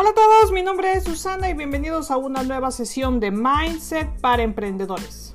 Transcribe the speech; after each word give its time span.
Hola 0.00 0.10
a 0.10 0.14
todos, 0.14 0.52
mi 0.52 0.62
nombre 0.62 0.92
es 0.92 1.02
Susana 1.02 1.50
y 1.50 1.54
bienvenidos 1.54 2.12
a 2.12 2.18
una 2.18 2.44
nueva 2.44 2.70
sesión 2.70 3.18
de 3.18 3.32
Mindset 3.32 4.08
para 4.20 4.44
Emprendedores. 4.44 5.34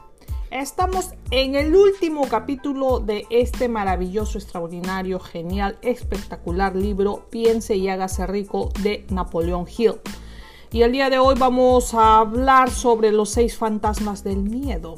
Estamos 0.52 1.10
en 1.32 1.56
el 1.56 1.76
último 1.76 2.30
capítulo 2.30 3.02
de 3.02 3.28
este 3.30 3.68
maravilloso, 3.68 4.38
extraordinario, 4.38 5.20
genial, 5.20 5.78
espectacular 5.82 6.78
libro 6.78 7.28
Piense 7.30 7.76
y 7.76 7.90
hágase 7.90 8.26
rico 8.26 8.70
de 8.82 9.06
Napoleón 9.10 9.66
Hill. 9.68 9.96
Y 10.72 10.84
el 10.84 10.94
día 10.94 11.10
de 11.10 11.20
hoy 11.20 11.36
vamos 11.38 11.94
a 11.94 12.20
hablar 12.20 12.72
sobre 12.72 13.12
los 13.12 13.32
seis 13.32 13.58
fantasmas 13.58 14.24
del 14.24 14.44
miedo. 14.44 14.96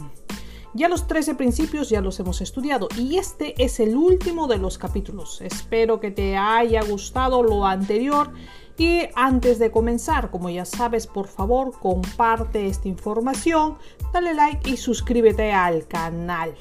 Ya 0.75 0.89
los 0.89 1.07
13 1.07 1.35
principios 1.35 1.89
ya 1.89 2.01
los 2.01 2.19
hemos 2.19 2.41
estudiado 2.41 2.89
y 2.97 3.17
este 3.17 3.55
es 3.63 3.79
el 3.79 3.95
último 3.95 4.47
de 4.47 4.57
los 4.57 4.77
capítulos. 4.77 5.41
Espero 5.41 6.01
que 6.01 6.11
te 6.11 6.35
haya 6.35 6.83
gustado 6.83 7.41
lo 7.41 7.65
anterior 7.65 8.31
y 8.77 9.03
antes 9.15 9.57
de 9.59 9.71
comenzar, 9.71 10.31
como 10.31 10.49
ya 10.49 10.65
sabes, 10.65 11.07
por 11.07 11.27
favor 11.27 11.71
comparte 11.79 12.67
esta 12.67 12.87
información, 12.87 13.77
dale 14.11 14.33
like 14.33 14.69
y 14.69 14.77
suscríbete 14.77 15.53
al 15.53 15.87
canal. 15.87 16.55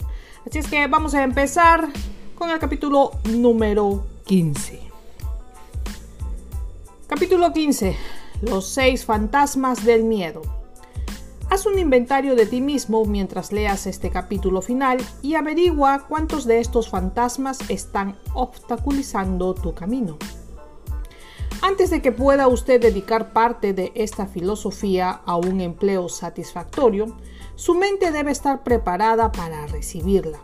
Así 0.47 0.59
es 0.59 0.69
que 0.69 0.87
vamos 0.87 1.15
a 1.15 1.23
empezar 1.23 1.89
con 2.37 2.51
el 2.51 2.59
capítulo 2.59 3.13
número 3.31 4.05
15. 4.27 4.81
Capítulo 7.09 7.53
15. 7.53 7.97
Los 8.43 8.69
seis 8.69 9.05
fantasmas 9.05 9.85
del 9.85 10.05
miedo. 10.05 10.43
Haz 11.51 11.67
un 11.67 11.79
inventario 11.79 12.35
de 12.37 12.47
ti 12.47 12.61
mismo 12.61 13.05
mientras 13.05 13.53
leas 13.53 13.87
este 13.87 14.11
capítulo 14.11 14.63
final 14.63 14.99
y 15.23 15.35
averigua 15.35 16.07
cuántos 16.09 16.45
de 16.47 16.59
estos 16.59 16.89
fantasmas 16.89 17.59
están 17.71 18.17
obstaculizando 18.35 19.55
tu 19.55 19.75
camino. 19.75 20.19
Antes 21.63 21.91
de 21.91 22.03
que 22.03 22.13
pueda 22.13 22.49
usted 22.49 22.81
dedicar 22.81 23.33
parte 23.33 23.73
de 23.73 23.93
esta 23.95 24.27
filosofía 24.27 25.11
a 25.11 25.37
un 25.37 25.61
empleo 25.61 26.09
satisfactorio, 26.09 27.17
su 27.55 27.75
mente 27.75 28.11
debe 28.11 28.33
estar 28.33 28.63
preparada 28.63 29.33
para 29.33 29.67
recibirla. 29.67 30.39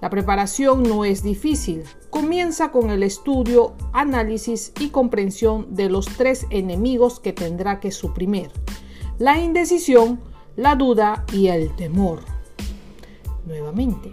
La 0.00 0.10
preparación 0.10 0.82
no 0.82 1.04
es 1.04 1.22
difícil. 1.22 1.84
Comienza 2.10 2.70
con 2.70 2.90
el 2.90 3.02
estudio, 3.02 3.72
análisis 3.92 4.72
y 4.78 4.90
comprensión 4.90 5.74
de 5.74 5.88
los 5.88 6.06
tres 6.06 6.46
enemigos 6.50 7.20
que 7.20 7.32
tendrá 7.32 7.80
que 7.80 7.90
suprimir. 7.90 8.50
La 9.18 9.38
indecisión, 9.38 10.20
la 10.56 10.74
duda 10.76 11.24
y 11.32 11.46
el 11.46 11.74
temor. 11.76 12.20
Nuevamente, 13.46 14.12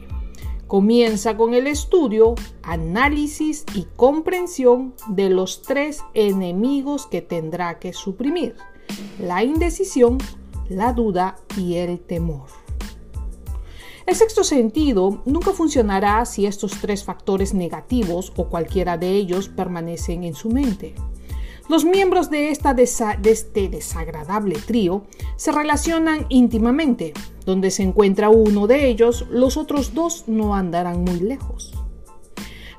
Comienza 0.71 1.35
con 1.35 1.53
el 1.53 1.67
estudio, 1.67 2.33
análisis 2.63 3.65
y 3.75 3.87
comprensión 3.97 4.93
de 5.09 5.29
los 5.29 5.63
tres 5.63 5.99
enemigos 6.13 7.07
que 7.07 7.21
tendrá 7.21 7.77
que 7.77 7.91
suprimir, 7.91 8.55
la 9.19 9.43
indecisión, 9.43 10.17
la 10.69 10.93
duda 10.93 11.35
y 11.57 11.75
el 11.75 11.99
temor. 11.99 12.45
El 14.05 14.15
sexto 14.15 14.45
sentido 14.45 15.21
nunca 15.25 15.51
funcionará 15.51 16.23
si 16.23 16.45
estos 16.45 16.71
tres 16.79 17.03
factores 17.03 17.53
negativos 17.53 18.31
o 18.37 18.45
cualquiera 18.47 18.97
de 18.97 19.09
ellos 19.09 19.49
permanecen 19.49 20.23
en 20.23 20.35
su 20.35 20.51
mente. 20.51 20.95
Los 21.71 21.85
miembros 21.85 22.29
de, 22.29 22.49
esta 22.49 22.71
este 22.73 23.69
desagradable 23.69 24.57
trío 24.57 25.05
se 25.37 25.53
relacionan 25.53 26.25
íntimamente. 26.27 27.13
Donde 27.45 27.71
se 27.71 27.81
encuentra 27.81 28.27
uno 28.27 28.67
de 28.67 28.89
ellos, 28.89 29.25
los 29.31 29.55
otros 29.55 29.93
dos 29.93 30.25
no 30.27 30.53
andarán 30.53 31.05
muy 31.05 31.21
lejos. 31.21 31.71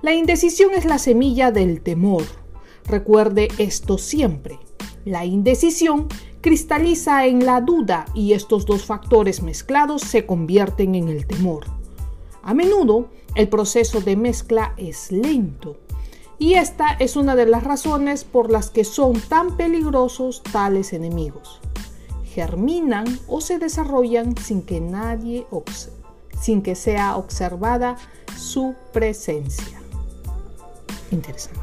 La 0.02 0.12
indecisión 0.12 0.72
es 0.74 0.84
la 0.84 0.98
semilla 0.98 1.50
del 1.50 1.80
temor. 1.80 2.24
Recuerde 2.84 3.48
esto 3.56 3.96
siempre. 3.96 4.58
La 5.06 5.24
indecisión 5.24 6.08
cristaliza 6.42 7.24
en 7.24 7.46
la 7.46 7.62
duda 7.62 8.04
y 8.12 8.34
estos 8.34 8.66
dos 8.66 8.84
factores 8.84 9.42
mezclados 9.42 10.02
se 10.02 10.26
convierten 10.26 10.96
en 10.96 11.08
el 11.08 11.26
temor. 11.26 11.64
A 12.42 12.52
menudo 12.52 13.08
el 13.36 13.48
proceso 13.48 14.02
de 14.02 14.16
mezcla 14.16 14.74
es 14.76 15.10
lento 15.10 15.78
y 16.42 16.54
esta 16.54 16.96
es 16.98 17.14
una 17.14 17.36
de 17.36 17.46
las 17.46 17.62
razones 17.62 18.24
por 18.24 18.50
las 18.50 18.68
que 18.68 18.82
son 18.82 19.20
tan 19.20 19.56
peligrosos 19.56 20.42
tales 20.42 20.92
enemigos. 20.92 21.60
Germinan 22.24 23.06
o 23.28 23.40
se 23.40 23.60
desarrollan 23.60 24.36
sin 24.36 24.62
que 24.62 24.80
nadie 24.80 25.46
sin 26.40 26.62
que 26.62 26.74
sea 26.74 27.16
observada 27.16 27.96
su 28.36 28.74
presencia. 28.92 29.80
Interesante. 31.12 31.60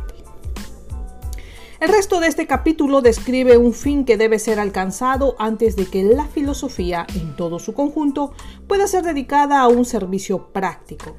El 1.81 1.89
resto 1.89 2.21
de 2.21 2.27
este 2.27 2.47
capítulo 2.47 3.01
describe 3.01 3.57
un 3.57 3.73
fin 3.73 4.05
que 4.05 4.15
debe 4.15 4.39
ser 4.39 4.61
alcanzado 4.61 5.35
antes 5.39 5.75
de 5.75 5.87
que 5.87 6.03
la 6.03 6.23
filosofía 6.23 7.05
en 7.15 7.35
todo 7.35 7.59
su 7.59 7.73
conjunto 7.73 8.31
pueda 8.65 8.87
ser 8.87 9.03
dedicada 9.03 9.59
a 9.59 9.67
un 9.67 9.83
servicio 9.83 10.53
práctico. 10.53 11.17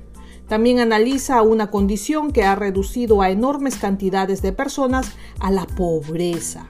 También 0.50 0.80
analiza 0.80 1.42
una 1.42 1.70
condición 1.70 2.32
que 2.32 2.42
ha 2.42 2.56
reducido 2.56 3.22
a 3.22 3.30
enormes 3.30 3.76
cantidades 3.76 4.42
de 4.42 4.52
personas 4.52 5.12
a 5.38 5.52
la 5.52 5.64
pobreza 5.64 6.66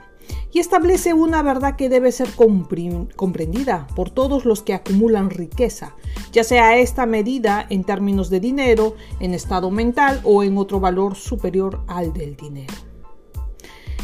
y 0.51 0.59
establece 0.59 1.15
una 1.15 1.41
verdad 1.41 1.77
que 1.77 1.89
debe 1.89 2.11
ser 2.11 2.29
comprendida 2.35 3.87
por 3.95 4.11
todos 4.11 4.45
los 4.45 4.61
que 4.61 4.75
acumulan 4.75 5.31
riqueza, 5.31 5.95
ya 6.31 6.43
sea 6.43 6.77
esta 6.77 7.07
medida 7.07 7.65
en 7.71 7.83
términos 7.83 8.29
de 8.29 8.39
dinero, 8.39 8.95
en 9.19 9.33
estado 9.33 9.71
mental 9.71 10.21
o 10.25 10.43
en 10.43 10.59
otro 10.59 10.79
valor 10.79 11.15
superior 11.15 11.81
al 11.87 12.13
del 12.13 12.35
dinero. 12.35 12.75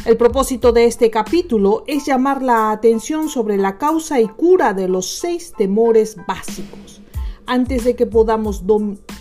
El 0.04 0.16
propósito 0.16 0.72
de 0.72 0.86
este 0.86 1.08
capítulo 1.08 1.84
es 1.86 2.04
llamar 2.04 2.42
la 2.42 2.72
atención 2.72 3.28
sobre 3.28 3.56
la 3.56 3.78
causa 3.78 4.20
y 4.20 4.26
cura 4.26 4.74
de 4.74 4.88
los 4.88 5.20
seis 5.20 5.52
temores 5.56 6.16
básicos 6.26 7.00
antes 7.48 7.82
de 7.82 7.96
que 7.96 8.06
podamos 8.06 8.64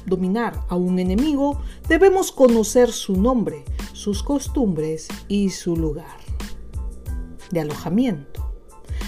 dominar 0.06 0.66
a 0.68 0.76
un 0.76 1.00
enemigo, 1.00 1.60
debemos 1.88 2.32
conocer 2.32 2.92
su 2.92 3.16
nombre, 3.20 3.64
sus 3.94 4.22
costumbres 4.22 5.08
y 5.28 5.50
su 5.50 5.76
lugar 5.76 6.18
de 7.50 7.62
alojamiento. 7.62 8.52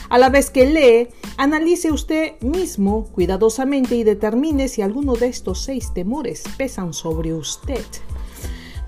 A 0.09 0.17
la 0.17 0.29
vez 0.29 0.49
que 0.49 0.65
lee, 0.65 1.09
analice 1.37 1.91
usted 1.91 2.39
mismo 2.41 3.05
cuidadosamente 3.11 3.95
y 3.95 4.03
determine 4.03 4.67
si 4.69 4.81
alguno 4.81 5.13
de 5.13 5.27
estos 5.27 5.63
seis 5.63 5.93
temores 5.93 6.43
pesan 6.57 6.93
sobre 6.93 7.33
usted. 7.33 7.83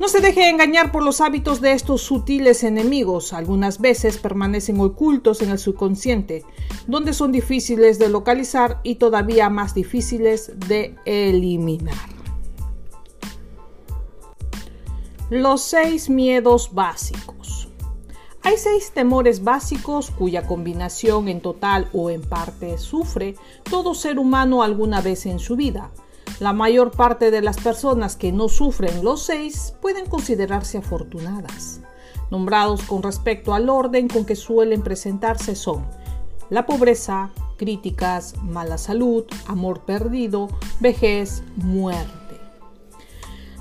No 0.01 0.07
se 0.07 0.19
deje 0.19 0.49
engañar 0.49 0.91
por 0.91 1.03
los 1.03 1.21
hábitos 1.21 1.61
de 1.61 1.73
estos 1.73 2.01
sutiles 2.01 2.63
enemigos. 2.63 3.33
Algunas 3.33 3.79
veces 3.79 4.17
permanecen 4.17 4.81
ocultos 4.81 5.43
en 5.43 5.51
el 5.51 5.59
subconsciente, 5.59 6.43
donde 6.87 7.13
son 7.13 7.31
difíciles 7.31 7.99
de 7.99 8.09
localizar 8.09 8.79
y 8.81 8.95
todavía 8.95 9.51
más 9.51 9.75
difíciles 9.75 10.53
de 10.67 10.95
eliminar. 11.05 11.93
Los 15.29 15.61
seis 15.61 16.09
miedos 16.09 16.73
básicos. 16.73 17.69
Hay 18.41 18.57
seis 18.57 18.89
temores 18.95 19.43
básicos 19.43 20.09
cuya 20.09 20.47
combinación 20.47 21.27
en 21.27 21.41
total 21.41 21.89
o 21.93 22.09
en 22.09 22.21
parte 22.21 22.79
sufre 22.79 23.35
todo 23.69 23.93
ser 23.93 24.17
humano 24.17 24.63
alguna 24.63 24.99
vez 24.99 25.27
en 25.27 25.37
su 25.37 25.55
vida. 25.55 25.91
La 26.41 26.53
mayor 26.53 26.89
parte 26.89 27.29
de 27.29 27.43
las 27.43 27.57
personas 27.57 28.15
que 28.15 28.31
no 28.31 28.49
sufren 28.49 29.03
los 29.03 29.21
seis 29.21 29.75
pueden 29.79 30.07
considerarse 30.07 30.79
afortunadas. 30.79 31.81
Nombrados 32.31 32.81
con 32.81 33.03
respecto 33.03 33.53
al 33.53 33.69
orden 33.69 34.07
con 34.07 34.25
que 34.25 34.35
suelen 34.35 34.81
presentarse 34.81 35.53
son 35.53 35.85
la 36.49 36.65
pobreza, 36.65 37.29
críticas, 37.57 38.33
mala 38.41 38.79
salud, 38.79 39.25
amor 39.45 39.81
perdido, 39.81 40.47
vejez, 40.79 41.43
muerte. 41.57 42.39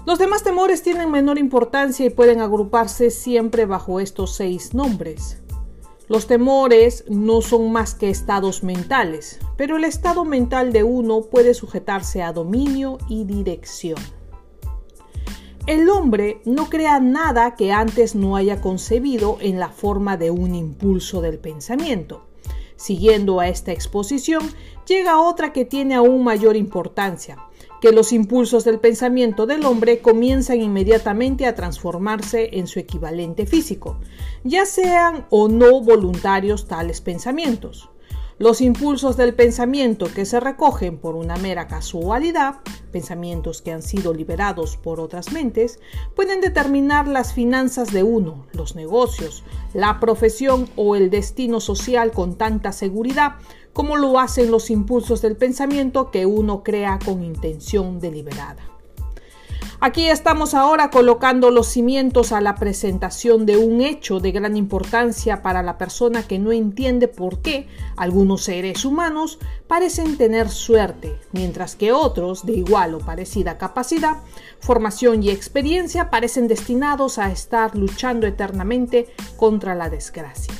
Los 0.06 0.18
demás 0.18 0.42
temores 0.42 0.82
tienen 0.82 1.10
menor 1.10 1.36
importancia 1.36 2.06
y 2.06 2.08
pueden 2.08 2.40
agruparse 2.40 3.10
siempre 3.10 3.66
bajo 3.66 4.00
estos 4.00 4.34
seis 4.34 4.72
nombres. 4.72 5.39
Los 6.10 6.26
temores 6.26 7.04
no 7.08 7.40
son 7.40 7.70
más 7.70 7.94
que 7.94 8.10
estados 8.10 8.64
mentales, 8.64 9.38
pero 9.56 9.76
el 9.76 9.84
estado 9.84 10.24
mental 10.24 10.72
de 10.72 10.82
uno 10.82 11.20
puede 11.20 11.54
sujetarse 11.54 12.20
a 12.20 12.32
dominio 12.32 12.98
y 13.08 13.22
dirección. 13.22 14.00
El 15.68 15.88
hombre 15.88 16.42
no 16.44 16.68
crea 16.68 16.98
nada 16.98 17.54
que 17.54 17.70
antes 17.70 18.16
no 18.16 18.34
haya 18.34 18.60
concebido 18.60 19.38
en 19.40 19.60
la 19.60 19.68
forma 19.68 20.16
de 20.16 20.32
un 20.32 20.56
impulso 20.56 21.20
del 21.20 21.38
pensamiento. 21.38 22.26
Siguiendo 22.74 23.38
a 23.38 23.46
esta 23.46 23.70
exposición, 23.70 24.42
llega 24.88 25.20
otra 25.20 25.52
que 25.52 25.64
tiene 25.64 25.94
aún 25.94 26.24
mayor 26.24 26.56
importancia, 26.56 27.38
que 27.80 27.92
los 27.92 28.12
impulsos 28.12 28.64
del 28.64 28.78
pensamiento 28.78 29.46
del 29.46 29.64
hombre 29.64 30.00
comienzan 30.00 30.60
inmediatamente 30.60 31.46
a 31.46 31.54
transformarse 31.54 32.50
en 32.52 32.66
su 32.66 32.78
equivalente 32.78 33.46
físico, 33.46 33.98
ya 34.44 34.66
sean 34.66 35.26
o 35.30 35.48
no 35.48 35.80
voluntarios 35.80 36.68
tales 36.68 37.00
pensamientos. 37.00 37.90
Los 38.40 38.62
impulsos 38.62 39.18
del 39.18 39.34
pensamiento 39.34 40.06
que 40.06 40.24
se 40.24 40.40
recogen 40.40 40.96
por 40.96 41.14
una 41.14 41.36
mera 41.36 41.66
casualidad, 41.66 42.60
pensamientos 42.90 43.60
que 43.60 43.70
han 43.70 43.82
sido 43.82 44.14
liberados 44.14 44.78
por 44.78 44.98
otras 44.98 45.30
mentes, 45.30 45.78
pueden 46.16 46.40
determinar 46.40 47.06
las 47.06 47.34
finanzas 47.34 47.92
de 47.92 48.02
uno, 48.02 48.46
los 48.54 48.76
negocios, 48.76 49.44
la 49.74 50.00
profesión 50.00 50.70
o 50.74 50.96
el 50.96 51.10
destino 51.10 51.60
social 51.60 52.12
con 52.12 52.38
tanta 52.38 52.72
seguridad 52.72 53.34
como 53.72 53.96
lo 53.96 54.18
hacen 54.18 54.50
los 54.50 54.70
impulsos 54.70 55.22
del 55.22 55.36
pensamiento 55.36 56.10
que 56.10 56.26
uno 56.26 56.62
crea 56.62 56.98
con 57.04 57.22
intención 57.22 58.00
deliberada. 58.00 58.70
Aquí 59.82 60.10
estamos 60.10 60.52
ahora 60.52 60.90
colocando 60.90 61.50
los 61.50 61.68
cimientos 61.68 62.32
a 62.32 62.42
la 62.42 62.54
presentación 62.54 63.46
de 63.46 63.56
un 63.56 63.80
hecho 63.80 64.20
de 64.20 64.30
gran 64.30 64.58
importancia 64.58 65.40
para 65.40 65.62
la 65.62 65.78
persona 65.78 66.22
que 66.22 66.38
no 66.38 66.52
entiende 66.52 67.08
por 67.08 67.40
qué 67.40 67.66
algunos 67.96 68.42
seres 68.42 68.84
humanos 68.84 69.38
parecen 69.68 70.18
tener 70.18 70.50
suerte, 70.50 71.18
mientras 71.32 71.76
que 71.76 71.92
otros, 71.92 72.44
de 72.44 72.52
igual 72.52 72.94
o 72.94 72.98
parecida 72.98 73.56
capacidad, 73.56 74.18
formación 74.60 75.22
y 75.22 75.30
experiencia, 75.30 76.10
parecen 76.10 76.46
destinados 76.46 77.18
a 77.18 77.32
estar 77.32 77.74
luchando 77.74 78.26
eternamente 78.26 79.08
contra 79.38 79.74
la 79.74 79.88
desgracia. 79.88 80.52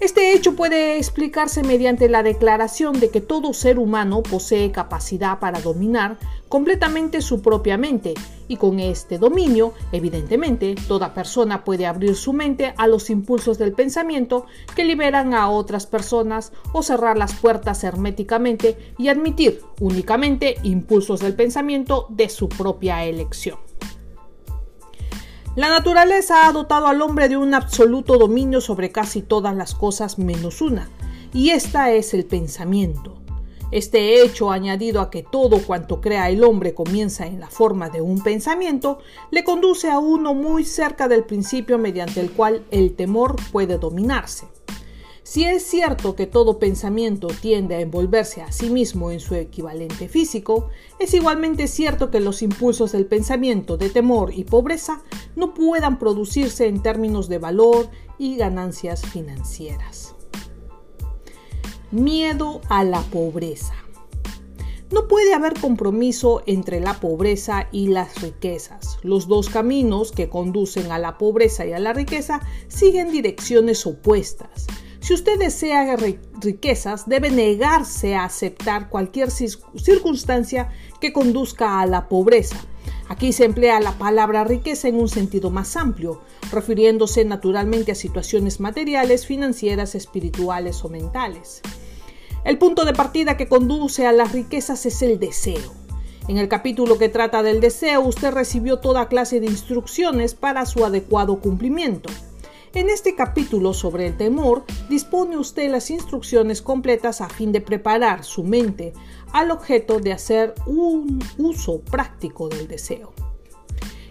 Este 0.00 0.34
hecho 0.34 0.56
puede 0.56 0.98
explicarse 0.98 1.62
mediante 1.62 2.08
la 2.08 2.22
declaración 2.22 2.98
de 2.98 3.10
que 3.10 3.20
todo 3.20 3.54
ser 3.54 3.78
humano 3.78 4.22
posee 4.22 4.72
capacidad 4.72 5.38
para 5.38 5.60
dominar 5.60 6.18
completamente 6.48 7.22
su 7.22 7.42
propia 7.42 7.78
mente 7.78 8.14
y 8.48 8.56
con 8.56 8.80
este 8.80 9.18
dominio, 9.18 9.72
evidentemente, 9.92 10.74
toda 10.88 11.14
persona 11.14 11.64
puede 11.64 11.86
abrir 11.86 12.16
su 12.16 12.32
mente 12.32 12.74
a 12.76 12.86
los 12.86 13.08
impulsos 13.08 13.56
del 13.58 13.72
pensamiento 13.72 14.46
que 14.76 14.84
liberan 14.84 15.32
a 15.32 15.48
otras 15.48 15.86
personas 15.86 16.52
o 16.72 16.82
cerrar 16.82 17.16
las 17.16 17.34
puertas 17.34 17.82
herméticamente 17.84 18.76
y 18.98 19.08
admitir 19.08 19.62
únicamente 19.80 20.56
impulsos 20.62 21.20
del 21.20 21.34
pensamiento 21.34 22.06
de 22.10 22.28
su 22.28 22.48
propia 22.48 23.04
elección. 23.04 23.58
La 25.56 25.68
naturaleza 25.68 26.48
ha 26.48 26.52
dotado 26.52 26.88
al 26.88 27.00
hombre 27.00 27.28
de 27.28 27.36
un 27.36 27.54
absoluto 27.54 28.18
dominio 28.18 28.60
sobre 28.60 28.90
casi 28.90 29.22
todas 29.22 29.54
las 29.54 29.76
cosas 29.76 30.18
menos 30.18 30.60
una, 30.60 30.88
y 31.32 31.50
esta 31.50 31.92
es 31.92 32.12
el 32.12 32.24
pensamiento. 32.24 33.14
Este 33.70 34.20
hecho, 34.20 34.50
añadido 34.50 35.00
a 35.00 35.10
que 35.10 35.22
todo 35.22 35.62
cuanto 35.64 36.00
crea 36.00 36.28
el 36.28 36.42
hombre 36.42 36.74
comienza 36.74 37.28
en 37.28 37.38
la 37.38 37.50
forma 37.50 37.88
de 37.88 38.00
un 38.00 38.20
pensamiento, 38.20 38.98
le 39.30 39.44
conduce 39.44 39.92
a 39.92 40.00
uno 40.00 40.34
muy 40.34 40.64
cerca 40.64 41.06
del 41.06 41.22
principio 41.22 41.78
mediante 41.78 42.20
el 42.20 42.32
cual 42.32 42.64
el 42.72 42.96
temor 42.96 43.36
puede 43.52 43.78
dominarse. 43.78 44.48
Si 45.26 45.42
es 45.42 45.64
cierto 45.64 46.14
que 46.14 46.26
todo 46.26 46.58
pensamiento 46.58 47.28
tiende 47.28 47.76
a 47.76 47.80
envolverse 47.80 48.42
a 48.42 48.52
sí 48.52 48.68
mismo 48.68 49.10
en 49.10 49.20
su 49.20 49.34
equivalente 49.34 50.06
físico, 50.06 50.68
es 50.98 51.14
igualmente 51.14 51.66
cierto 51.66 52.10
que 52.10 52.20
los 52.20 52.42
impulsos 52.42 52.92
del 52.92 53.06
pensamiento 53.06 53.78
de 53.78 53.88
temor 53.88 54.34
y 54.34 54.44
pobreza 54.44 55.02
no 55.34 55.54
puedan 55.54 55.98
producirse 55.98 56.66
en 56.66 56.82
términos 56.82 57.30
de 57.30 57.38
valor 57.38 57.88
y 58.18 58.36
ganancias 58.36 59.00
financieras. 59.00 60.14
Miedo 61.90 62.60
a 62.68 62.84
la 62.84 63.00
pobreza. 63.00 63.72
No 64.92 65.08
puede 65.08 65.32
haber 65.32 65.58
compromiso 65.58 66.42
entre 66.44 66.80
la 66.80 67.00
pobreza 67.00 67.68
y 67.72 67.88
las 67.88 68.20
riquezas. 68.20 68.98
Los 69.02 69.26
dos 69.26 69.48
caminos 69.48 70.12
que 70.12 70.28
conducen 70.28 70.92
a 70.92 70.98
la 70.98 71.16
pobreza 71.16 71.64
y 71.64 71.72
a 71.72 71.78
la 71.78 71.94
riqueza 71.94 72.42
siguen 72.68 73.10
direcciones 73.10 73.86
opuestas. 73.86 74.66
Si 75.04 75.12
usted 75.12 75.38
desea 75.38 75.96
riquezas, 76.40 77.06
debe 77.06 77.30
negarse 77.30 78.14
a 78.14 78.24
aceptar 78.24 78.88
cualquier 78.88 79.30
circunstancia 79.30 80.70
que 80.98 81.12
conduzca 81.12 81.82
a 81.82 81.84
la 81.84 82.08
pobreza. 82.08 82.56
Aquí 83.10 83.34
se 83.34 83.44
emplea 83.44 83.80
la 83.80 83.98
palabra 83.98 84.44
riqueza 84.44 84.88
en 84.88 84.94
un 84.94 85.10
sentido 85.10 85.50
más 85.50 85.76
amplio, 85.76 86.22
refiriéndose 86.50 87.22
naturalmente 87.26 87.92
a 87.92 87.94
situaciones 87.94 88.60
materiales, 88.60 89.26
financieras, 89.26 89.94
espirituales 89.94 90.82
o 90.86 90.88
mentales. 90.88 91.60
El 92.42 92.56
punto 92.56 92.86
de 92.86 92.94
partida 92.94 93.36
que 93.36 93.46
conduce 93.46 94.06
a 94.06 94.12
las 94.12 94.32
riquezas 94.32 94.86
es 94.86 95.02
el 95.02 95.20
deseo. 95.20 95.74
En 96.28 96.38
el 96.38 96.48
capítulo 96.48 96.96
que 96.96 97.10
trata 97.10 97.42
del 97.42 97.60
deseo, 97.60 98.00
usted 98.00 98.32
recibió 98.32 98.78
toda 98.78 99.08
clase 99.08 99.38
de 99.40 99.48
instrucciones 99.48 100.34
para 100.34 100.64
su 100.64 100.82
adecuado 100.82 101.40
cumplimiento. 101.40 102.08
En 102.74 102.90
este 102.90 103.14
capítulo 103.14 103.72
sobre 103.72 104.08
el 104.08 104.16
temor, 104.16 104.64
dispone 104.88 105.36
usted 105.36 105.70
las 105.70 105.90
instrucciones 105.90 106.60
completas 106.60 107.20
a 107.20 107.28
fin 107.28 107.52
de 107.52 107.60
preparar 107.60 108.24
su 108.24 108.42
mente 108.42 108.92
al 109.32 109.52
objeto 109.52 110.00
de 110.00 110.12
hacer 110.12 110.54
un 110.66 111.22
uso 111.38 111.82
práctico 111.82 112.48
del 112.48 112.66
deseo. 112.66 113.12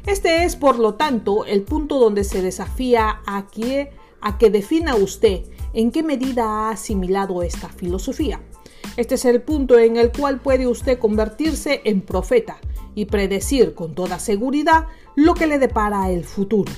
Este 0.06 0.46
es, 0.46 0.56
por 0.56 0.80
lo 0.80 0.94
tanto, 0.94 1.44
el 1.44 1.64
punto 1.64 2.00
donde 2.00 2.24
se 2.24 2.42
desafía 2.42 3.20
a 3.26 3.48
que, 3.48 3.92
a 4.22 4.38
que 4.38 4.50
defina 4.50 4.96
usted 4.96 5.44
en 5.74 5.92
qué 5.92 6.02
medida 6.02 6.46
ha 6.46 6.70
asimilado 6.70 7.44
esta 7.44 7.68
filosofía. 7.68 8.40
Este 8.96 9.16
es 9.16 9.26
el 9.26 9.42
punto 9.42 9.78
en 9.78 9.98
el 9.98 10.14
cual 10.14 10.40
puede 10.40 10.68
usted 10.68 11.00
convertirse 11.00 11.82
en 11.84 12.00
profeta 12.00 12.62
y 12.96 13.06
predecir 13.08 13.74
con 13.74 13.94
toda 13.94 14.20
seguridad 14.20 14.88
lo 15.16 15.34
que 15.34 15.48
le 15.48 15.60
depara 15.60 16.10
el 16.12 16.24
futuro. 16.24 16.72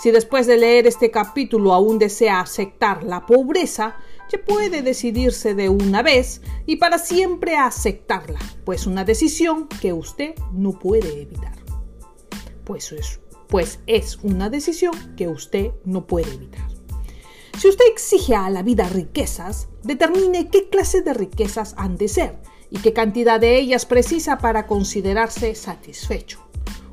Si 0.00 0.10
después 0.10 0.46
de 0.46 0.56
leer 0.56 0.86
este 0.86 1.10
capítulo 1.10 1.72
aún 1.72 1.98
desea 1.98 2.40
aceptar 2.40 3.04
la 3.04 3.26
pobreza, 3.26 3.96
ya 4.30 4.44
puede 4.44 4.82
decidirse 4.82 5.54
de 5.54 5.68
una 5.68 6.02
vez 6.02 6.42
y 6.66 6.76
para 6.76 6.98
siempre 6.98 7.56
a 7.56 7.66
aceptarla, 7.66 8.38
pues 8.64 8.86
una 8.86 9.04
decisión 9.04 9.68
que 9.68 9.92
usted 9.92 10.34
no 10.52 10.78
puede 10.78 11.22
evitar. 11.22 11.56
Pues 12.64 12.92
es, 12.92 13.20
pues 13.48 13.80
es 13.86 14.18
una 14.22 14.50
decisión 14.50 14.92
que 15.16 15.28
usted 15.28 15.72
no 15.84 16.06
puede 16.06 16.32
evitar. 16.34 16.66
Si 17.58 17.68
usted 17.68 17.84
exige 17.90 18.34
a 18.34 18.50
la 18.50 18.62
vida 18.62 18.88
riquezas, 18.88 19.68
determine 19.82 20.48
qué 20.48 20.68
clase 20.68 21.02
de 21.02 21.14
riquezas 21.14 21.74
han 21.78 21.96
de 21.96 22.08
ser 22.08 22.38
y 22.70 22.78
qué 22.78 22.92
cantidad 22.92 23.38
de 23.38 23.58
ellas 23.58 23.86
precisa 23.86 24.38
para 24.38 24.66
considerarse 24.66 25.54
satisfecho. 25.54 26.40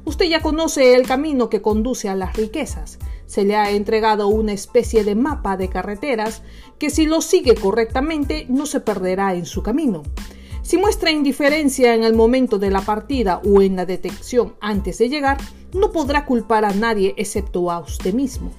Usted 0.04 0.26
ya 0.26 0.42
conoce 0.42 0.96
el 0.96 1.08
camino 1.08 1.50
que 1.50 1.62
conduce 1.62 2.10
a 2.10 2.16
las 2.16 2.36
riquezas. 2.36 2.98
Se 3.28 3.46
le 3.46 3.56
ha 3.56 3.72
entregado 3.72 4.28
una 4.28 4.52
especie 4.52 5.04
de 5.04 5.16
mapa 5.16 5.58
de 5.58 5.70
carreteras 5.70 6.42
que 6.80 6.90
si 6.90 7.06
lo 7.06 7.22
sigue 7.22 7.56
correctamente 7.56 8.46
no 8.50 8.66
se 8.66 8.80
perderá 8.80 9.36
en 9.36 9.46
su 9.46 9.62
camino. 9.62 10.04
Si 10.64 10.78
muestra 10.78 11.12
indiferencia 11.12 11.96
en 11.96 12.04
el 12.04 12.14
momento 12.14 12.58
de 12.58 12.72
la 12.72 12.82
partida 12.82 13.42
o 13.46 13.62
en 13.62 13.76
la 13.76 13.86
detección 13.86 14.56
antes 14.60 14.98
de 14.98 15.10
llegar, 15.10 15.38
no 15.74 15.92
podrá 15.92 16.26
culpar 16.26 16.66
a 16.66 16.74
nadie 16.74 17.14
excepto 17.18 17.72
a 17.72 17.80
usted 17.80 18.14
mismo. 18.14 18.52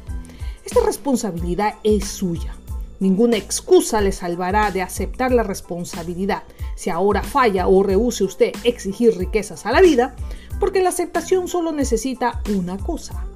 Esta 0.64 0.80
responsabilidad 0.84 1.74
es 1.82 2.06
suya. 2.06 2.54
Ninguna 3.00 3.36
excusa 3.36 4.00
le 4.00 4.12
salvará 4.12 4.70
de 4.70 4.80
aceptar 4.80 5.32
la 5.32 5.42
responsabilidad. 5.42 6.44
Si 6.76 6.88
ahora 6.88 7.22
falla 7.22 7.66
o 7.66 7.82
rehúse 7.82 8.22
usted 8.22 8.52
exigir 8.62 9.16
riquezas 9.18 9.66
a 9.66 9.72
la 9.72 9.80
vida, 9.80 10.14
porque 10.62 10.80
la 10.80 10.90
aceptación 10.90 11.48
solo 11.48 11.72
necesita 11.72 12.40
una 12.56 12.78
cosa, 12.78 13.26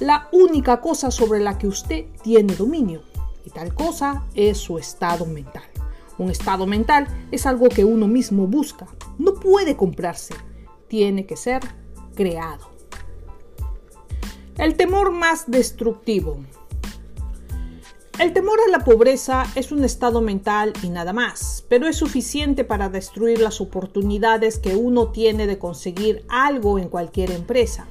la 0.00 0.28
única 0.32 0.80
cosa 0.80 1.12
sobre 1.12 1.38
la 1.38 1.56
que 1.56 1.68
usted 1.68 2.06
tiene 2.24 2.56
dominio, 2.56 3.02
y 3.44 3.50
tal 3.50 3.72
cosa 3.72 4.24
es 4.34 4.58
su 4.58 4.76
estado 4.76 5.24
mental. 5.24 5.62
Un 6.18 6.32
estado 6.32 6.66
mental 6.66 7.06
es 7.30 7.46
algo 7.46 7.68
que 7.68 7.84
uno 7.84 8.08
mismo 8.08 8.48
busca, 8.48 8.88
no 9.18 9.34
puede 9.34 9.76
comprarse, 9.76 10.34
tiene 10.88 11.26
que 11.26 11.36
ser 11.36 11.62
creado. 12.16 12.68
El 14.58 14.74
temor 14.74 15.12
más 15.12 15.48
destructivo. 15.48 16.38
El 18.16 18.32
temor 18.32 18.60
a 18.64 18.70
la 18.70 18.84
pobreza 18.84 19.44
es 19.56 19.72
un 19.72 19.82
estado 19.82 20.20
mental 20.20 20.72
y 20.84 20.88
nada 20.88 21.12
más, 21.12 21.64
pero 21.68 21.88
es 21.88 21.96
suficiente 21.96 22.62
para 22.62 22.88
destruir 22.88 23.40
las 23.40 23.60
oportunidades 23.60 24.60
que 24.60 24.76
uno 24.76 25.08
tiene 25.08 25.48
de 25.48 25.58
conseguir 25.58 26.24
algo 26.28 26.78
en 26.78 26.88
cualquier 26.88 27.32
empresa. 27.32 27.88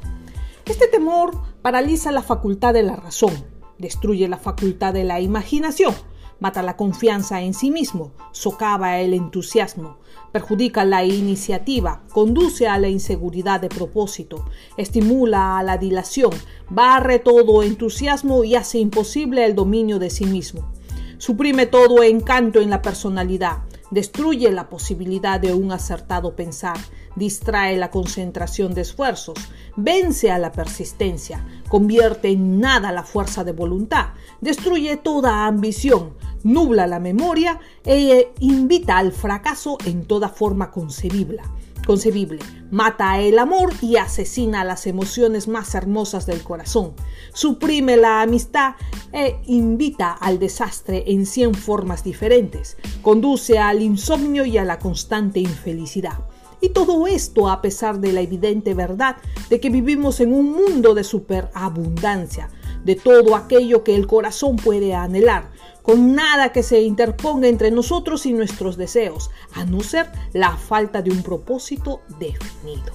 Este 0.65 0.88
temor 0.88 1.34
paraliza 1.62 2.13
la 2.13 2.24
facultad 2.24 2.74
de 2.74 2.84
la 2.84 2.96
razón, 2.96 3.34
destruye 3.77 4.30
la 4.30 4.38
facultad 4.38 4.94
de 4.94 5.03
la 5.03 5.20
imaginación, 5.20 5.94
mata 6.43 6.62
la 6.62 6.75
confianza 6.75 7.41
en 7.41 7.53
sí 7.53 7.71
mismo, 7.71 8.12
socava 8.33 9.00
el 9.00 9.13
entusiasmo, 9.13 10.00
perjudica 10.33 10.83
la 10.83 11.05
iniciativa, 11.05 12.03
conduce 12.12 12.67
a 12.67 12.77
la 12.77 12.89
inseguridad 12.89 13.62
de 13.62 13.69
propósito, 13.69 14.43
estimula 14.75 15.57
a 15.57 15.63
la 15.63 15.77
dilación, 15.77 16.31
barre 16.69 17.19
todo 17.19 17.63
entusiasmo 17.63 18.43
y 18.43 18.55
hace 18.55 18.79
imposible 18.79 19.45
el 19.45 19.55
dominio 19.55 20.00
de 20.00 20.09
sí 20.09 20.25
mismo. 20.25 20.69
Suprime 21.17 21.65
todo 21.65 22.03
encanto 22.03 22.59
en 22.59 22.69
la 22.69 22.81
personalidad, 22.81 23.59
destruye 23.89 24.51
la 24.51 24.67
posibilidad 24.67 25.39
de 25.39 25.53
un 25.53 25.71
acertado 25.71 26.35
pensar, 26.35 26.75
distrae 27.15 27.77
la 27.77 27.91
concentración 27.91 28.74
de 28.74 28.82
esfuerzos, 28.82 29.38
vence 29.75 30.32
a 30.32 30.39
la 30.39 30.51
persistencia, 30.51 31.46
convierte 31.67 32.29
en 32.29 32.60
nada 32.60 32.91
la 32.91 33.03
fuerza 33.03 33.43
de 33.43 33.51
voluntad, 33.51 34.13
destruye 34.41 34.98
toda 34.98 35.46
ambición, 35.46 36.13
nubla 36.43 36.88
la 36.88 37.00
memoria 37.00 37.60
e 37.86 38.32
invita 38.39 38.98
al 38.98 39.12
fracaso 39.12 39.77
en 39.86 40.05
toda 40.05 40.29
forma 40.29 40.72
concebible 40.72 41.41
concebible. 41.86 42.39
Mata 42.72 43.20
el 43.20 43.38
amor 43.38 43.74
y 43.82 43.98
asesina 43.98 44.63
las 44.63 44.88
emociones 44.88 45.48
más 45.48 45.75
hermosas 45.75 46.25
del 46.25 46.41
corazón. 46.41 46.93
Suprime 47.34 47.98
la 47.98 48.22
amistad 48.22 48.75
e 49.12 49.39
invita 49.46 50.12
al 50.12 50.39
desastre 50.39 51.03
en 51.08 51.25
cien 51.25 51.53
formas 51.53 52.03
diferentes. 52.03 52.77
Conduce 53.01 53.60
al 53.60 53.82
insomnio 53.82 54.46
y 54.46 54.58
a 54.58 54.65
la 54.65 54.79
constante 54.79 55.39
infelicidad. 55.39 56.20
Y 56.63 56.70
todo 56.70 57.08
esto 57.08 57.50
a 57.50 57.62
pesar 57.62 58.00
de 58.00 58.13
la 58.13 58.22
evidente 58.22 58.74
verdad 58.74 59.17
de 59.50 59.60
que 59.60 59.70
vivimos 59.70 60.22
en 60.22 60.34
un 60.34 60.53
mundo 60.53 60.93
de 60.93 61.03
superabundancia, 61.03 62.50
de 62.86 62.96
todo 62.96 63.36
aquello 63.36 63.84
que 63.84 63.98
el 63.98 64.08
corazón 64.08 64.55
puede 64.55 64.96
anhelar, 64.96 65.51
con 65.82 66.15
nada 66.15 66.53
que 66.53 66.63
se 66.63 66.82
interponga 66.82 67.50
entre 67.50 67.70
nosotros 67.70 68.25
y 68.25 68.32
nuestros 68.32 68.77
deseos, 68.77 69.29
a 69.53 69.65
no 69.65 69.82
ser 69.82 70.10
la 70.32 70.55
falta 70.55 71.01
de 71.01 71.12
un 71.12 71.22
propósito 71.22 72.00
definido. 72.17 72.93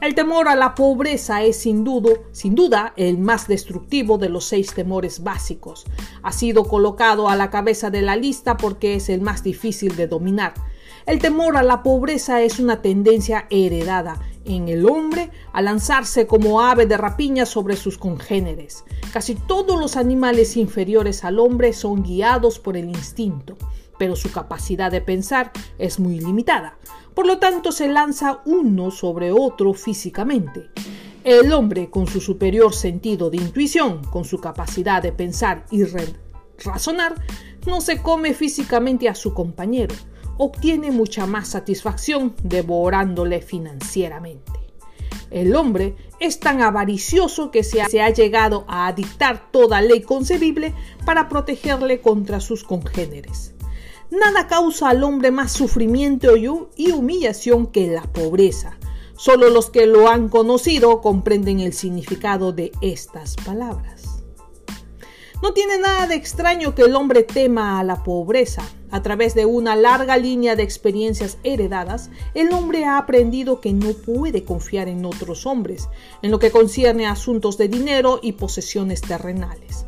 El 0.00 0.14
temor 0.14 0.46
a 0.46 0.54
la 0.54 0.76
pobreza 0.76 1.42
es 1.42 1.56
sin 1.56 1.82
duda, 1.82 2.10
sin 2.30 2.54
duda 2.54 2.92
el 2.94 3.18
más 3.18 3.48
destructivo 3.48 4.16
de 4.16 4.28
los 4.28 4.44
seis 4.44 4.72
temores 4.72 5.24
básicos. 5.24 5.86
Ha 6.22 6.30
sido 6.30 6.62
colocado 6.62 7.28
a 7.28 7.34
la 7.34 7.50
cabeza 7.50 7.90
de 7.90 8.02
la 8.02 8.14
lista 8.14 8.56
porque 8.56 8.94
es 8.94 9.08
el 9.08 9.22
más 9.22 9.42
difícil 9.42 9.96
de 9.96 10.06
dominar. 10.06 10.54
El 11.08 11.20
temor 11.20 11.56
a 11.56 11.62
la 11.62 11.82
pobreza 11.82 12.42
es 12.42 12.58
una 12.58 12.82
tendencia 12.82 13.46
heredada 13.48 14.20
en 14.44 14.68
el 14.68 14.84
hombre 14.84 15.30
a 15.54 15.62
lanzarse 15.62 16.26
como 16.26 16.60
ave 16.60 16.84
de 16.84 16.98
rapiña 16.98 17.46
sobre 17.46 17.76
sus 17.76 17.96
congéneres. 17.96 18.84
Casi 19.10 19.34
todos 19.34 19.80
los 19.80 19.96
animales 19.96 20.54
inferiores 20.58 21.24
al 21.24 21.38
hombre 21.38 21.72
son 21.72 22.02
guiados 22.02 22.58
por 22.58 22.76
el 22.76 22.90
instinto, 22.90 23.56
pero 23.98 24.16
su 24.16 24.30
capacidad 24.30 24.90
de 24.90 25.00
pensar 25.00 25.50
es 25.78 25.98
muy 25.98 26.20
limitada. 26.20 26.76
Por 27.14 27.26
lo 27.26 27.38
tanto, 27.38 27.72
se 27.72 27.88
lanza 27.88 28.42
uno 28.44 28.90
sobre 28.90 29.32
otro 29.32 29.72
físicamente. 29.72 30.68
El 31.24 31.54
hombre, 31.54 31.88
con 31.88 32.06
su 32.06 32.20
superior 32.20 32.74
sentido 32.74 33.30
de 33.30 33.38
intuición, 33.38 34.04
con 34.04 34.26
su 34.26 34.42
capacidad 34.42 35.02
de 35.02 35.12
pensar 35.12 35.64
y 35.70 35.84
razonar, 36.62 37.14
no 37.66 37.80
se 37.80 38.02
come 38.02 38.34
físicamente 38.34 39.08
a 39.08 39.14
su 39.14 39.32
compañero, 39.32 39.94
obtiene 40.38 40.90
mucha 40.90 41.26
más 41.26 41.48
satisfacción 41.48 42.34
devorándole 42.42 43.42
financieramente. 43.42 44.52
El 45.30 45.54
hombre 45.54 45.94
es 46.20 46.40
tan 46.40 46.62
avaricioso 46.62 47.50
que 47.50 47.62
se 47.62 47.82
ha, 47.82 48.10
llegado 48.10 48.64
a 48.66 48.92
dictar 48.92 49.50
toda 49.50 49.82
ley 49.82 50.00
concebible 50.00 50.72
para 51.04 51.28
protegerle 51.28 52.00
contra 52.00 52.40
sus 52.40 52.64
congéneres. 52.64 53.52
Nada 54.10 54.46
causa 54.46 54.88
al 54.88 55.04
hombre 55.04 55.30
más 55.30 55.52
sufrimiento 55.52 56.34
y 56.36 56.90
humillación 56.90 57.66
que 57.66 57.88
la 57.88 58.04
pobreza. 58.04 58.78
Solo 59.16 59.50
los 59.50 59.68
que 59.68 59.86
lo 59.86 60.08
han 60.08 60.28
conocido 60.28 61.02
comprenden 61.02 61.60
el 61.60 61.74
significado 61.74 62.52
de 62.52 62.72
estas 62.80 63.36
palabras. 63.36 64.22
No 65.42 65.52
tiene 65.52 65.78
nada 65.78 66.06
de 66.06 66.14
extraño 66.14 66.74
que 66.74 66.82
el 66.82 66.96
hombre 66.96 67.22
tema 67.22 67.78
a 67.78 67.84
la 67.84 68.02
pobreza, 68.02 68.62
a 68.90 69.02
través 69.02 69.34
de 69.34 69.46
una 69.46 69.76
larga 69.76 70.16
línea 70.16 70.56
de 70.56 70.62
experiencias 70.62 71.38
heredadas, 71.44 72.10
el 72.34 72.52
hombre 72.52 72.84
ha 72.84 72.98
aprendido 72.98 73.60
que 73.60 73.72
no 73.72 73.92
puede 73.92 74.44
confiar 74.44 74.88
en 74.88 75.04
otros 75.04 75.46
hombres 75.46 75.88
en 76.22 76.30
lo 76.30 76.38
que 76.38 76.50
concierne 76.50 77.06
a 77.06 77.12
asuntos 77.12 77.58
de 77.58 77.68
dinero 77.68 78.20
y 78.22 78.32
posesiones 78.32 79.00
terrenales. 79.00 79.86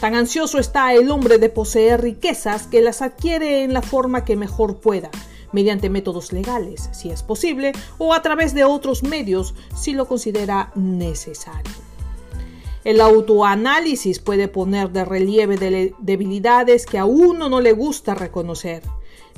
Tan 0.00 0.14
ansioso 0.14 0.58
está 0.58 0.92
el 0.92 1.10
hombre 1.10 1.38
de 1.38 1.48
poseer 1.48 2.02
riquezas 2.02 2.66
que 2.66 2.82
las 2.82 3.00
adquiere 3.00 3.62
en 3.62 3.72
la 3.72 3.82
forma 3.82 4.24
que 4.24 4.36
mejor 4.36 4.76
pueda, 4.80 5.10
mediante 5.52 5.88
métodos 5.88 6.32
legales, 6.32 6.90
si 6.92 7.10
es 7.10 7.22
posible, 7.22 7.72
o 7.96 8.12
a 8.12 8.20
través 8.20 8.52
de 8.52 8.64
otros 8.64 9.02
medios, 9.02 9.54
si 9.74 9.94
lo 9.94 10.06
considera 10.06 10.70
necesario. 10.74 11.85
El 12.86 13.00
autoanálisis 13.00 14.20
puede 14.20 14.46
poner 14.46 14.92
de 14.92 15.04
relieve 15.04 15.92
debilidades 15.98 16.86
que 16.86 16.98
a 16.98 17.04
uno 17.04 17.48
no 17.48 17.60
le 17.60 17.72
gusta 17.72 18.14
reconocer. 18.14 18.84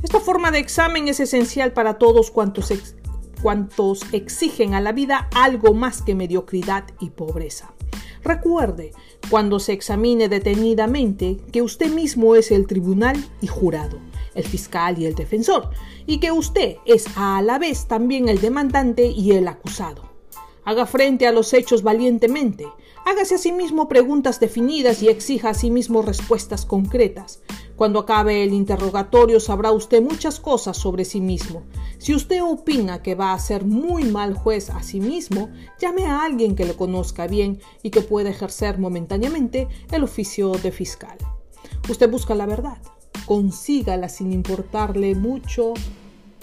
Esta 0.03 0.21
forma 0.21 0.51
de 0.51 0.59
examen 0.59 1.09
es 1.09 1.19
esencial 1.19 1.73
para 1.73 1.95
todos 1.97 2.31
cuantos, 2.31 2.71
cuantos 3.41 4.03
exigen 4.13 4.75
a 4.75 4.83
la 4.83 4.93
vida 4.93 5.31
algo 5.35 5.73
más 5.73 6.03
que 6.03 6.15
mediocridad 6.15 6.85
y 7.01 7.09
pobreza. 7.09 7.73
Recuerde, 8.23 8.93
cuando 9.31 9.61
se 9.61 9.73
examine 9.73 10.29
detenidamente, 10.29 11.39
que 11.51 11.63
usted 11.63 11.91
mismo 11.91 12.35
es 12.35 12.51
el 12.51 12.67
tribunal 12.67 13.17
y 13.41 13.47
jurado, 13.47 13.99
el 14.35 14.45
fiscal 14.45 14.99
y 14.99 15.07
el 15.07 15.15
defensor, 15.15 15.71
y 16.05 16.21
que 16.21 16.33
usted 16.33 16.77
es 16.85 17.07
a 17.17 17.41
la 17.41 17.59
vez 17.59 17.87
también 17.87 18.29
el 18.29 18.43
demandante 18.43 19.07
y 19.07 19.33
el 19.33 19.49
acusado. 19.49 20.07
Haga 20.65 20.85
frente 20.85 21.27
a 21.27 21.33
los 21.33 21.55
hechos 21.55 21.83
valientemente, 21.83 22.67
Hágase 23.05 23.37
a 23.37 23.39
sí 23.39 23.53
mismo 23.53 23.89
preguntas 23.89 24.41
definidas 24.41 25.03
y 25.03 25.09
exija 25.09 25.51
a 25.51 25.55
sí 25.55 25.71
mismo 25.71 26.03
respuestas 26.03 26.65
concretas. 26.65 27.41
Cuando 27.77 28.01
acabe 28.01 28.43
el 28.43 28.53
interrogatorio 28.53 29.39
sabrá 29.39 29.71
usted 29.71 30.03
muchas 30.03 30.41
cosas 30.41 30.77
sobre 30.77 31.05
sí 31.05 31.21
mismo. 31.21 31.63
Si 31.99 32.15
usted 32.15 32.43
opina 32.43 33.03
que 33.03 33.15
va 33.15 33.33
a 33.33 33.39
ser 33.39 33.65
muy 33.65 34.05
mal 34.05 34.35
juez 34.35 34.71
a 34.71 34.83
sí 34.83 35.01
mismo, 35.01 35.49
llame 35.81 36.07
a 36.07 36.25
alguien 36.25 36.57
que 36.57 36.65
le 36.65 36.75
conozca 36.75 37.27
bien 37.27 37.61
y 37.83 37.91
que 37.91 38.01
pueda 38.01 38.31
ejercer 38.31 38.79
momentáneamente 38.79 39.69
el 39.93 40.03
oficio 40.03 40.53
de 40.53 40.73
fiscal. 40.73 41.17
Usted 41.89 42.11
busca 42.11 42.35
la 42.35 42.47
verdad, 42.47 42.79
consígala 43.27 44.09
sin 44.09 44.33
importarle 44.33 45.15
mucho 45.15 45.75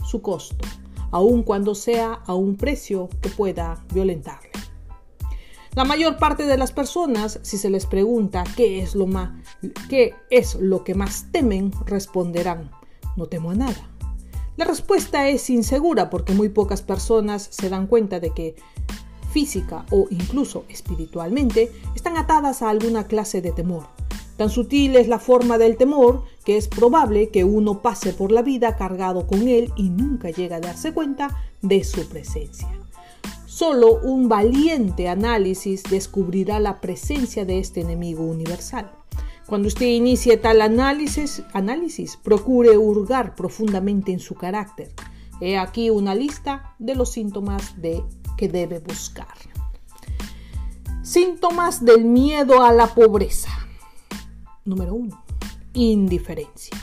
su 0.05 0.21
costo, 0.21 0.65
aun 1.11 1.43
cuando 1.43 1.75
sea 1.75 2.13
a 2.25 2.33
un 2.33 2.55
precio 2.55 3.09
que 3.21 3.29
pueda 3.29 3.83
violentarle. 3.93 4.51
La 5.75 5.83
mayor 5.83 6.17
parte 6.17 6.45
de 6.45 6.57
las 6.57 6.71
personas, 6.71 7.37
si 7.41 7.57
se 7.57 7.69
les 7.69 7.85
pregunta 7.85 8.45
qué 8.55 8.79
es 8.79 8.95
lo, 8.95 9.07
más, 9.07 9.31
qué 9.89 10.13
es 10.29 10.55
lo 10.55 10.85
que 10.85 10.95
más 10.95 11.25
temen, 11.33 11.73
responderán, 11.85 12.71
no 13.17 13.25
temo 13.25 13.51
a 13.51 13.55
nada. 13.55 13.89
La 14.55 14.63
respuesta 14.63 15.27
es 15.27 15.49
insegura 15.49 16.09
porque 16.09 16.31
muy 16.31 16.47
pocas 16.47 16.81
personas 16.81 17.49
se 17.51 17.67
dan 17.67 17.87
cuenta 17.87 18.21
de 18.21 18.29
que 18.29 18.55
física 19.31 19.85
o 19.91 20.07
incluso 20.11 20.63
espiritualmente 20.69 21.73
están 21.93 22.15
atadas 22.15 22.61
a 22.61 22.69
alguna 22.69 23.07
clase 23.07 23.41
de 23.41 23.51
temor. 23.51 23.83
Tan 24.37 24.49
sutil 24.49 24.95
es 24.95 25.09
la 25.09 25.19
forma 25.19 25.57
del 25.57 25.75
temor 25.75 26.23
que 26.45 26.55
es 26.55 26.69
probable 26.69 27.31
que 27.31 27.43
uno 27.43 27.81
pase 27.81 28.13
por 28.13 28.31
la 28.31 28.43
vida 28.43 28.77
cargado 28.77 29.27
con 29.27 29.49
él 29.49 29.73
y 29.75 29.89
nunca 29.89 30.29
llegue 30.29 30.55
a 30.55 30.61
darse 30.61 30.93
cuenta 30.93 31.35
de 31.61 31.83
su 31.83 32.07
presencia. 32.07 32.84
Solo 33.55 34.01
un 34.01 34.27
valiente 34.27 35.07
análisis 35.07 35.83
descubrirá 35.83 36.59
la 36.59 36.81
presencia 36.81 37.45
de 37.45 37.59
este 37.59 37.79
enemigo 37.79 38.21
universal. 38.21 38.91
Cuando 39.47 39.69
usted 39.69 39.85
inicie 39.85 40.35
tal 40.35 40.61
análisis, 40.61 41.41
análisis, 41.53 42.17
procure 42.17 42.77
hurgar 42.77 43.33
profundamente 43.33 44.11
en 44.11 44.19
su 44.19 44.35
carácter. 44.35 44.91
He 45.39 45.57
aquí 45.57 45.89
una 45.89 46.13
lista 46.13 46.75
de 46.79 46.95
los 46.95 47.13
síntomas 47.13 47.81
de 47.81 48.03
que 48.35 48.49
debe 48.49 48.79
buscar. 48.79 49.33
Síntomas 51.01 51.85
del 51.85 52.03
miedo 52.03 52.61
a 52.61 52.73
la 52.73 52.87
pobreza. 52.87 53.51
Número 54.65 54.95
1. 54.95 55.23
Indiferencia. 55.75 56.77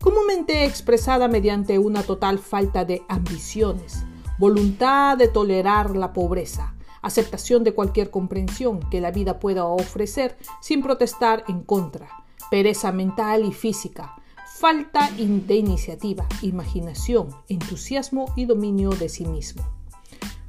Comúnmente 0.00 0.64
expresada 0.64 1.28
mediante 1.28 1.78
una 1.78 2.02
total 2.02 2.40
falta 2.40 2.84
de 2.84 3.02
ambiciones, 3.08 4.04
voluntad 4.38 5.18
de 5.18 5.28
tolerar 5.28 5.96
la 5.96 6.12
pobreza, 6.12 6.74
aceptación 7.02 7.64
de 7.64 7.74
cualquier 7.74 8.10
comprensión 8.10 8.80
que 8.90 9.00
la 9.00 9.10
vida 9.10 9.40
pueda 9.40 9.64
ofrecer 9.64 10.36
sin 10.60 10.82
protestar 10.82 11.44
en 11.48 11.62
contra, 11.62 12.08
pereza 12.50 12.92
mental 12.92 13.44
y 13.44 13.52
física, 13.52 14.14
falta 14.58 15.10
de 15.16 15.54
iniciativa, 15.56 16.26
imaginación, 16.42 17.28
entusiasmo 17.48 18.32
y 18.36 18.44
dominio 18.44 18.90
de 18.90 19.08
sí 19.08 19.24
mismo. 19.24 19.62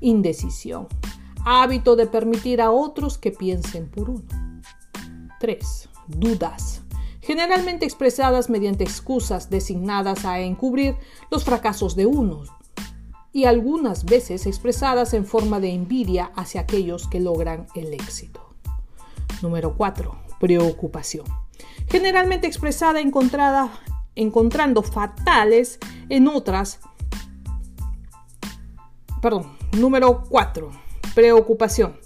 Indecisión, 0.02 0.88
hábito 1.46 1.96
de 1.96 2.08
permitir 2.08 2.62
a 2.62 2.72
otros 2.72 3.18
que 3.18 3.32
piensen 3.32 3.90
por 3.90 4.10
uno. 4.10 4.24
3. 5.40 5.90
Dudas, 6.08 6.82
generalmente 7.22 7.86
expresadas 7.86 8.50
mediante 8.50 8.84
excusas 8.84 9.50
designadas 9.50 10.26
a 10.26 10.40
encubrir 10.40 10.96
los 11.30 11.44
fracasos 11.44 11.96
de 11.96 12.06
unos, 12.06 12.52
y 13.32 13.46
algunas 13.46 14.06
veces 14.06 14.46
expresadas 14.46 15.14
en 15.14 15.26
forma 15.26 15.60
de 15.60 15.74
envidia 15.74 16.32
hacia 16.36 16.62
aquellos 16.62 17.08
que 17.08 17.20
logran 17.20 17.68
el 17.76 17.94
éxito. 17.94 18.54
Número 19.42 19.76
4. 19.76 20.16
Preocupación. 20.40 21.26
Generalmente 21.88 22.48
expresada 22.48 23.00
encontrada, 23.02 23.72
encontrando 24.16 24.84
fatales 24.84 25.80
en 26.10 26.28
otras 26.28 26.80
perdón, 29.22 29.58
número 29.78 30.24
4. 30.30 30.70
Preocupación. 31.14 31.98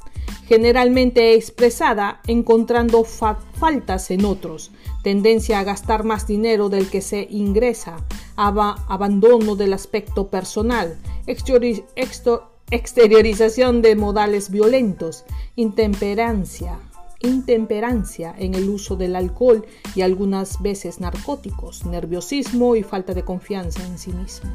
Generalmente 0.47 1.35
expresada 1.35 2.19
encontrando 2.27 3.03
faltas 3.05 4.11
en 4.11 4.25
otros, 4.25 4.71
tendencia 5.03 5.59
a 5.59 5.63
gastar 5.63 6.03
más 6.03 6.27
dinero 6.27 6.69
del 6.69 6.89
que 6.89 7.01
se 7.01 7.27
ingresa, 7.29 7.97
abandono 8.35 9.55
del 9.55 9.73
aspecto 9.73 10.27
personal, 10.27 10.97
exteriorización 11.27 13.81
de 13.81 13.95
modales 13.95 14.49
violentos, 14.49 15.25
intemperancia, 15.55 16.79
intemperancia 17.21 18.35
en 18.37 18.53
el 18.53 18.69
uso 18.69 18.95
del 18.95 19.15
alcohol 19.15 19.65
y 19.95 20.01
algunas 20.01 20.61
veces 20.61 20.99
narcóticos, 20.99 21.85
nerviosismo 21.85 22.75
y 22.75 22.83
falta 22.83 23.13
de 23.13 23.23
confianza 23.23 23.83
en 23.85 23.97
sí 23.97 24.11
mismo. 24.11 24.51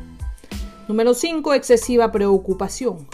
Número 0.87 1.15
5. 1.15 1.55
Excesiva 1.55 2.13
preocupación. 2.13 3.09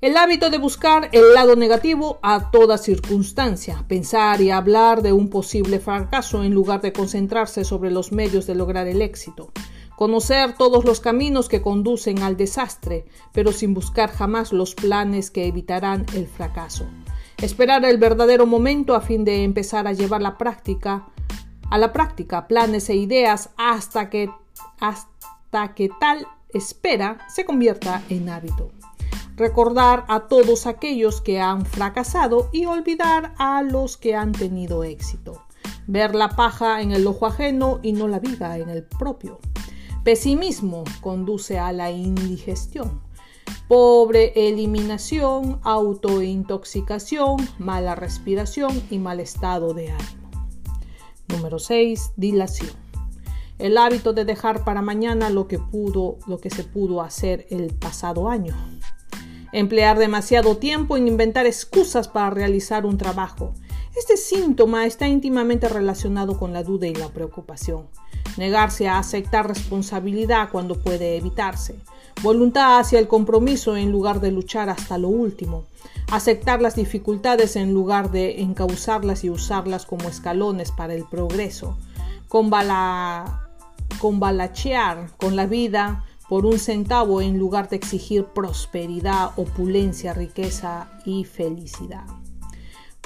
El 0.00 0.16
hábito 0.16 0.48
de 0.48 0.58
buscar 0.58 1.08
el 1.10 1.34
lado 1.34 1.56
negativo 1.56 2.20
a 2.22 2.52
toda 2.52 2.78
circunstancia, 2.78 3.84
pensar 3.88 4.40
y 4.40 4.50
hablar 4.50 5.02
de 5.02 5.12
un 5.12 5.28
posible 5.28 5.80
fracaso 5.80 6.44
en 6.44 6.54
lugar 6.54 6.80
de 6.82 6.92
concentrarse 6.92 7.64
sobre 7.64 7.90
los 7.90 8.12
medios 8.12 8.46
de 8.46 8.54
lograr 8.54 8.86
el 8.86 9.02
éxito, 9.02 9.50
conocer 9.98 10.52
todos 10.52 10.84
los 10.84 11.00
caminos 11.00 11.48
que 11.48 11.60
conducen 11.60 12.22
al 12.22 12.36
desastre, 12.36 13.04
pero 13.32 13.50
sin 13.50 13.74
buscar 13.74 14.12
jamás 14.12 14.52
los 14.52 14.76
planes 14.76 15.32
que 15.32 15.48
evitarán 15.48 16.06
el 16.14 16.28
fracaso, 16.28 16.86
esperar 17.38 17.84
el 17.84 17.98
verdadero 17.98 18.46
momento 18.46 18.94
a 18.94 19.00
fin 19.00 19.24
de 19.24 19.42
empezar 19.42 19.88
a 19.88 19.92
llevar 19.92 20.22
la 20.22 20.38
práctica 20.38 21.08
a 21.68 21.78
la 21.78 21.92
práctica 21.92 22.46
planes 22.46 22.88
e 22.90 22.94
ideas 22.94 23.50
hasta 23.56 24.08
que 24.08 24.30
hasta 24.78 25.74
que 25.74 25.90
tal 26.00 26.28
espera 26.54 27.18
se 27.28 27.44
convierta 27.44 28.04
en 28.08 28.28
hábito 28.28 28.70
recordar 29.36 30.04
a 30.06 30.28
todos 30.28 30.68
aquellos 30.68 31.20
que 31.20 31.40
han 31.40 31.66
fracasado 31.66 32.50
y 32.52 32.66
olvidar 32.66 33.34
a 33.36 33.62
los 33.62 33.96
que 33.96 34.14
han 34.14 34.30
tenido 34.30 34.84
éxito. 34.84 35.44
Ver 35.86 36.14
la 36.14 36.30
paja 36.30 36.82
en 36.82 36.92
el 36.92 37.06
ojo 37.06 37.26
ajeno 37.26 37.78
y 37.82 37.92
no 37.92 38.08
la 38.08 38.18
viga 38.18 38.58
en 38.58 38.68
el 38.68 38.82
propio. 38.84 39.38
Pesimismo 40.08 40.84
conduce 41.02 41.58
a 41.58 41.70
la 41.70 41.90
indigestión. 41.90 43.02
Pobre 43.68 44.32
eliminación, 44.48 45.60
autointoxicación, 45.64 47.36
mala 47.58 47.94
respiración 47.94 48.82
y 48.90 48.98
mal 49.00 49.20
estado 49.20 49.74
de 49.74 49.90
ánimo. 49.90 50.30
Número 51.28 51.58
6. 51.58 52.12
Dilación. 52.16 52.70
El 53.58 53.76
hábito 53.76 54.14
de 54.14 54.24
dejar 54.24 54.64
para 54.64 54.80
mañana 54.80 55.28
lo 55.28 55.46
que 55.46 55.58
pudo, 55.58 56.16
lo 56.26 56.38
que 56.38 56.48
se 56.48 56.64
pudo 56.64 57.02
hacer 57.02 57.46
el 57.50 57.74
pasado 57.74 58.30
año 58.30 58.56
emplear 59.52 59.98
demasiado 59.98 60.56
tiempo 60.56 60.96
en 60.96 61.08
inventar 61.08 61.46
excusas 61.46 62.08
para 62.08 62.30
realizar 62.30 62.84
un 62.84 62.98
trabajo. 62.98 63.54
Este 63.96 64.16
síntoma 64.16 64.86
está 64.86 65.08
íntimamente 65.08 65.68
relacionado 65.68 66.38
con 66.38 66.52
la 66.52 66.62
duda 66.62 66.86
y 66.86 66.94
la 66.94 67.08
preocupación. 67.08 67.88
Negarse 68.36 68.88
a 68.88 68.98
aceptar 68.98 69.48
responsabilidad 69.48 70.50
cuando 70.50 70.76
puede 70.76 71.16
evitarse. 71.16 71.76
Voluntad 72.22 72.78
hacia 72.80 72.98
el 72.98 73.08
compromiso 73.08 73.76
en 73.76 73.92
lugar 73.92 74.20
de 74.20 74.32
luchar 74.32 74.68
hasta 74.70 74.98
lo 74.98 75.08
último. 75.08 75.64
Aceptar 76.10 76.60
las 76.60 76.74
dificultades 76.74 77.56
en 77.56 77.72
lugar 77.72 78.10
de 78.10 78.42
encauzarlas 78.42 79.24
y 79.24 79.30
usarlas 79.30 79.86
como 79.86 80.08
escalones 80.08 80.72
para 80.72 80.94
el 80.94 81.04
progreso. 81.04 81.78
Combalachear 84.00 85.10
con 85.16 85.36
la 85.36 85.46
vida 85.46 86.04
por 86.28 86.44
un 86.44 86.58
centavo 86.58 87.22
en 87.22 87.38
lugar 87.38 87.68
de 87.68 87.76
exigir 87.76 88.24
prosperidad, 88.24 89.30
opulencia, 89.36 90.12
riqueza 90.12 90.88
y 91.04 91.24
felicidad. 91.24 92.04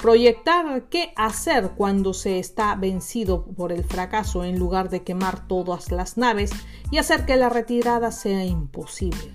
Proyectar 0.03 0.89
qué 0.89 1.13
hacer 1.15 1.71
cuando 1.77 2.13
se 2.13 2.37
está 2.37 2.75
vencido 2.75 3.45
por 3.45 3.71
el 3.71 3.85
fracaso 3.85 4.43
en 4.43 4.59
lugar 4.59 4.89
de 4.89 5.01
quemar 5.01 5.47
todas 5.47 5.93
las 5.93 6.17
naves 6.17 6.51
y 6.91 6.97
hacer 6.97 7.25
que 7.25 7.37
la 7.37 7.47
retirada 7.47 8.11
sea 8.11 8.43
imposible. 8.43 9.31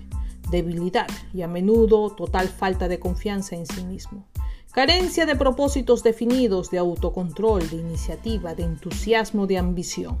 Debilidad 0.51 1.07
y 1.33 1.41
a 1.41 1.47
menudo 1.47 2.11
total 2.11 2.49
falta 2.49 2.87
de 2.87 2.99
confianza 2.99 3.55
en 3.55 3.65
sí 3.65 3.83
mismo. 3.83 4.27
Carencia 4.71 5.25
de 5.25 5.35
propósitos 5.35 6.03
definidos, 6.03 6.69
de 6.69 6.77
autocontrol, 6.77 7.67
de 7.67 7.77
iniciativa, 7.77 8.53
de 8.53 8.65
entusiasmo, 8.65 9.47
de 9.47 9.57
ambición 9.57 10.19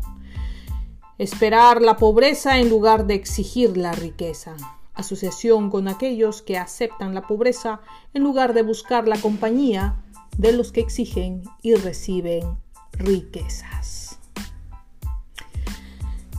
Esperar 1.19 1.79
la 1.79 1.95
pobreza 1.97 2.57
en 2.57 2.69
lugar 2.69 3.05
de 3.05 3.13
exigir 3.13 3.77
la 3.77 3.91
riqueza. 3.91 4.55
Asociación 4.95 5.69
con 5.69 5.87
aquellos 5.87 6.41
que 6.41 6.57
aceptan 6.57 7.13
la 7.13 7.27
pobreza 7.27 7.81
en 8.15 8.23
lugar 8.23 8.55
de 8.55 8.63
buscar 8.63 9.07
la 9.07 9.21
compañía 9.21 10.01
de 10.37 10.53
los 10.53 10.71
que 10.71 10.81
exigen 10.81 11.43
y 11.61 11.75
reciben 11.75 12.57
riquezas. 12.93 14.19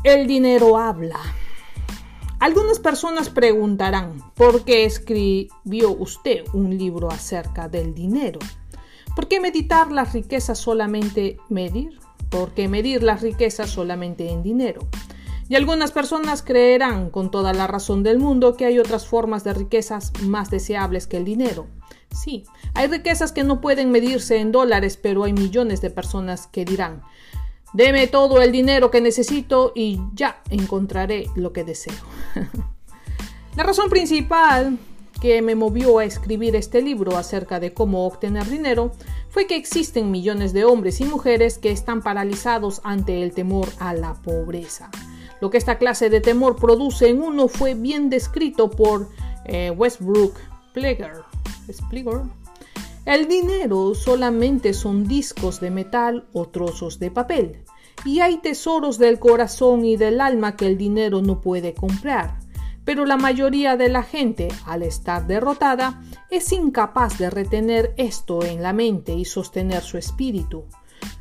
El 0.05 0.27
dinero 0.27 0.79
habla. 0.79 1.21
Algunas 2.39 2.79
personas 2.79 3.29
preguntarán, 3.29 4.33
¿por 4.35 4.65
qué 4.65 4.85
escribió 4.85 5.91
usted 5.91 6.45
un 6.55 6.79
libro 6.79 7.11
acerca 7.11 7.69
del 7.69 7.95
dinero? 7.95 8.39
¿Por 9.15 9.29
qué 9.29 9.41
meditar 9.41 9.93
las 9.93 10.15
riquezas 10.15 10.59
solamente 10.59 11.37
medir? 11.51 12.01
porque 12.31 12.69
medir 12.69 13.03
las 13.03 13.21
riquezas 13.21 13.69
solamente 13.69 14.31
en 14.31 14.43
dinero. 14.43 14.89
Y 15.49 15.57
algunas 15.57 15.91
personas 15.91 16.43
creerán 16.43 17.11
con 17.11 17.31
toda 17.31 17.53
la 17.53 17.67
razón 17.67 18.05
del 18.05 18.21
mundo 18.21 18.57
que 18.57 18.67
hay 18.67 18.79
otras 18.79 19.07
formas 19.07 19.43
de 19.43 19.53
riquezas 19.53 20.13
más 20.23 20.49
deseables 20.49 21.09
que 21.09 21.17
el 21.17 21.25
dinero. 21.25 21.67
Sí, 22.15 22.45
hay 22.75 22.89
riquezas 22.89 23.33
que 23.33 23.45
no 23.45 23.61
pueden 23.61 23.91
medirse 23.91 24.39
en 24.39 24.53
dólares, 24.53 24.99
pero 25.01 25.25
hay 25.25 25.33
millones 25.33 25.81
de 25.81 25.91
personas 25.91 26.47
que 26.47 26.65
dirán, 26.65 27.03
deme 27.73 28.07
todo 28.09 28.43
el 28.43 28.53
dinero 28.53 28.91
que 28.91 29.01
necesito 29.01 29.73
y 29.75 30.01
ya 30.15 30.43
encontraré 30.51 31.27
lo 31.37 31.53
que 31.53 31.65
deseo. 31.65 31.95
la 33.57 33.63
razón 33.63 33.89
principal 33.89 34.79
que 35.21 35.43
me 35.43 35.55
movió 35.55 35.99
a 35.99 36.05
escribir 36.05 36.57
este 36.57 36.83
libro 36.83 37.17
acerca 37.17 37.61
de 37.61 37.75
cómo 37.75 38.07
obtener 38.07 38.49
dinero 38.49 38.93
fue 39.29 39.47
que 39.47 39.57
existen 39.57 40.11
millones 40.11 40.53
de 40.53 40.65
hombres 40.65 41.01
y 41.01 41.05
mujeres 41.05 41.59
que 41.59 41.71
están 41.71 42.03
paralizados 42.03 42.81
ante 42.85 43.23
el 43.23 43.33
temor 43.33 43.69
a 43.79 43.93
la 43.93 44.15
pobreza. 44.15 44.91
Lo 45.41 45.51
que 45.51 45.59
esta 45.59 45.79
clase 45.79 46.11
de 46.11 46.21
temor 46.21 46.57
produce 46.57 47.09
en 47.09 47.23
uno 47.23 47.49
fue 47.49 47.75
bien 47.75 48.11
descrito 48.11 48.71
por 48.71 49.09
eh, 49.45 49.71
Westbrook 49.71 50.35
Pleger. 50.73 51.30
El 53.05 53.29
dinero 53.29 53.95
solamente 53.95 54.75
son 54.75 55.07
discos 55.07 55.61
de 55.61 55.71
metal 55.71 56.29
o 56.33 56.49
trozos 56.49 56.99
de 56.99 57.11
papel, 57.11 57.65
y 58.05 58.21
hay 58.21 58.39
tesoros 58.39 58.99
del 58.99 59.19
corazón 59.19 59.85
y 59.85 59.97
del 59.97 60.21
alma 60.21 60.57
que 60.57 60.67
el 60.67 60.77
dinero 60.77 61.23
no 61.23 61.41
puede 61.41 61.75
comprar 61.75 62.39
pero 62.85 63.05
la 63.05 63.17
mayoría 63.17 63.77
de 63.77 63.89
la 63.89 64.03
gente, 64.03 64.49
al 64.67 64.83
estar 64.83 65.27
derrotada, 65.27 66.03
es 66.29 66.51
incapaz 66.53 67.19
de 67.19 67.31
retener 67.31 67.95
esto 67.97 68.43
en 68.45 68.63
la 68.63 68.73
mente 68.73 69.15
y 69.15 69.25
sostener 69.25 69.83
su 69.83 69.99
espíritu. 69.99 70.65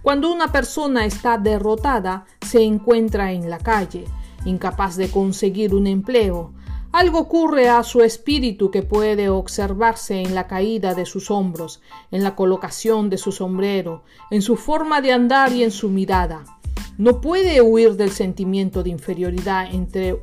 Cuando 0.01 0.31
una 0.31 0.51
persona 0.51 1.05
está 1.05 1.37
derrotada, 1.37 2.25
se 2.41 2.63
encuentra 2.63 3.33
en 3.33 3.49
la 3.49 3.59
calle, 3.59 4.05
incapaz 4.45 4.95
de 4.95 5.11
conseguir 5.11 5.75
un 5.75 5.87
empleo. 5.87 6.53
Algo 6.91 7.19
ocurre 7.19 7.69
a 7.69 7.83
su 7.83 8.01
espíritu 8.01 8.71
que 8.71 8.81
puede 8.81 9.29
observarse 9.29 10.21
en 10.21 10.33
la 10.33 10.47
caída 10.47 10.95
de 10.95 11.05
sus 11.05 11.29
hombros, 11.29 11.81
en 12.09 12.23
la 12.23 12.35
colocación 12.35 13.11
de 13.11 13.19
su 13.19 13.31
sombrero, 13.31 14.03
en 14.31 14.41
su 14.41 14.55
forma 14.55 14.99
de 14.99 15.11
andar 15.11 15.53
y 15.53 15.63
en 15.63 15.69
su 15.69 15.89
mirada. 15.89 16.45
No 16.97 17.21
puede 17.21 17.61
huir 17.61 17.95
del 17.95 18.09
sentimiento 18.09 18.81
de 18.81 18.89
inferioridad 18.89 19.73
entre 19.73 20.19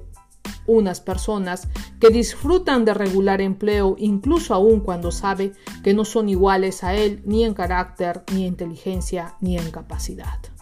unas 0.66 1.00
personas 1.00 1.68
que 2.00 2.10
disfrutan 2.10 2.84
de 2.84 2.94
regular 2.94 3.40
empleo 3.40 3.94
incluso 3.98 4.52
aun 4.52 4.80
cuando 4.80 5.12
sabe 5.12 5.52
que 5.84 5.94
no 5.94 6.04
son 6.04 6.28
iguales 6.28 6.82
a 6.82 6.94
él 6.94 7.22
ni 7.24 7.44
en 7.44 7.54
carácter, 7.54 8.24
ni 8.32 8.42
en 8.42 8.48
inteligencia, 8.48 9.36
ni 9.40 9.56
en 9.56 9.70
capacidad. 9.70 10.55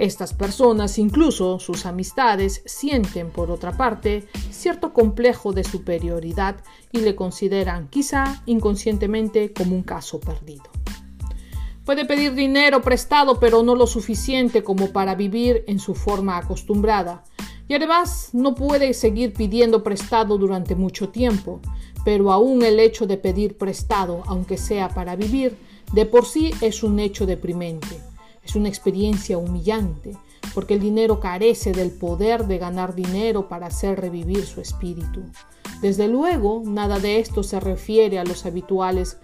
Estas 0.00 0.32
personas, 0.32 0.98
incluso 0.98 1.58
sus 1.58 1.84
amistades, 1.84 2.62
sienten, 2.64 3.28
por 3.28 3.50
otra 3.50 3.72
parte, 3.72 4.26
cierto 4.50 4.94
complejo 4.94 5.52
de 5.52 5.62
superioridad 5.62 6.56
y 6.90 7.00
le 7.00 7.14
consideran, 7.14 7.88
quizá 7.88 8.42
inconscientemente, 8.46 9.52
como 9.52 9.76
un 9.76 9.82
caso 9.82 10.18
perdido. 10.18 10.64
Puede 11.84 12.06
pedir 12.06 12.32
dinero 12.32 12.80
prestado, 12.80 13.38
pero 13.38 13.62
no 13.62 13.74
lo 13.74 13.86
suficiente 13.86 14.64
como 14.64 14.90
para 14.90 15.14
vivir 15.14 15.64
en 15.66 15.78
su 15.78 15.94
forma 15.94 16.38
acostumbrada, 16.38 17.22
y 17.68 17.74
además 17.74 18.30
no 18.32 18.54
puede 18.54 18.94
seguir 18.94 19.34
pidiendo 19.34 19.82
prestado 19.82 20.38
durante 20.38 20.76
mucho 20.76 21.10
tiempo, 21.10 21.60
pero 22.06 22.32
aún 22.32 22.62
el 22.62 22.80
hecho 22.80 23.06
de 23.06 23.18
pedir 23.18 23.58
prestado, 23.58 24.22
aunque 24.28 24.56
sea 24.56 24.88
para 24.88 25.14
vivir, 25.14 25.58
de 25.92 26.06
por 26.06 26.24
sí 26.24 26.52
es 26.62 26.82
un 26.82 27.00
hecho 27.00 27.26
deprimente, 27.26 28.00
es 28.44 28.56
una 28.56 28.68
experiencia 28.68 29.38
humillante, 29.38 30.16
porque 30.54 30.74
el 30.74 30.80
dinero 30.80 31.20
carece 31.20 31.72
del 31.72 31.90
poder 31.90 32.46
de 32.46 32.58
ganar 32.58 32.94
dinero 32.94 33.48
para 33.48 33.66
hacer 33.66 34.00
revivir 34.00 34.44
su 34.44 34.60
espíritu. 34.60 35.22
Desde 35.80 36.08
luego, 36.08 36.62
nada 36.64 36.98
de 36.98 37.20
esto 37.20 37.42
se 37.42 37.60
refiere 37.60 38.18
a 38.18 38.24
los 38.24 38.44
habituales 38.44 39.18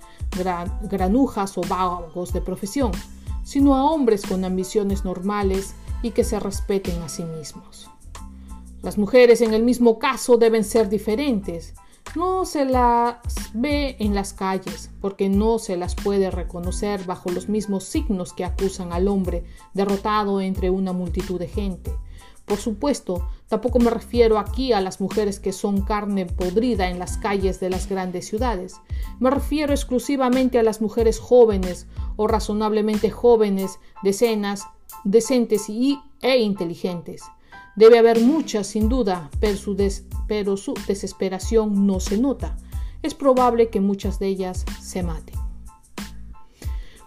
granujas 0.83 1.57
o 1.59 1.62
vagos 1.62 2.33
de 2.33 2.40
profesión, 2.40 2.92
sino 3.44 3.74
a 3.74 3.90
hombres 3.90 4.22
con 4.22 4.44
ambiciones 4.44 5.05
normales 5.05 5.74
y 6.02 6.11
que 6.11 6.24
se 6.24 6.40
respeten 6.40 7.00
a 7.02 7.09
sí 7.09 7.24
mismos. 7.24 7.90
Las 8.83 8.98
mujeres 8.98 9.40
en 9.40 9.55
el 9.55 9.62
mismo 9.62 9.98
caso 9.98 10.37
deben 10.37 10.64
ser 10.64 10.88
diferentes. 10.88 11.74
No 12.16 12.46
se 12.46 12.64
las 12.64 13.18
ve 13.52 13.94
en 13.98 14.14
las 14.14 14.33
calles 14.33 14.90
porque 15.02 15.29
no 15.29 15.59
se 15.59 15.76
las 15.76 15.94
puede 15.94 16.31
reconocer 16.31 17.05
bajo 17.05 17.31
los 17.31 17.50
mismos 17.50 17.85
signos 17.85 18.33
que 18.33 18.46
acusan 18.46 18.94
al 18.94 19.07
hombre 19.07 19.44
derrotado 19.74 20.40
entre 20.40 20.70
una 20.70 20.94
multitud 20.94 21.38
de 21.38 21.46
gente. 21.46 21.92
Por 22.46 22.57
supuesto, 22.57 23.29
tampoco 23.48 23.81
me 23.81 23.90
refiero 23.90 24.38
aquí 24.38 24.72
a 24.72 24.81
las 24.81 24.98
mujeres 24.98 25.40
que 25.40 25.52
son 25.52 25.83
carne 25.83 26.24
podrida 26.24 26.88
en 26.88 26.98
las 26.98 27.18
calles 27.18 27.61
de 27.61 27.68
las 27.68 27.87
grandes 27.87 28.26
ciudades. 28.26 28.76
Me 29.20 29.29
refiero 29.29 29.74
exclusivamente 29.74 30.59
a 30.59 30.62
las 30.62 30.81
mujeres 30.81 31.18
jóvenes 31.18 31.87
o 32.16 32.26
razonablemente 32.26 33.11
jóvenes, 33.11 33.79
decenas, 34.02 34.64
decentes 35.05 35.68
y, 35.68 36.00
e 36.22 36.38
inteligentes. 36.38 37.20
Debe 37.76 37.98
haber 37.98 38.22
muchas, 38.22 38.68
sin 38.68 38.88
duda, 38.88 39.31
pero 39.38 39.59
su, 39.59 39.74
pero 40.26 40.56
su 40.56 40.74
desesperación 40.86 41.86
no 41.86 42.00
se 42.00 42.18
nota. 42.18 42.56
Es 43.02 43.14
probable 43.14 43.68
que 43.68 43.80
muchas 43.80 44.18
de 44.18 44.28
ellas 44.28 44.64
se 44.80 45.02
maten. 45.02 45.36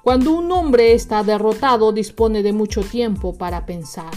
Cuando 0.02 0.32
un 0.32 0.52
hombre 0.52 0.94
está 0.94 1.24
derrotado, 1.24 1.92
dispone 1.92 2.42
de 2.42 2.54
mucho 2.54 2.82
tiempo 2.82 3.38
para 3.38 3.66
pensar. 3.66 4.12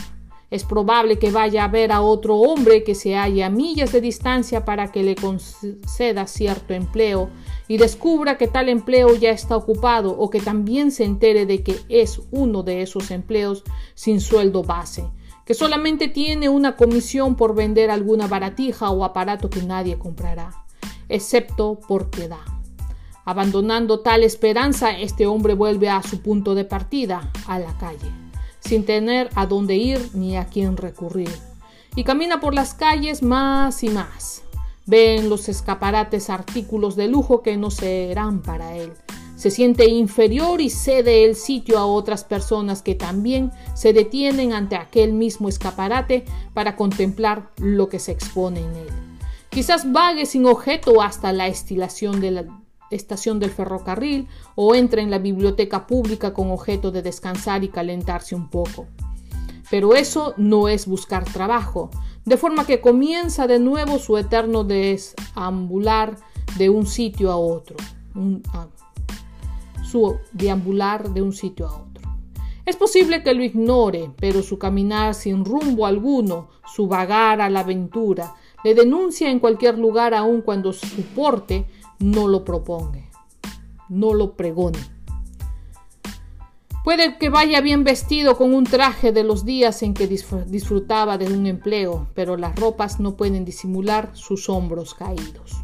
Es 0.52 0.64
probable 0.64 1.18
que 1.18 1.30
vaya 1.30 1.64
a 1.64 1.68
ver 1.68 1.92
a 1.92 2.02
otro 2.02 2.36
hombre 2.36 2.84
que 2.84 2.94
se 2.94 3.16
halle 3.16 3.42
a 3.42 3.48
millas 3.48 3.90
de 3.90 4.02
distancia 4.02 4.66
para 4.66 4.92
que 4.92 5.02
le 5.02 5.16
conceda 5.16 6.26
cierto 6.26 6.74
empleo 6.74 7.30
y 7.68 7.78
descubra 7.78 8.36
que 8.36 8.48
tal 8.48 8.68
empleo 8.68 9.16
ya 9.16 9.30
está 9.30 9.56
ocupado 9.56 10.10
o 10.16 10.28
que 10.28 10.40
también 10.40 10.90
se 10.92 11.04
entere 11.04 11.46
de 11.46 11.62
que 11.62 11.76
es 11.88 12.20
uno 12.30 12.62
de 12.62 12.82
esos 12.82 13.10
empleos 13.10 13.64
sin 13.94 14.20
sueldo 14.20 14.62
base, 14.62 15.04
que 15.44 15.54
solamente 15.54 16.08
tiene 16.08 16.48
una 16.48 16.76
comisión 16.76 17.36
por 17.36 17.54
vender 17.54 17.90
alguna 17.90 18.26
baratija 18.26 18.90
o 18.90 19.04
aparato 19.04 19.50
que 19.50 19.62
nadie 19.62 19.98
comprará, 19.98 20.50
excepto 21.08 21.80
porque 21.86 22.28
da. 22.28 22.44
Abandonando 23.24 24.00
tal 24.00 24.24
esperanza, 24.24 24.98
este 24.98 25.26
hombre 25.26 25.54
vuelve 25.54 25.88
a 25.88 26.02
su 26.02 26.22
punto 26.22 26.54
de 26.54 26.64
partida, 26.64 27.30
a 27.46 27.58
la 27.58 27.76
calle 27.78 28.10
sin 28.64 28.84
tener 28.84 29.28
a 29.34 29.46
dónde 29.46 29.76
ir 29.76 30.10
ni 30.14 30.36
a 30.36 30.46
quién 30.46 30.76
recurrir. 30.76 31.32
Y 31.94 32.04
camina 32.04 32.40
por 32.40 32.54
las 32.54 32.74
calles 32.74 33.22
más 33.22 33.82
y 33.82 33.90
más. 33.90 34.42
Ve 34.86 35.16
en 35.16 35.28
los 35.28 35.48
escaparates 35.48 36.30
artículos 36.30 36.96
de 36.96 37.08
lujo 37.08 37.42
que 37.42 37.56
no 37.56 37.70
serán 37.70 38.42
para 38.42 38.76
él. 38.76 38.92
Se 39.42 39.50
siente 39.50 39.88
inferior 39.88 40.60
y 40.60 40.70
cede 40.70 41.24
el 41.24 41.34
sitio 41.34 41.76
a 41.80 41.84
otras 41.84 42.22
personas 42.22 42.80
que 42.80 42.94
también 42.94 43.50
se 43.74 43.92
detienen 43.92 44.52
ante 44.52 44.76
aquel 44.76 45.12
mismo 45.12 45.48
escaparate 45.48 46.24
para 46.54 46.76
contemplar 46.76 47.50
lo 47.56 47.88
que 47.88 47.98
se 47.98 48.12
expone 48.12 48.60
en 48.60 48.76
él. 48.76 48.86
Quizás 49.50 49.90
vague 49.90 50.26
sin 50.26 50.46
objeto 50.46 51.02
hasta 51.02 51.32
la 51.32 51.48
estación 51.48 52.20
del 52.20 53.50
ferrocarril 53.50 54.28
o 54.54 54.76
entra 54.76 55.02
en 55.02 55.10
la 55.10 55.18
biblioteca 55.18 55.88
pública 55.88 56.32
con 56.32 56.52
objeto 56.52 56.92
de 56.92 57.02
descansar 57.02 57.64
y 57.64 57.68
calentarse 57.68 58.36
un 58.36 58.48
poco. 58.48 58.86
Pero 59.72 59.96
eso 59.96 60.34
no 60.36 60.68
es 60.68 60.86
buscar 60.86 61.24
trabajo, 61.24 61.90
de 62.24 62.36
forma 62.36 62.64
que 62.64 62.80
comienza 62.80 63.48
de 63.48 63.58
nuevo 63.58 63.98
su 63.98 64.16
eterno 64.18 64.62
deambular 64.62 66.16
de 66.56 66.70
un 66.70 66.86
sitio 66.86 67.32
a 67.32 67.36
otro, 67.36 67.74
ah, 68.52 68.68
su 69.82 70.18
deambular 70.32 71.10
de 71.10 71.22
un 71.22 71.32
sitio 71.32 71.66
a 71.66 71.74
otro. 71.74 71.92
Es 72.64 72.76
posible 72.76 73.22
que 73.22 73.34
lo 73.34 73.42
ignore, 73.42 74.10
pero 74.18 74.42
su 74.42 74.58
caminar 74.58 75.14
sin 75.14 75.44
rumbo 75.44 75.84
alguno, 75.84 76.48
su 76.64 76.86
vagar 76.86 77.40
a 77.40 77.50
la 77.50 77.60
aventura, 77.60 78.34
le 78.62 78.74
denuncia 78.74 79.30
en 79.30 79.40
cualquier 79.40 79.78
lugar 79.78 80.14
aun 80.14 80.42
cuando 80.42 80.72
su 80.72 81.02
porte 81.14 81.66
no 81.98 82.28
lo 82.28 82.44
proponga, 82.44 83.00
no 83.88 84.14
lo 84.14 84.36
pregone. 84.36 84.78
Puede 86.84 87.16
que 87.16 87.30
vaya 87.30 87.60
bien 87.60 87.84
vestido 87.84 88.36
con 88.36 88.54
un 88.54 88.64
traje 88.64 89.12
de 89.12 89.22
los 89.22 89.44
días 89.44 89.82
en 89.82 89.94
que 89.94 90.08
disfrutaba 90.08 91.16
de 91.16 91.32
un 91.32 91.46
empleo, 91.46 92.08
pero 92.14 92.36
las 92.36 92.56
ropas 92.56 92.98
no 92.98 93.16
pueden 93.16 93.44
disimular 93.44 94.10
sus 94.14 94.48
hombros 94.48 94.94
caídos. 94.94 95.62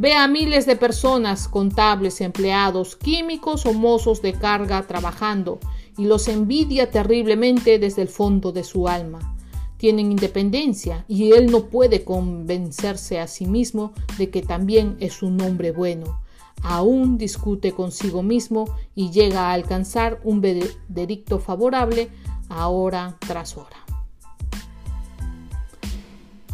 Ve 0.00 0.14
a 0.14 0.28
miles 0.28 0.64
de 0.64 0.76
personas, 0.76 1.48
contables, 1.48 2.20
empleados, 2.20 2.96
químicos 2.96 3.66
o 3.66 3.72
mozos 3.72 4.22
de 4.22 4.32
carga 4.32 4.86
trabajando 4.86 5.58
y 5.96 6.04
los 6.04 6.28
envidia 6.28 6.90
terriblemente 6.90 7.78
desde 7.78 8.02
el 8.02 8.08
fondo 8.08 8.52
de 8.52 8.62
su 8.64 8.88
alma 8.88 9.34
tienen 9.78 10.10
independencia 10.10 11.04
y 11.08 11.32
él 11.32 11.50
no 11.50 11.66
puede 11.66 12.04
convencerse 12.04 13.20
a 13.20 13.26
sí 13.26 13.46
mismo 13.46 13.92
de 14.18 14.28
que 14.28 14.42
también 14.42 14.96
es 15.00 15.22
un 15.22 15.40
hombre 15.40 15.70
bueno. 15.70 16.20
Aún 16.62 17.16
discute 17.16 17.72
consigo 17.72 18.22
mismo 18.22 18.64
y 18.96 19.12
llega 19.12 19.48
a 19.48 19.52
alcanzar 19.52 20.20
un 20.24 20.40
veredicto 20.40 21.38
favorable 21.38 22.10
a 22.48 22.68
hora 22.68 23.16
tras 23.20 23.56
hora. 23.56 23.76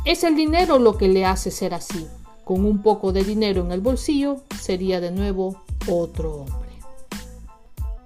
Es 0.04 0.22
el 0.22 0.36
dinero 0.36 0.78
lo 0.78 0.98
que 0.98 1.08
le 1.08 1.24
hace 1.24 1.50
ser 1.50 1.72
así. 1.72 2.06
Con 2.44 2.64
un 2.64 2.82
poco 2.82 3.12
de 3.12 3.24
dinero 3.24 3.64
en 3.64 3.72
el 3.72 3.80
bolsillo 3.80 4.42
sería 4.60 5.00
de 5.00 5.10
nuevo 5.10 5.62
otro 5.88 6.34
hombre. 6.34 6.70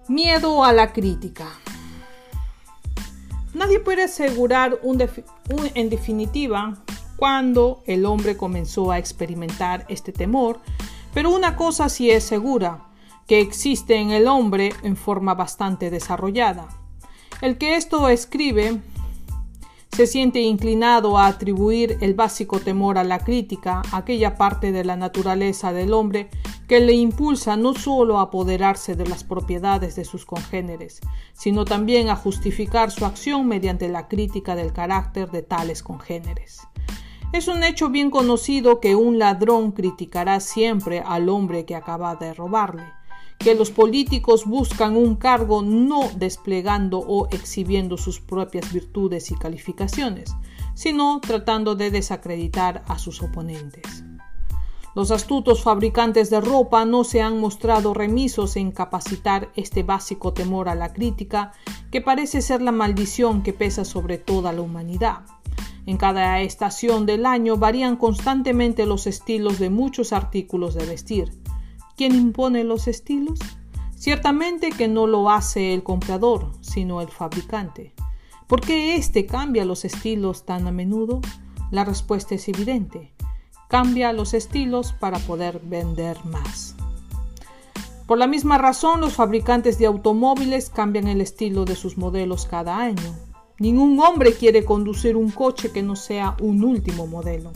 Miedo 0.08 0.64
a 0.64 0.72
la 0.72 0.92
crítica. 0.92 1.48
Nadie 3.52 3.80
puede 3.80 4.04
asegurar 4.04 4.78
en 5.74 5.90
definitiva 5.90 6.78
cuándo 7.16 7.82
el 7.86 8.06
hombre 8.06 8.36
comenzó 8.36 8.92
a 8.92 8.98
experimentar 8.98 9.84
este 9.88 10.12
temor, 10.12 10.60
pero 11.12 11.30
una 11.30 11.56
cosa 11.56 11.88
sí 11.88 12.10
es 12.10 12.22
segura, 12.22 12.84
que 13.26 13.40
existe 13.40 13.96
en 13.96 14.12
el 14.12 14.28
hombre 14.28 14.72
en 14.82 14.96
forma 14.96 15.34
bastante 15.34 15.90
desarrollada. 15.90 16.68
El 17.40 17.58
que 17.58 17.76
esto 17.76 18.08
escribe 18.08 18.80
se 19.98 20.06
siente 20.06 20.40
inclinado 20.42 21.18
a 21.18 21.26
atribuir 21.26 21.98
el 22.00 22.14
básico 22.14 22.60
temor 22.60 22.98
a 22.98 23.02
la 23.02 23.18
crítica, 23.18 23.82
aquella 23.90 24.36
parte 24.36 24.70
de 24.70 24.84
la 24.84 24.94
naturaleza 24.94 25.72
del 25.72 25.92
hombre 25.92 26.30
que 26.68 26.78
le 26.78 26.92
impulsa 26.92 27.56
no 27.56 27.74
solo 27.74 28.20
a 28.20 28.22
apoderarse 28.22 28.94
de 28.94 29.08
las 29.08 29.24
propiedades 29.24 29.96
de 29.96 30.04
sus 30.04 30.24
congéneres, 30.24 31.00
sino 31.32 31.64
también 31.64 32.10
a 32.10 32.14
justificar 32.14 32.92
su 32.92 33.06
acción 33.06 33.48
mediante 33.48 33.88
la 33.88 34.06
crítica 34.06 34.54
del 34.54 34.72
carácter 34.72 35.32
de 35.32 35.42
tales 35.42 35.82
congéneres. 35.82 36.60
Es 37.32 37.48
un 37.48 37.64
hecho 37.64 37.88
bien 37.88 38.12
conocido 38.12 38.78
que 38.78 38.94
un 38.94 39.18
ladrón 39.18 39.72
criticará 39.72 40.38
siempre 40.38 41.02
al 41.04 41.28
hombre 41.28 41.64
que 41.64 41.74
acaba 41.74 42.14
de 42.14 42.34
robarle, 42.34 42.84
que 43.38 43.54
los 43.54 43.70
políticos 43.70 44.44
buscan 44.44 44.96
un 44.96 45.16
cargo 45.16 45.62
no 45.62 46.10
desplegando 46.16 46.98
o 46.98 47.28
exhibiendo 47.30 47.96
sus 47.96 48.20
propias 48.20 48.72
virtudes 48.72 49.30
y 49.30 49.36
calificaciones, 49.36 50.34
sino 50.74 51.20
tratando 51.20 51.74
de 51.74 51.90
desacreditar 51.90 52.84
a 52.88 52.98
sus 52.98 53.22
oponentes. 53.22 54.04
Los 54.94 55.12
astutos 55.12 55.62
fabricantes 55.62 56.28
de 56.28 56.40
ropa 56.40 56.84
no 56.84 57.04
se 57.04 57.22
han 57.22 57.38
mostrado 57.38 57.94
remisos 57.94 58.56
en 58.56 58.72
capacitar 58.72 59.48
este 59.54 59.84
básico 59.84 60.32
temor 60.32 60.68
a 60.68 60.74
la 60.74 60.92
crítica, 60.92 61.52
que 61.92 62.00
parece 62.00 62.42
ser 62.42 62.62
la 62.62 62.72
maldición 62.72 63.44
que 63.44 63.52
pesa 63.52 63.84
sobre 63.84 64.18
toda 64.18 64.52
la 64.52 64.62
humanidad. 64.62 65.20
En 65.86 65.96
cada 65.96 66.40
estación 66.40 67.06
del 67.06 67.26
año 67.26 67.56
varían 67.56 67.96
constantemente 67.96 68.86
los 68.86 69.06
estilos 69.06 69.58
de 69.58 69.70
muchos 69.70 70.12
artículos 70.12 70.74
de 70.74 70.84
vestir. 70.84 71.30
¿Quién 71.98 72.14
impone 72.14 72.64
los 72.64 72.88
estilos? 72.88 73.38
Ciertamente 73.94 74.70
que 74.70 74.88
no 74.88 75.06
lo 75.06 75.28
hace 75.28 75.74
el 75.74 75.82
comprador, 75.82 76.52
sino 76.62 77.02
el 77.02 77.08
fabricante. 77.08 77.92
¿Por 78.46 78.62
qué 78.62 78.96
éste 78.96 79.26
cambia 79.26 79.66
los 79.66 79.84
estilos 79.84 80.46
tan 80.46 80.66
a 80.66 80.72
menudo? 80.72 81.20
La 81.70 81.84
respuesta 81.84 82.34
es 82.34 82.48
evidente 82.48 83.12
cambia 83.68 84.14
los 84.14 84.32
estilos 84.34 84.94
para 84.94 85.18
poder 85.18 85.60
vender 85.62 86.18
más. 86.24 86.74
Por 88.06 88.16
la 88.16 88.26
misma 88.26 88.56
razón, 88.56 89.02
los 89.02 89.12
fabricantes 89.12 89.78
de 89.78 89.86
automóviles 89.86 90.70
cambian 90.70 91.06
el 91.06 91.20
estilo 91.20 91.66
de 91.66 91.76
sus 91.76 91.98
modelos 91.98 92.46
cada 92.46 92.78
año. 92.78 93.14
Ningún 93.58 94.00
hombre 94.00 94.32
quiere 94.32 94.64
conducir 94.64 95.16
un 95.16 95.30
coche 95.30 95.70
que 95.70 95.82
no 95.82 95.94
sea 95.94 96.34
un 96.40 96.64
último 96.64 97.06
modelo. 97.06 97.52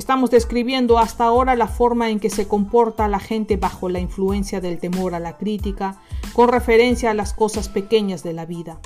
Estamos 0.00 0.30
describiendo 0.30 0.98
hasta 0.98 1.24
ahora 1.24 1.56
la 1.56 1.68
forma 1.68 2.08
en 2.08 2.20
que 2.20 2.30
se 2.30 2.48
comporta 2.48 3.06
la 3.06 3.20
gente 3.20 3.58
bajo 3.58 3.90
la 3.90 4.00
influencia 4.00 4.58
del 4.62 4.78
temor 4.78 5.14
a 5.14 5.20
la 5.20 5.36
crítica 5.36 6.00
con 6.32 6.48
referencia 6.48 7.10
a 7.10 7.14
las 7.14 7.34
cosas 7.34 7.68
pequeñas 7.68 8.22
de 8.22 8.32
la 8.32 8.46
vida. 8.46 8.80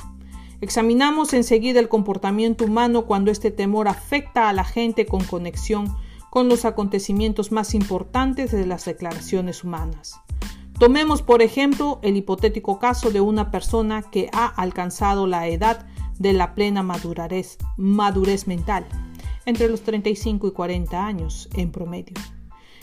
Examinamos 0.61 1.33
enseguida 1.33 1.79
el 1.79 1.89
comportamiento 1.89 2.65
humano 2.65 3.07
cuando 3.07 3.31
este 3.31 3.53
temor 3.53 3.87
afecta 3.87 4.49
a 4.49 4.53
la 4.53 4.65
gente 4.65 5.07
con 5.07 5.23
conexión 5.23 5.97
con 6.31 6.49
los 6.49 6.65
acontecimientos 6.65 7.53
más 7.53 7.75
importantes 7.75 8.51
de 8.51 8.67
las 8.67 8.85
declaraciones 8.85 9.63
humanas. 9.63 10.19
Tomemos, 10.81 11.23
por 11.23 11.43
ejemplo, 11.43 12.01
el 12.03 12.17
hipotético 12.17 12.81
caso 12.81 13.13
de 13.13 13.21
una 13.21 13.53
persona 13.53 14.03
que 14.03 14.31
ha 14.33 14.47
alcanzado 14.47 15.29
la 15.29 15.47
edad 15.47 15.87
de 16.19 16.33
la 16.33 16.57
plena 16.57 16.83
madurez, 16.83 17.57
madurez 17.77 18.49
mental, 18.49 18.85
entre 19.47 19.69
los 19.69 19.83
35 19.83 20.49
y 20.49 20.53
40 20.53 21.07
años 21.07 21.49
en 21.55 21.71
promedio. 21.71 22.15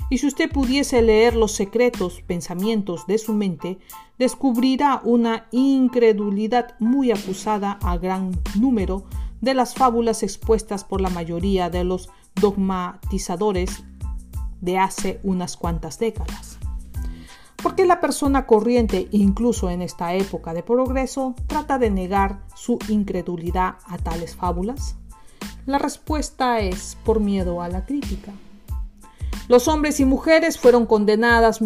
Y 0.09 0.17
si 0.17 0.27
usted 0.27 0.51
pudiese 0.51 1.01
leer 1.01 1.35
los 1.35 1.53
secretos 1.53 2.21
pensamientos 2.27 3.07
de 3.07 3.17
su 3.17 3.33
mente, 3.33 3.79
descubrirá 4.19 5.01
una 5.05 5.47
incredulidad 5.51 6.75
muy 6.79 7.11
acusada 7.11 7.79
a 7.81 7.97
gran 7.97 8.31
número 8.59 9.05
de 9.39 9.53
las 9.53 9.73
fábulas 9.73 10.21
expuestas 10.21 10.83
por 10.83 10.99
la 10.99 11.09
mayoría 11.09 11.69
de 11.69 11.85
los 11.85 12.09
dogmatizadores 12.35 13.83
de 14.59 14.77
hace 14.77 15.19
unas 15.23 15.57
cuantas 15.57 15.97
décadas. 15.97 16.59
¿Por 17.63 17.75
qué 17.75 17.85
la 17.85 18.01
persona 18.01 18.47
corriente, 18.47 19.07
incluso 19.11 19.69
en 19.69 19.81
esta 19.81 20.13
época 20.15 20.53
de 20.53 20.63
progreso, 20.63 21.35
trata 21.47 21.77
de 21.77 21.91
negar 21.91 22.41
su 22.55 22.79
incredulidad 22.89 23.75
a 23.85 23.97
tales 23.97 24.35
fábulas? 24.35 24.97
La 25.65 25.77
respuesta 25.77 26.59
es 26.59 26.97
por 27.03 27.19
miedo 27.19 27.61
a 27.61 27.69
la 27.69 27.85
crítica. 27.85 28.31
Los 29.47 29.67
hombres 29.67 29.99
y 29.99 30.05
mujeres 30.05 30.57
fueron 30.57 30.85
condenados 30.85 31.61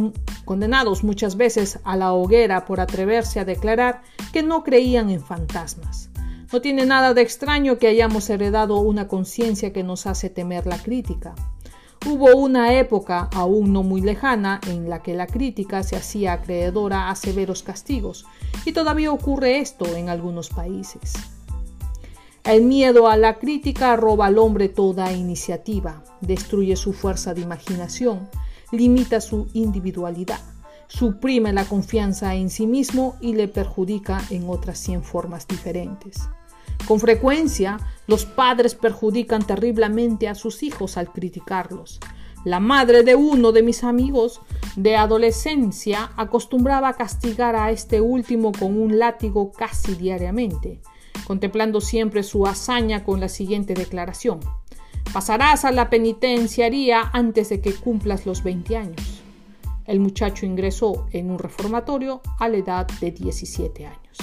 muchas 1.04 1.38
veces 1.38 1.80
a 1.84 1.96
la 1.96 2.14
hoguera 2.14 2.66
por 2.66 2.80
atreverse 2.80 3.40
a 3.40 3.46
declarar 3.46 4.02
que 4.34 4.44
no 4.44 4.64
creían 4.64 5.10
en 5.10 5.22
fantasmas. 5.22 6.10
No 6.52 6.62
tiene 6.62 6.86
nada 6.86 7.14
de 7.14 7.22
extraño 7.22 7.78
que 7.78 7.88
hayamos 7.88 8.30
heredado 8.30 8.78
una 8.78 9.08
conciencia 9.08 9.72
que 9.72 9.84
nos 9.84 10.08
hace 10.08 10.30
temer 10.30 10.66
la 10.66 10.78
crítica. 10.78 11.36
Hubo 12.08 12.36
una 12.36 12.74
época, 12.74 13.30
aún 13.34 13.74
no 13.74 13.82
muy 13.82 14.02
lejana, 14.02 14.62
en 14.68 14.90
la 14.90 15.02
que 15.02 15.16
la 15.16 15.28
crítica 15.28 15.82
se 15.82 15.96
hacía 15.96 16.34
acreedora 16.34 17.10
a 17.10 17.16
severos 17.16 17.64
castigos, 17.64 18.26
y 18.64 18.74
todavía 18.74 19.12
ocurre 19.12 19.60
esto 19.60 19.86
en 19.96 20.10
algunos 20.10 20.50
países. 20.50 21.14
El 22.46 22.62
miedo 22.62 23.08
a 23.08 23.18
la 23.18 23.40
crítica 23.40 23.96
roba 23.96 24.28
al 24.28 24.38
hombre 24.38 24.70
toda 24.70 25.12
iniciativa, 25.12 26.04
destruye 26.22 26.76
su 26.76 26.94
fuerza 26.94 27.34
de 27.34 27.42
imaginación, 27.42 28.30
limita 28.72 29.20
su 29.20 29.48
individualidad, 29.54 30.40
suprime 30.88 31.54
la 31.54 31.66
confianza 31.66 32.36
en 32.36 32.52
sí 32.52 32.68
mismo 32.68 33.16
y 33.20 33.34
le 33.34 33.48
perjudica 33.48 34.22
en 34.30 34.48
otras 34.48 34.78
cien 34.78 35.02
formas 35.02 35.48
diferentes. 35.48 36.30
Con 36.88 37.00
frecuencia, 37.00 37.80
los 38.06 38.28
padres 38.28 38.76
perjudican 38.76 39.42
terriblemente 39.42 40.28
a 40.28 40.36
sus 40.36 40.62
hijos 40.62 40.98
al 40.98 41.12
criticarlos. 41.12 42.00
La 42.44 42.60
madre 42.60 43.02
de 43.02 43.16
uno 43.16 43.54
de 43.54 43.64
mis 43.64 43.84
amigos 43.84 44.40
de 44.76 44.96
adolescencia 44.96 46.12
acostumbraba 46.16 46.90
a 46.90 46.94
castigar 46.94 47.56
a 47.56 47.72
este 47.72 48.02
último 48.02 48.52
con 48.52 48.80
un 48.80 49.00
látigo 49.00 49.52
casi 49.52 49.96
diariamente, 49.96 50.80
contemplando 51.26 51.82
siempre 51.82 52.24
su 52.24 52.46
hazaña 52.46 53.04
con 53.04 53.20
la 53.20 53.30
siguiente 53.30 53.74
declaración. 53.74 54.40
Pasarás 55.14 55.66
a 55.66 55.72
la 55.72 55.90
penitenciaría 55.90 57.10
antes 57.14 57.50
de 57.50 57.62
que 57.62 57.74
cumplas 57.74 58.26
los 58.26 58.44
20 58.44 58.78
años. 58.78 59.24
El 59.86 60.00
muchacho 60.00 60.46
ingresó 60.46 61.08
en 61.12 61.32
un 61.32 61.40
reformatorio 61.40 62.22
a 62.40 62.50
la 62.50 62.58
edad 62.58 62.88
de 63.00 63.12
17 63.12 63.86
años. 63.86 64.18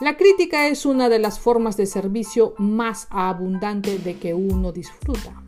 La 0.00 0.16
crítica 0.16 0.68
es 0.68 0.86
una 0.86 1.08
de 1.08 1.18
las 1.18 1.40
formas 1.40 1.76
de 1.76 1.86
servicio 1.86 2.54
más 2.58 3.08
abundante 3.10 3.98
de 3.98 4.16
que 4.18 4.32
uno 4.32 4.70
disfruta. 4.70 5.42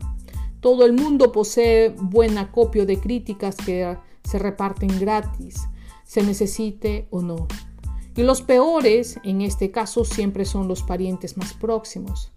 Todo 0.59 0.85
el 0.85 0.93
mundo 0.93 1.31
posee 1.31 1.89
buen 1.89 2.37
acopio 2.37 2.85
de 2.85 2.99
críticas 2.99 3.55
que 3.55 3.97
se 4.23 4.39
reparten 4.39 4.99
gratis, 4.99 5.67
se 6.03 6.21
necesite 6.23 7.07
o 7.11 7.21
no. 7.21 7.47
Y 8.15 8.23
los 8.23 8.41
peores, 8.41 9.19
en 9.23 9.41
este 9.41 9.71
caso, 9.71 10.05
siempre 10.05 10.45
son 10.45 10.67
los 10.67 10.83
parientes 10.83 11.37
más 11.37 11.53
próximos. 11.53 12.31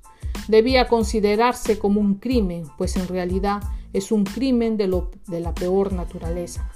Debía 0.48 0.88
considerarse 0.88 1.78
como 1.78 2.00
un 2.00 2.14
crimen, 2.14 2.64
pues 2.78 2.96
en 2.96 3.08
realidad 3.08 3.62
es 3.92 4.12
un 4.12 4.24
crimen 4.24 4.76
de, 4.76 4.88
lo, 4.88 5.10
de 5.26 5.40
la 5.40 5.54
peor 5.54 5.92
naturaleza 5.92 6.70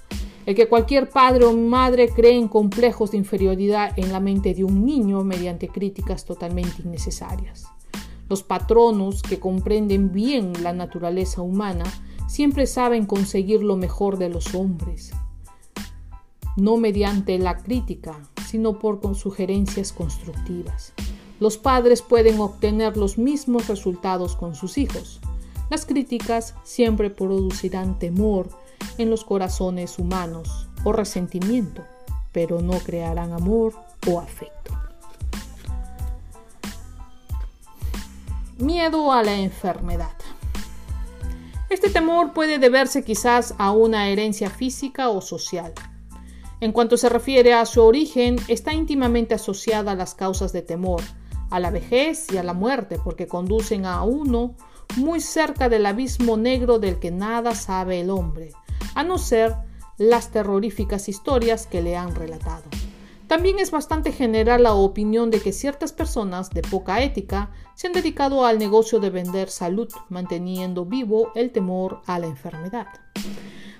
el 0.49 0.55
que 0.55 0.67
cualquier 0.67 1.11
padre 1.11 1.45
o 1.45 1.53
madre 1.55 2.09
cree 2.09 2.35
en 2.35 2.49
complejos 2.49 3.11
de 3.11 3.19
inferioridad 3.19 3.93
en 3.99 4.13
la 4.13 4.19
mente 4.19 4.55
de 4.55 4.65
un 4.65 4.83
niño 4.87 5.23
mediante 5.23 5.69
críticas 5.69 6.25
totalmente 6.25 6.81
innecesarias. 6.83 7.67
Los 8.31 8.45
patronos 8.45 9.21
que 9.21 9.39
comprenden 9.39 10.11
bien 10.11 10.55
la 10.63 10.73
naturaleza 10.73 11.43
humana 11.43 11.85
siempre 12.29 12.67
saben 12.67 13.05
conseguir 13.05 13.63
lo 13.63 13.77
mejor 13.77 14.17
de 14.17 14.31
los 14.31 14.55
hombres, 14.55 15.13
no 16.57 16.79
mediante 16.79 17.39
la 17.39 17.59
crítica, 17.59 18.19
sino 18.49 18.79
por 18.79 19.01
sugerencias 19.15 19.93
constructivas. 19.93 20.93
Los 21.41 21.59
padres 21.59 22.03
pueden 22.03 22.41
obtener 22.41 22.97
los 22.97 23.19
mismos 23.19 23.69
resultados 23.69 24.35
con 24.35 24.55
sus 24.55 24.79
hijos. 24.79 25.21
Las 25.71 25.85
críticas 25.85 26.55
siempre 26.65 27.11
producirán 27.11 27.99
temor, 27.99 28.49
en 28.99 29.11
los 29.11 29.25
corazones 29.25 29.99
humanos 29.99 30.69
o 30.85 30.93
resentimiento, 30.93 31.83
pero 32.33 32.61
no 32.61 32.79
crearán 32.79 33.33
amor 33.33 33.75
o 34.11 34.21
afecto. 34.21 34.73
Miedo 38.59 39.13
a 39.13 39.23
la 39.23 39.37
enfermedad. 39.37 40.17
Este 41.71 41.91
temor 41.91 42.33
puede 42.33 42.59
deberse 42.59 43.05
quizás 43.05 43.55
a 43.59 43.71
una 43.71 44.09
herencia 44.09 44.51
física 44.51 45.11
o 45.11 45.21
social. 45.21 45.73
En 46.61 46.73
cuanto 46.73 46.97
se 46.97 47.09
refiere 47.09 47.55
a 47.55 47.64
su 47.66 47.83
origen, 47.83 48.37
está 48.49 48.73
íntimamente 48.73 49.35
asociada 49.35 49.92
a 49.92 49.94
las 49.94 50.14
causas 50.14 50.53
de 50.53 50.62
temor, 50.62 51.03
a 51.51 51.61
la 51.61 51.71
vejez 51.71 52.27
y 52.33 52.37
a 52.37 52.42
la 52.42 52.53
muerte, 52.53 52.99
porque 53.03 53.29
conducen 53.29 53.87
a 53.87 54.03
uno 54.03 54.57
muy 54.97 55.21
cerca 55.21 55.68
del 55.68 55.87
abismo 55.87 56.37
negro 56.37 56.81
del 56.81 56.99
que 56.99 57.12
nada 57.12 57.55
sabe 57.55 58.01
el 58.01 58.11
hombre, 58.11 58.51
a 58.97 59.05
no 59.05 59.18
ser 59.18 59.55
las 59.99 60.31
terroríficas 60.33 61.09
historias 61.09 61.68
que 61.68 61.81
le 61.81 61.97
han 61.97 62.16
relatado. 62.16 62.64
También 63.29 63.59
es 63.59 63.71
bastante 63.71 64.11
general 64.11 64.62
la 64.64 64.73
opinión 64.73 65.31
de 65.31 65.40
que 65.40 65.53
ciertas 65.53 65.92
personas 65.92 66.51
de 66.51 66.62
poca 66.62 67.03
ética 67.03 67.51
se 67.75 67.87
han 67.87 67.92
dedicado 67.92 68.47
al 68.47 68.59
negocio 68.59 68.99
de 68.99 69.11
vender 69.11 69.51
salud, 69.51 69.88
manteniendo 70.09 70.87
vivo 70.87 71.31
el 71.35 71.53
temor 71.53 72.01
a 72.07 72.18
la 72.18 72.27
enfermedad. 72.27 72.87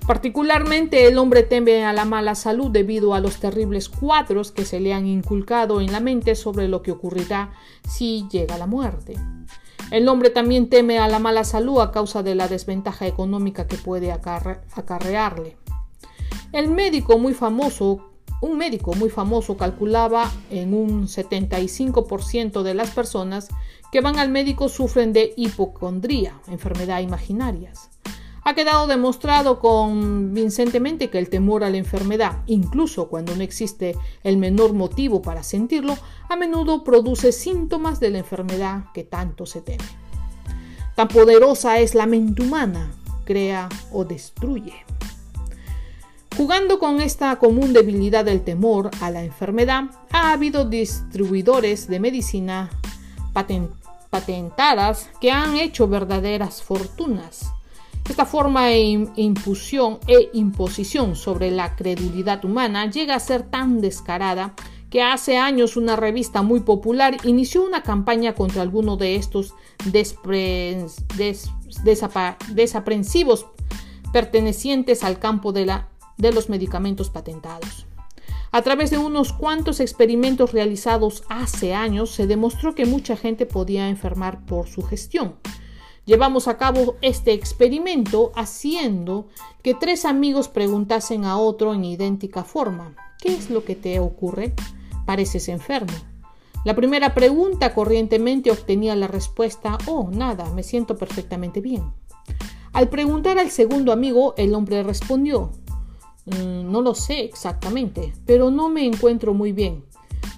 Particularmente 0.09 1.07
el 1.07 1.18
hombre 1.18 1.42
teme 1.42 1.85
a 1.85 1.92
la 1.92 2.07
mala 2.07 2.35
salud 2.35 2.71
debido 2.71 3.12
a 3.12 3.21
los 3.21 3.40
terribles 3.40 3.90
cuadros 3.90 4.53
que 4.53 4.64
se 4.64 4.81
le 4.81 4.94
han 4.94 5.07
inculcado 5.07 5.83
en 5.83 5.92
la 5.92 6.01
mente 6.01 6.35
sobre 6.35 6.66
lo 6.66 6.81
que 6.81 6.92
ocurrirá 6.92 7.53
si 7.87 8.27
llega 8.31 8.57
la 8.57 8.66
muerte. 8.66 9.16
El 9.90 10.09
hombre 10.09 10.31
también 10.31 10.71
teme 10.71 10.99
a 10.99 11.09
la 11.09 11.18
mala 11.18 11.44
salud 11.44 11.83
a 11.83 11.92
causa 11.92 12.23
de 12.23 12.35
la 12.35 12.49
desventaja 12.49 13.07
económica 13.07 13.66
que 13.66 13.77
puede 13.77 14.11
acarrearle. 14.11 15.59
El 16.53 16.71
médico 16.71 17.18
muy 17.18 17.35
famoso, 17.35 18.12
un 18.40 18.57
médico 18.57 18.94
muy 18.94 19.11
famoso 19.11 19.59
calculaba 19.59 20.33
en 20.51 20.73
un 20.73 21.07
75% 21.07 22.62
de 22.62 22.73
las 22.73 22.92
personas 22.92 23.49
que 23.92 24.01
van 24.01 24.18
al 24.18 24.31
médico 24.31 24.71
sufren 24.71 25.12
de 25.12 25.35
hipocondría, 25.37 26.40
enfermedad 26.49 27.01
imaginarias. 27.01 27.90
Ha 28.49 28.55
quedado 28.55 28.87
demostrado 28.87 29.59
convincentemente 29.59 31.11
que 31.11 31.19
el 31.19 31.29
temor 31.29 31.65
a 31.65 31.69
la 31.69 31.77
enfermedad, 31.77 32.45
incluso 32.47 33.11
cuando 33.11 33.37
no 33.37 33.43
existe 33.43 33.95
el 34.25 34.39
menor 34.39 34.73
motivo 34.73 35.21
para 35.21 35.43
sentirlo, 35.43 35.99
a 36.31 36.35
menudo 36.35 36.83
produce 36.83 37.33
síntomas 37.33 38.01
de 38.01 38.09
la 38.09 38.21
enfermedad 38.21 38.85
que 38.95 39.05
tanto 39.05 39.45
se 39.45 39.61
teme. 39.61 39.85
Tan 40.97 41.09
poderosa 41.09 41.79
es 41.79 41.95
la 41.95 42.07
mente 42.07 42.41
humana, 42.41 42.91
crea 43.27 43.69
o 43.93 44.07
destruye. 44.07 44.73
Jugando 46.35 46.79
con 46.79 47.03
esta 47.03 47.37
común 47.37 47.75
debilidad 47.75 48.25
del 48.25 48.41
temor 48.41 48.91
a 49.03 49.11
la 49.11 49.25
enfermedad, 49.25 49.91
ha 50.11 50.33
habido 50.33 50.65
distribuidores 50.65 51.87
de 51.87 52.01
medicina 52.01 52.71
patentadas 54.09 55.11
que 55.21 55.33
han 55.33 55.57
hecho 55.57 55.87
verdaderas 55.87 56.63
fortunas 56.63 57.53
esta 58.09 58.25
forma 58.25 58.66
de 58.66 59.09
impusión 59.16 59.99
e 60.07 60.31
imposición 60.33 61.14
sobre 61.14 61.51
la 61.51 61.77
credulidad 61.77 62.42
humana 62.44 62.90
llega 62.90 63.14
a 63.14 63.21
ser 63.21 63.42
tan 63.42 63.81
descarada 63.81 64.55
que 64.88 65.03
hace 65.03 65.37
años 65.37 65.77
una 65.77 65.94
revista 65.97 66.40
muy 66.40 66.61
popular 66.61 67.18
inició 67.25 67.62
una 67.62 67.83
campaña 67.83 68.35
contra 68.35 68.62
alguno 68.62 68.97
de 68.97 69.16
estos 69.16 69.55
desaprensivos 72.55 73.47
pertenecientes 74.12 75.05
al 75.05 75.18
campo 75.18 75.53
de, 75.53 75.71
de 76.16 76.33
los 76.33 76.49
medicamentos 76.49 77.11
patentados. 77.11 77.87
A 78.51 78.62
través 78.62 78.90
de 78.90 78.97
unos 78.97 79.35
cuantos 79.35 79.81
experimentos 79.81 80.53
realizados 80.53 81.25
hace 81.29 81.75
años 81.75 82.12
se 82.12 82.27
demostró 82.27 82.75
que 82.75 82.87
mucha 82.87 83.14
gente 83.14 83.44
podía 83.44 83.90
enfermar 83.90 84.47
por 84.47 84.66
su 84.66 84.83
gestión 84.83 85.35
Llevamos 86.09 86.49
a 86.49 86.57
cabo 86.57 86.97
este 87.03 87.35
experimento 87.35 88.33
haciendo 88.35 89.27
que 89.62 89.75
tres 89.75 90.07
amigos 90.07 90.49
preguntasen 90.49 91.27
a 91.27 91.37
otro 91.37 91.75
en 91.75 91.85
idéntica 91.85 92.44
forma, 92.44 92.97
¿qué 93.21 93.35
es 93.35 93.51
lo 93.51 93.62
que 93.62 93.77
te 93.77 94.01
ocurre? 94.01 94.55
Pareces 95.05 95.51
enfermo. 95.51 95.92
La 96.64 96.75
primera 96.75 97.12
pregunta 97.12 97.75
corrientemente 97.75 98.51
obtenía 98.51 98.97
la 98.97 99.07
respuesta, 99.07 99.77
oh, 99.85 100.09
nada, 100.11 100.51
me 100.55 100.62
siento 100.62 100.97
perfectamente 100.97 101.61
bien. 101.61 101.92
Al 102.73 102.88
preguntar 102.88 103.38
al 103.38 103.51
segundo 103.51 103.92
amigo, 103.92 104.33
el 104.38 104.55
hombre 104.55 104.83
respondió, 104.83 105.51
mm, 106.25 106.73
no 106.73 106.81
lo 106.81 106.94
sé 106.94 107.21
exactamente, 107.21 108.14
pero 108.25 108.51
no 108.51 108.71
me 108.71 108.87
encuentro 108.87 109.35
muy 109.35 109.53
bien. 109.53 109.85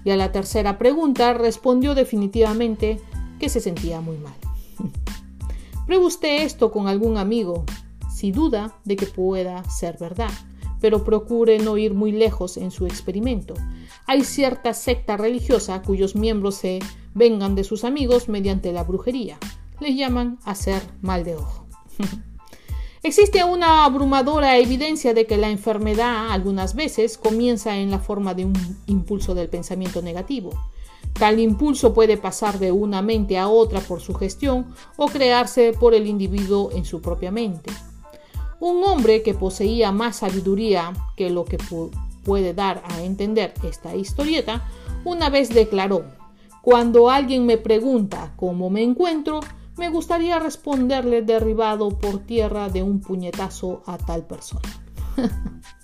Y 0.05 0.11
a 0.11 0.17
la 0.17 0.33
tercera 0.33 0.79
pregunta 0.79 1.33
respondió 1.33 1.95
definitivamente 1.95 3.01
que 3.39 3.49
se 3.49 3.61
sentía 3.61 4.01
muy 4.01 4.17
mal. 4.17 4.35
Pruebe 5.91 6.07
usted 6.07 6.43
esto 6.43 6.71
con 6.71 6.87
algún 6.87 7.19
amigo, 7.19 7.65
si 8.15 8.31
duda 8.31 8.79
de 8.85 8.95
que 8.95 9.07
pueda 9.07 9.69
ser 9.69 9.99
verdad, 9.99 10.31
pero 10.81 11.03
procure 11.03 11.59
no 11.59 11.77
ir 11.79 11.95
muy 11.95 12.13
lejos 12.13 12.59
en 12.59 12.71
su 12.71 12.87
experimento. 12.87 13.55
Hay 14.07 14.23
cierta 14.23 14.73
secta 14.73 15.17
religiosa 15.17 15.83
cuyos 15.83 16.15
miembros 16.15 16.55
se 16.55 16.79
vengan 17.13 17.57
de 17.57 17.65
sus 17.65 17.83
amigos 17.83 18.29
mediante 18.29 18.73
la 18.73 18.85
brujería. 18.85 19.37
Le 19.81 19.97
llaman 19.97 20.39
hacer 20.45 20.81
mal 21.03 21.25
de 21.25 21.35
ojo. 21.35 21.67
Existe 23.03 23.43
una 23.43 23.85
abrumadora 23.85 24.59
evidencia 24.59 25.13
de 25.13 25.27
que 25.27 25.39
la 25.39 25.51
enfermedad 25.51 26.31
algunas 26.31 26.77
veces 26.77 27.19
comienza 27.19 27.79
en 27.79 27.91
la 27.91 27.99
forma 27.99 28.35
de 28.35 28.45
un 28.45 28.79
impulso 28.87 29.35
del 29.35 29.49
pensamiento 29.49 30.03
negativo. 30.03 30.53
Tal 31.21 31.39
impulso 31.39 31.93
puede 31.93 32.17
pasar 32.17 32.59
de 32.59 32.73
una 32.73 33.03
mente 33.03 33.37
a 33.37 33.47
otra 33.47 33.81
por 33.81 34.01
su 34.01 34.15
gestión 34.15 34.75
o 34.97 35.05
crearse 35.07 35.75
por 35.79 35.93
el 35.93 36.07
individuo 36.07 36.71
en 36.73 36.87
su 36.87 37.03
propia 37.03 37.31
mente. 37.31 37.71
Un 38.59 38.83
hombre 38.85 39.23
que 39.23 39.35
poseía 39.35 39.93
más 39.93 40.17
sabiduría 40.17 40.95
que 41.19 41.29
lo 41.29 41.45
que 41.45 41.59
puede 42.25 42.55
dar 42.55 42.83
a 42.89 43.03
entender 43.03 43.53
esta 43.65 43.95
historieta, 43.95 44.67
una 45.05 45.29
vez 45.29 45.51
declaró, 45.51 46.05
cuando 46.63 47.11
alguien 47.11 47.45
me 47.45 47.59
pregunta 47.59 48.33
cómo 48.37 48.71
me 48.71 48.83
encuentro, 48.83 49.41
me 49.77 49.91
gustaría 49.91 50.39
responderle 50.39 51.21
derribado 51.21 51.91
por 51.99 52.21
tierra 52.21 52.71
de 52.71 52.83
un 52.83 53.03
puñetazo 53.03 53.83
a 53.85 53.99
tal 53.99 54.27
persona. 54.27 54.71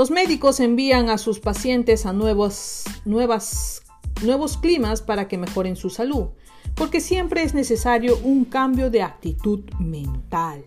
Los 0.00 0.10
médicos 0.10 0.60
envían 0.60 1.10
a 1.10 1.18
sus 1.18 1.40
pacientes 1.40 2.06
a 2.06 2.14
nuevos, 2.14 2.84
nuevas, 3.04 3.82
nuevos 4.22 4.56
climas 4.56 5.02
para 5.02 5.28
que 5.28 5.36
mejoren 5.36 5.76
su 5.76 5.90
salud, 5.90 6.28
porque 6.74 7.02
siempre 7.02 7.42
es 7.42 7.52
necesario 7.52 8.16
un 8.24 8.46
cambio 8.46 8.88
de 8.88 9.02
actitud 9.02 9.60
mental. 9.78 10.64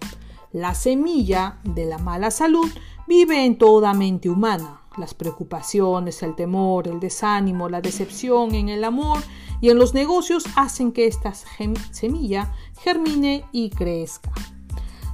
La 0.52 0.76
semilla 0.76 1.58
de 1.64 1.86
la 1.86 1.98
mala 1.98 2.30
salud 2.30 2.70
vive 3.08 3.44
en 3.44 3.58
toda 3.58 3.96
mente 3.96 4.30
humana. 4.30 4.82
Las 4.98 5.16
preocupaciones, 5.16 6.22
el 6.22 6.36
temor, 6.36 6.88
el 6.88 7.00
desánimo, 7.00 7.70
la 7.70 7.82
decepción 7.82 8.54
en 8.54 8.70
el 8.70 8.84
amor 8.84 9.18
y 9.62 9.72
en 9.72 9.80
los 9.80 9.96
negocios 9.96 10.44
hacen 10.56 10.92
que 10.92 11.08
esta 11.08 11.34
semilla 11.34 12.54
germine 12.84 13.46
y 13.52 13.72
crezca. 13.72 14.32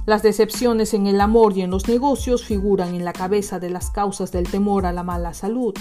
Las 0.06 0.22
decepciones 0.22 0.94
en 0.94 1.06
el 1.06 1.20
amor 1.20 1.56
y 1.56 1.62
en 1.62 1.70
los 1.70 1.86
negocios 1.86 2.44
figuran 2.44 2.94
en 2.94 3.04
la 3.04 3.12
cabeza 3.12 3.58
de 3.58 3.68
las 3.70 3.90
causas 3.90 4.32
del 4.32 4.48
temor 4.50 4.86
a 4.86 4.92
la 4.92 5.02
mala 5.02 5.34
salud. 5.34 5.74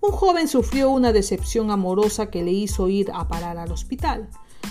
Un 0.00 0.12
joven 0.12 0.46
sufrió 0.46 0.90
una 0.90 1.12
decepción 1.12 1.70
amorosa 1.70 2.30
que 2.30 2.44
le 2.44 2.52
hizo 2.52 2.88
ir 2.88 3.10
a 3.12 3.26
parar 3.26 3.58
al 3.58 3.72
hospital. 3.72 4.28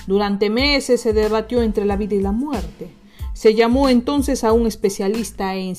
Durante 0.08 0.50
meses 0.50 1.02
se 1.02 1.12
debatió 1.14 1.62
entre 1.62 1.84
la 1.86 1.98
vida 1.98 2.16
y 2.16 2.22
la 2.22 2.32
muerte. 2.32 2.96
Se 3.34 3.54
llamó 3.54 3.90
entonces 3.90 4.46
a 4.46 4.54
un 4.54 4.66
especialista 4.66 5.56
en 5.56 5.76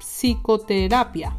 psicoterapia. 0.00 1.36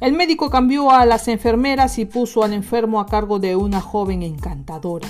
El 0.00 0.14
médico 0.14 0.48
cambió 0.48 0.90
a 0.90 1.04
las 1.04 1.28
enfermeras 1.28 1.98
y 1.98 2.06
puso 2.06 2.42
al 2.42 2.54
enfermo 2.54 3.00
a 3.00 3.06
cargo 3.06 3.38
de 3.38 3.54
una 3.54 3.82
joven 3.82 4.22
encantadora 4.22 5.08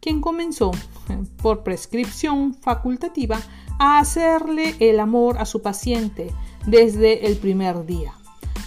quien 0.00 0.20
comenzó, 0.22 0.70
por 1.42 1.62
prescripción 1.62 2.54
facultativa, 2.54 3.38
a 3.78 3.98
hacerle 3.98 4.74
el 4.78 5.00
amor 5.00 5.38
a 5.38 5.46
su 5.46 5.62
paciente 5.62 6.32
desde 6.66 7.26
el 7.26 7.36
primer 7.36 7.86
día. 7.86 8.12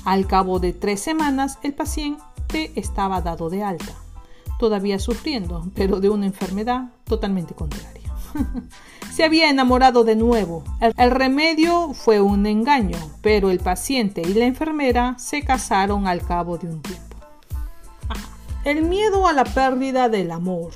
Al 0.05 0.27
cabo 0.27 0.59
de 0.59 0.73
tres 0.73 0.99
semanas, 0.99 1.59
el 1.63 1.73
paciente 1.73 2.71
estaba 2.75 3.21
dado 3.21 3.49
de 3.49 3.63
alta, 3.63 3.93
todavía 4.59 4.99
sufriendo, 4.99 5.65
pero 5.75 5.99
de 5.99 6.09
una 6.09 6.25
enfermedad 6.25 6.89
totalmente 7.05 7.53
contraria. 7.53 8.11
Se 9.13 9.23
había 9.23 9.49
enamorado 9.49 10.03
de 10.03 10.15
nuevo. 10.15 10.63
El, 10.79 11.11
remedio 11.11 11.93
fue 11.93 12.19
un 12.19 12.47
engaño, 12.47 12.97
pero 13.21 13.51
el 13.51 13.59
paciente 13.59 14.21
y 14.21 14.33
la 14.33 14.45
enfermera 14.45 15.15
se 15.19 15.43
casaron 15.43 16.07
al 16.07 16.25
cabo 16.25 16.57
de 16.57 16.67
un 16.67 16.81
tiempo. 16.81 17.15
El 18.65 18.83
miedo 18.83 19.27
a 19.27 19.33
la 19.33 19.43
pérdida 19.43 20.09
del 20.09 20.31
amor. 20.31 20.71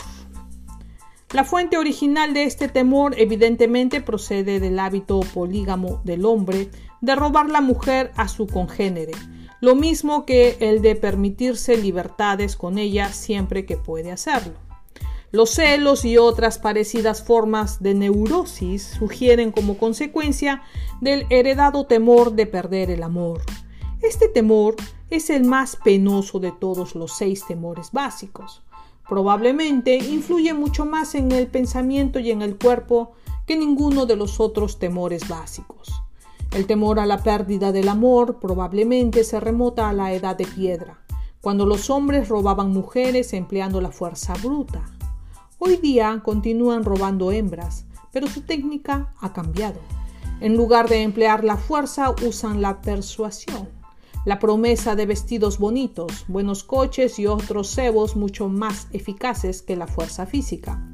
La 1.33 1.43
fuente 1.43 1.77
original 1.77 2.33
de 2.33 2.43
este 2.43 2.69
temor 2.69 3.13
evidentemente 3.19 3.99
procede 3.99 4.61
del 4.61 4.79
hábito 4.79 5.19
polígamo 5.19 5.99
del 6.05 6.23
hombre 6.25 6.69
de 7.01 7.15
robar 7.15 7.49
la 7.49 7.59
mujer 7.59 8.13
a 8.15 8.29
su 8.29 8.47
congénere, 8.47 9.11
lo 9.59 9.75
mismo 9.75 10.25
que 10.25 10.55
el 10.61 10.81
de 10.81 10.95
permitirse 10.95 11.75
libertades 11.75 12.55
con 12.55 12.77
ella 12.77 13.11
siempre 13.11 13.65
que 13.65 13.75
puede 13.75 14.09
hacerlo. 14.09 14.53
Los 15.31 15.49
celos 15.49 16.05
y 16.05 16.17
otras 16.17 16.59
parecidas 16.59 17.21
formas 17.21 17.83
de 17.83 17.93
neurosis 17.93 18.83
sugieren 18.97 19.51
como 19.51 19.77
consecuencia 19.77 20.61
del 21.01 21.25
heredado 21.29 21.85
temor 21.85 22.31
de 22.31 22.45
perder 22.45 22.89
el 22.89 23.03
amor. 23.03 23.41
Este 24.01 24.29
temor 24.29 24.77
es 25.09 25.29
el 25.29 25.43
más 25.43 25.75
penoso 25.75 26.39
de 26.39 26.53
todos 26.57 26.95
los 26.95 27.17
seis 27.17 27.45
temores 27.45 27.91
básicos. 27.91 28.63
Probablemente 29.07 29.95
influye 29.97 30.53
mucho 30.53 30.85
más 30.85 31.15
en 31.15 31.31
el 31.31 31.47
pensamiento 31.47 32.19
y 32.19 32.31
en 32.31 32.41
el 32.41 32.57
cuerpo 32.57 33.13
que 33.45 33.55
ninguno 33.55 34.05
de 34.05 34.17
los 34.17 34.39
otros 34.41 34.79
temores 34.79 35.29
básicos. 35.29 35.89
El 36.51 36.67
temor 36.67 36.99
a 36.99 37.05
la 37.05 37.23
pérdida 37.23 37.71
del 37.71 37.87
amor 37.87 38.39
probablemente 38.39 39.23
se 39.23 39.39
remota 39.39 39.89
a 39.89 39.93
la 39.93 40.11
edad 40.11 40.35
de 40.35 40.45
piedra, 40.45 40.99
cuando 41.39 41.65
los 41.65 41.89
hombres 41.89 42.27
robaban 42.27 42.71
mujeres 42.71 43.31
empleando 43.31 43.79
la 43.79 43.91
fuerza 43.91 44.33
bruta. 44.43 44.83
Hoy 45.57 45.77
día 45.77 46.21
continúan 46.23 46.83
robando 46.83 47.31
hembras, 47.31 47.85
pero 48.11 48.27
su 48.27 48.41
técnica 48.41 49.13
ha 49.21 49.31
cambiado. 49.31 49.79
En 50.41 50.57
lugar 50.57 50.89
de 50.89 51.03
emplear 51.03 51.43
la 51.43 51.55
fuerza, 51.55 52.13
usan 52.25 52.61
la 52.61 52.81
persuasión 52.81 53.76
la 54.27 54.39
promesa 54.39 54.97
de 54.97 55.05
vestidos 55.05 55.57
bonitos, 55.57 56.25
buenos 56.27 56.65
coches 56.65 57.17
y 57.17 57.27
otros 57.27 57.69
cebos 57.69 58.17
mucho 58.17 58.49
más 58.49 58.87
eficaces 58.91 59.61
que 59.61 59.77
la 59.77 59.87
fuerza 59.87 60.25
física. 60.25 60.85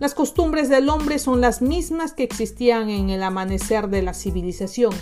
Las 0.00 0.14
costumbres 0.14 0.68
del 0.68 0.88
hombre 0.88 1.20
son 1.20 1.40
las 1.40 1.62
mismas 1.62 2.12
que 2.12 2.24
existían 2.24 2.90
en 2.90 3.10
el 3.10 3.22
amanecer 3.22 3.86
de 3.86 4.02
la 4.02 4.14
civilización, 4.14 4.92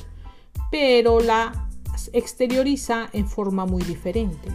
pero 0.71 1.21
las 1.21 1.57
exterioriza 2.13 3.09
en 3.15 3.27
forma 3.27 3.65
muy 3.65 3.83
diferente. 3.83 4.51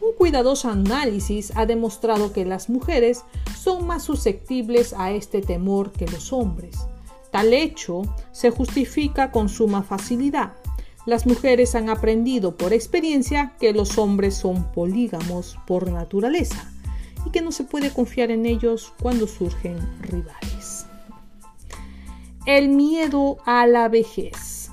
Un 0.00 0.14
cuidadoso 0.16 0.70
análisis 0.70 1.52
ha 1.56 1.66
demostrado 1.66 2.32
que 2.32 2.46
las 2.46 2.70
mujeres 2.70 3.22
son 3.54 3.86
más 3.86 4.02
susceptibles 4.02 4.94
a 4.94 5.10
este 5.10 5.42
temor 5.42 5.92
que 5.92 6.06
los 6.06 6.32
hombres. 6.32 6.78
Tal 7.30 7.52
hecho 7.52 8.00
se 8.32 8.50
justifica 8.50 9.30
con 9.30 9.50
suma 9.50 9.82
facilidad 9.82 10.54
las 11.06 11.26
mujeres 11.26 11.74
han 11.74 11.88
aprendido 11.88 12.56
por 12.56 12.72
experiencia 12.72 13.54
que 13.58 13.72
los 13.72 13.98
hombres 13.98 14.34
son 14.34 14.70
polígamos 14.72 15.58
por 15.66 15.90
naturaleza 15.90 16.70
y 17.24 17.30
que 17.30 17.40
no 17.40 17.52
se 17.52 17.64
puede 17.64 17.92
confiar 17.92 18.30
en 18.30 18.46
ellos 18.46 18.92
cuando 19.00 19.26
surgen 19.26 19.78
rivales. 20.02 20.86
El 22.46 22.68
miedo 22.68 23.38
a 23.44 23.66
la 23.66 23.88
vejez. 23.88 24.70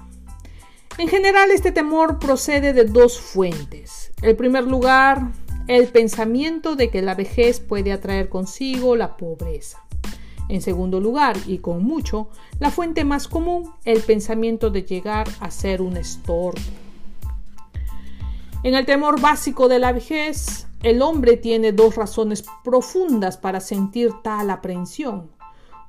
En 0.98 1.08
general 1.08 1.52
este 1.52 1.72
temor 1.72 2.20
procede 2.20 2.74
de 2.74 2.86
dos 2.86 3.20
fuentes. 3.20 4.12
En 4.22 4.38
primer 4.38 4.64
lugar, 4.64 5.32
el 5.68 5.88
pensamiento 5.88 6.76
de 6.76 6.90
que 6.90 7.02
la 7.02 7.16
vejez 7.16 7.60
puede 7.60 7.92
atraer 7.92 8.30
consigo 8.30 8.96
la 8.96 9.18
pobreza. 9.18 9.85
En 10.48 10.62
segundo 10.62 11.00
lugar, 11.00 11.38
y 11.48 11.58
con 11.58 11.84
mucho, 11.84 12.30
la 12.60 12.70
fuente 12.70 13.04
más 13.04 13.28
común, 13.28 13.72
el 13.84 14.02
pensamiento 14.02 14.70
de 14.70 14.84
llegar 14.84 15.28
a 15.40 15.50
ser 15.50 15.82
un 15.82 15.98
estorbo. 15.98 16.60
En 18.64 18.74
el 18.74 18.86
temor 18.86 19.22
básico 19.22 19.68
de 19.68 19.80
la 19.80 19.92
vejez, 19.92 20.68
el 20.82 21.02
hombre 21.02 21.38
tiene 21.38 21.72
dos 21.72 21.96
razones 21.96 22.44
profundas 22.64 23.38
para 23.38 23.60
sentir 23.60 24.12
tal 24.24 24.50
aprehensión. 24.50 25.30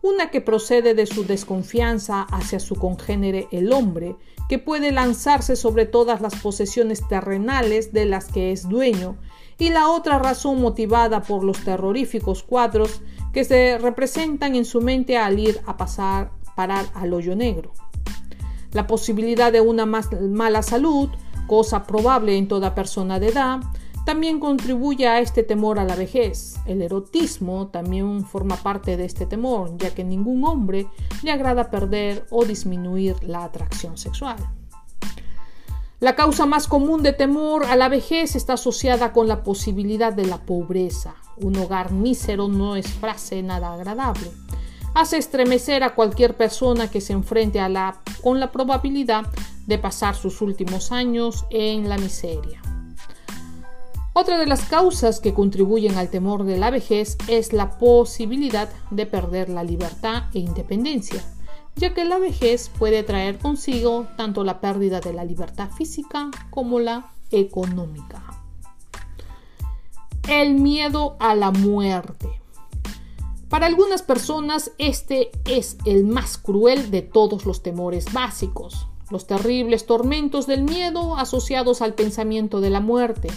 Una 0.02 0.30
que 0.30 0.40
procede 0.40 0.94
de 0.94 1.06
su 1.06 1.24
desconfianza 1.24 2.22
hacia 2.30 2.60
su 2.60 2.76
congénere 2.76 3.48
el 3.50 3.72
hombre, 3.72 4.16
que 4.48 4.58
puede 4.58 4.92
lanzarse 4.92 5.56
sobre 5.56 5.86
todas 5.86 6.20
las 6.20 6.36
posesiones 6.36 7.06
terrenales 7.08 7.92
de 7.92 8.04
las 8.04 8.26
que 8.26 8.52
es 8.52 8.68
dueño 8.68 9.16
y 9.58 9.70
la 9.70 9.90
otra 9.90 10.18
razón 10.18 10.60
motivada 10.60 11.22
por 11.22 11.44
los 11.44 11.64
terroríficos 11.64 12.42
cuadros 12.42 13.00
que 13.36 13.44
se 13.44 13.76
representan 13.76 14.54
en 14.54 14.64
su 14.64 14.80
mente 14.80 15.18
al 15.18 15.38
ir 15.38 15.60
a 15.66 15.76
pasar 15.76 16.30
parar 16.54 16.86
al 16.94 17.12
hoyo 17.12 17.36
negro. 17.36 17.74
La 18.72 18.86
posibilidad 18.86 19.52
de 19.52 19.60
una 19.60 19.84
más 19.84 20.08
mala 20.22 20.62
salud, 20.62 21.10
cosa 21.46 21.86
probable 21.86 22.38
en 22.38 22.48
toda 22.48 22.74
persona 22.74 23.20
de 23.20 23.28
edad, 23.28 23.60
también 24.06 24.40
contribuye 24.40 25.06
a 25.06 25.20
este 25.20 25.42
temor 25.42 25.78
a 25.78 25.84
la 25.84 25.96
vejez. 25.96 26.56
El 26.64 26.80
erotismo 26.80 27.66
también 27.66 28.24
forma 28.24 28.56
parte 28.56 28.96
de 28.96 29.04
este 29.04 29.26
temor, 29.26 29.76
ya 29.76 29.94
que 29.94 30.02
ningún 30.02 30.42
hombre 30.42 30.86
le 31.22 31.30
agrada 31.30 31.70
perder 31.70 32.24
o 32.30 32.46
disminuir 32.46 33.22
la 33.22 33.44
atracción 33.44 33.98
sexual. 33.98 34.38
La 35.98 36.14
causa 36.14 36.44
más 36.44 36.68
común 36.68 37.02
de 37.02 37.14
temor 37.14 37.64
a 37.64 37.74
la 37.74 37.88
vejez 37.88 38.36
está 38.36 38.52
asociada 38.52 39.14
con 39.14 39.28
la 39.28 39.42
posibilidad 39.42 40.12
de 40.12 40.26
la 40.26 40.36
pobreza. 40.44 41.14
Un 41.38 41.56
hogar 41.56 41.90
mísero 41.90 42.48
no 42.48 42.76
es 42.76 42.86
frase 42.86 43.42
nada 43.42 43.72
agradable. 43.72 44.30
Hace 44.94 45.16
estremecer 45.16 45.82
a 45.82 45.94
cualquier 45.94 46.36
persona 46.36 46.90
que 46.90 47.00
se 47.00 47.14
enfrente 47.14 47.60
a 47.60 47.70
la, 47.70 48.02
con 48.22 48.40
la 48.40 48.52
probabilidad 48.52 49.24
de 49.66 49.78
pasar 49.78 50.14
sus 50.14 50.42
últimos 50.42 50.92
años 50.92 51.46
en 51.48 51.88
la 51.88 51.96
miseria. 51.96 52.60
Otra 54.12 54.38
de 54.38 54.46
las 54.46 54.64
causas 54.64 55.18
que 55.20 55.32
contribuyen 55.32 55.96
al 55.96 56.10
temor 56.10 56.44
de 56.44 56.58
la 56.58 56.70
vejez 56.70 57.16
es 57.26 57.54
la 57.54 57.78
posibilidad 57.78 58.68
de 58.90 59.06
perder 59.06 59.48
la 59.48 59.64
libertad 59.64 60.24
e 60.34 60.40
independencia 60.40 61.24
ya 61.76 61.92
que 61.92 62.04
la 62.04 62.18
vejez 62.18 62.70
puede 62.70 63.02
traer 63.02 63.38
consigo 63.38 64.06
tanto 64.16 64.44
la 64.44 64.60
pérdida 64.60 65.00
de 65.00 65.12
la 65.12 65.24
libertad 65.24 65.70
física 65.70 66.30
como 66.50 66.80
la 66.80 67.12
económica. 67.30 68.22
El 70.26 70.54
miedo 70.54 71.16
a 71.20 71.34
la 71.34 71.50
muerte. 71.50 72.40
Para 73.50 73.66
algunas 73.66 74.02
personas 74.02 74.72
este 74.78 75.30
es 75.44 75.76
el 75.84 76.04
más 76.04 76.38
cruel 76.38 76.90
de 76.90 77.02
todos 77.02 77.44
los 77.44 77.62
temores 77.62 78.12
básicos, 78.12 78.88
los 79.10 79.26
terribles 79.26 79.86
tormentos 79.86 80.46
del 80.46 80.62
miedo 80.62 81.16
asociados 81.16 81.82
al 81.82 81.94
pensamiento 81.94 82.60
de 82.60 82.70
la 82.70 82.80
muerte. 82.80 83.28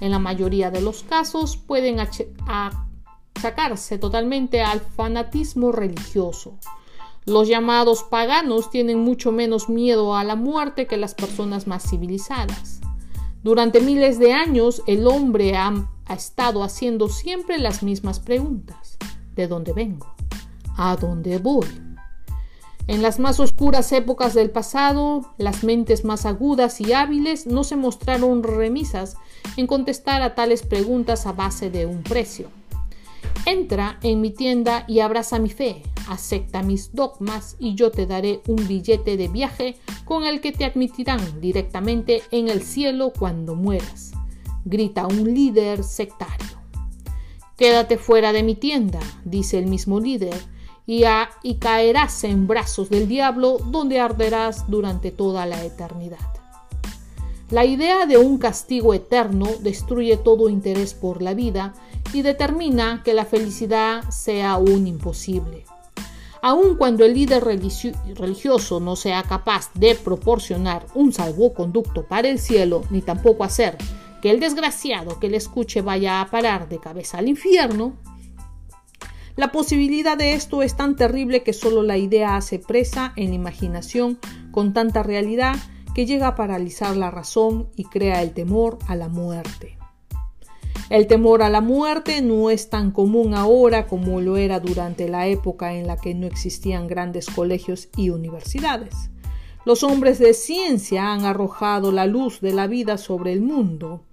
En 0.00 0.10
la 0.10 0.18
mayoría 0.18 0.70
de 0.70 0.80
los 0.80 1.04
casos 1.04 1.56
pueden 1.58 2.00
achacarse 2.00 3.98
totalmente 3.98 4.62
al 4.62 4.80
fanatismo 4.80 5.70
religioso 5.70 6.58
los 7.24 7.46
llamados 7.46 8.02
paganos 8.02 8.70
tienen 8.70 8.98
mucho 8.98 9.30
menos 9.30 9.68
miedo 9.68 10.16
a 10.16 10.24
la 10.24 10.34
muerte 10.34 10.86
que 10.86 10.96
las 10.96 11.14
personas 11.14 11.66
más 11.66 11.88
civilizadas. 11.88 12.80
Durante 13.42 13.80
miles 13.80 14.18
de 14.18 14.32
años 14.32 14.82
el 14.86 15.06
hombre 15.06 15.56
ha, 15.56 15.88
estado 16.08 16.62
haciendo 16.62 17.08
siempre 17.08 17.58
las 17.58 17.82
mismas 17.82 18.20
preguntas. 18.20 18.98
¿De 19.34 19.48
dónde 19.48 19.72
vengo? 19.72 20.14
¿A 20.76 20.94
dónde 20.96 21.38
voy? 21.38 21.66
En 22.86 23.00
las 23.00 23.18
más 23.18 23.40
oscuras 23.40 23.92
épocas 23.92 24.34
del 24.34 24.50
pasado, 24.50 25.32
las 25.38 25.64
mentes 25.64 26.04
más 26.04 26.26
agudas 26.26 26.80
y 26.80 26.92
hábiles 26.92 27.46
no 27.46 27.64
se 27.64 27.76
mostraron 27.76 28.42
remisas 28.42 29.16
en 29.56 29.66
contestar 29.66 30.20
a 30.20 30.34
tales 30.34 30.62
preguntas 30.62 31.26
a 31.26 31.32
base 31.32 31.70
de 31.70 31.86
un 31.86 32.02
precio. 32.02 32.48
Entra 33.46 33.98
en 34.02 34.20
mi 34.20 34.30
tienda 34.30 34.84
y 34.86 35.00
abraza 35.00 35.38
mi 35.38 35.50
fe, 35.50 35.82
acepta 36.08 36.62
mis 36.62 36.94
dogmas 36.94 37.56
y 37.58 37.74
yo 37.74 37.90
te 37.90 38.06
daré 38.06 38.40
un 38.46 38.66
billete 38.68 39.16
de 39.16 39.28
viaje 39.28 39.76
con 40.04 40.24
el 40.24 40.40
que 40.40 40.52
te 40.52 40.64
admitirán 40.64 41.40
directamente 41.40 42.22
en 42.30 42.48
el 42.48 42.62
cielo 42.62 43.12
cuando 43.18 43.54
mueras, 43.54 44.12
grita 44.64 45.06
un 45.06 45.34
líder 45.34 45.84
sectario. 45.84 46.58
Quédate 47.56 47.98
fuera 47.98 48.32
de 48.32 48.42
mi 48.42 48.54
tienda, 48.54 49.00
dice 49.24 49.58
el 49.58 49.66
mismo 49.66 50.00
líder, 50.00 50.36
y, 50.86 51.04
caerás 51.60 52.24
en 52.24 52.46
brazos 52.46 52.90
del 52.90 53.08
diablo 53.08 53.58
donde 53.66 54.00
arderás 54.00 54.68
durante 54.68 55.10
toda 55.10 55.46
la 55.46 55.64
eternidad. 55.64 56.18
La 57.50 57.64
idea 57.64 58.06
de 58.06 58.16
un 58.16 58.38
castigo 58.38 58.94
eterno 58.94 59.46
destruye 59.60 60.16
todo 60.16 60.48
interés 60.48 60.94
por 60.94 61.22
la 61.22 61.34
vida 61.34 61.74
y 62.12 62.22
determina 62.22 63.02
que 63.04 63.14
la 63.14 63.24
felicidad 63.24 64.08
sea 64.10 64.56
un 64.56 64.86
imposible. 64.86 65.64
Aun 66.40 66.76
cuando 66.76 67.04
el 67.04 67.14
líder 67.14 67.44
religioso 67.44 68.80
no 68.80 68.96
sea 68.96 69.22
capaz 69.22 69.70
de 69.74 69.94
proporcionar 69.94 70.86
un 70.94 71.12
salvoconducto 71.12 72.04
para 72.06 72.28
el 72.28 72.40
cielo, 72.40 72.82
ni 72.90 73.00
tampoco 73.00 73.44
hacer 73.44 73.78
que 74.20 74.30
el 74.30 74.40
desgraciado 74.40 75.20
que 75.20 75.28
le 75.28 75.36
escuche 75.36 75.82
vaya 75.82 76.20
a 76.20 76.30
parar 76.30 76.68
de 76.68 76.78
cabeza 76.78 77.18
al 77.18 77.28
infierno, 77.28 77.96
la 79.34 79.50
posibilidad 79.50 80.18
de 80.18 80.34
esto 80.34 80.62
es 80.62 80.76
tan 80.76 80.94
terrible 80.94 81.42
que 81.42 81.52
solo 81.52 81.82
la 81.82 81.96
idea 81.96 82.36
hace 82.36 82.58
presa 82.58 83.12
en 83.16 83.30
la 83.30 83.34
imaginación 83.34 84.18
con 84.50 84.74
tanta 84.74 85.02
realidad 85.02 85.56
que 85.94 86.06
llega 86.06 86.26
a 86.26 86.34
paralizar 86.34 86.96
la 86.96 87.10
razón 87.10 87.68
y 87.76 87.84
crea 87.84 88.22
el 88.22 88.32
temor 88.32 88.78
a 88.88 88.96
la 88.96 89.08
muerte. 89.08 89.78
El 90.92 91.06
temor 91.06 91.42
a 91.42 91.48
la 91.48 91.62
muerte 91.62 92.20
no 92.20 92.50
es 92.50 92.68
tan 92.68 92.90
común 92.90 93.32
ahora 93.32 93.86
como 93.86 94.20
lo 94.20 94.36
era 94.36 94.60
durante 94.60 95.08
la 95.08 95.26
época 95.26 95.72
en 95.72 95.86
la 95.86 95.96
que 95.96 96.12
no 96.12 96.26
existían 96.26 96.86
grandes 96.86 97.30
colegios 97.30 97.88
y 97.96 98.10
universidades. 98.10 99.08
Los 99.64 99.84
hombres 99.84 100.18
de 100.18 100.34
ciencia 100.34 101.14
han 101.14 101.24
arrojado 101.24 101.92
la 101.92 102.04
luz 102.04 102.42
de 102.42 102.52
la 102.52 102.66
vida 102.66 102.98
sobre 102.98 103.32
el 103.32 103.40
mundo 103.40 104.04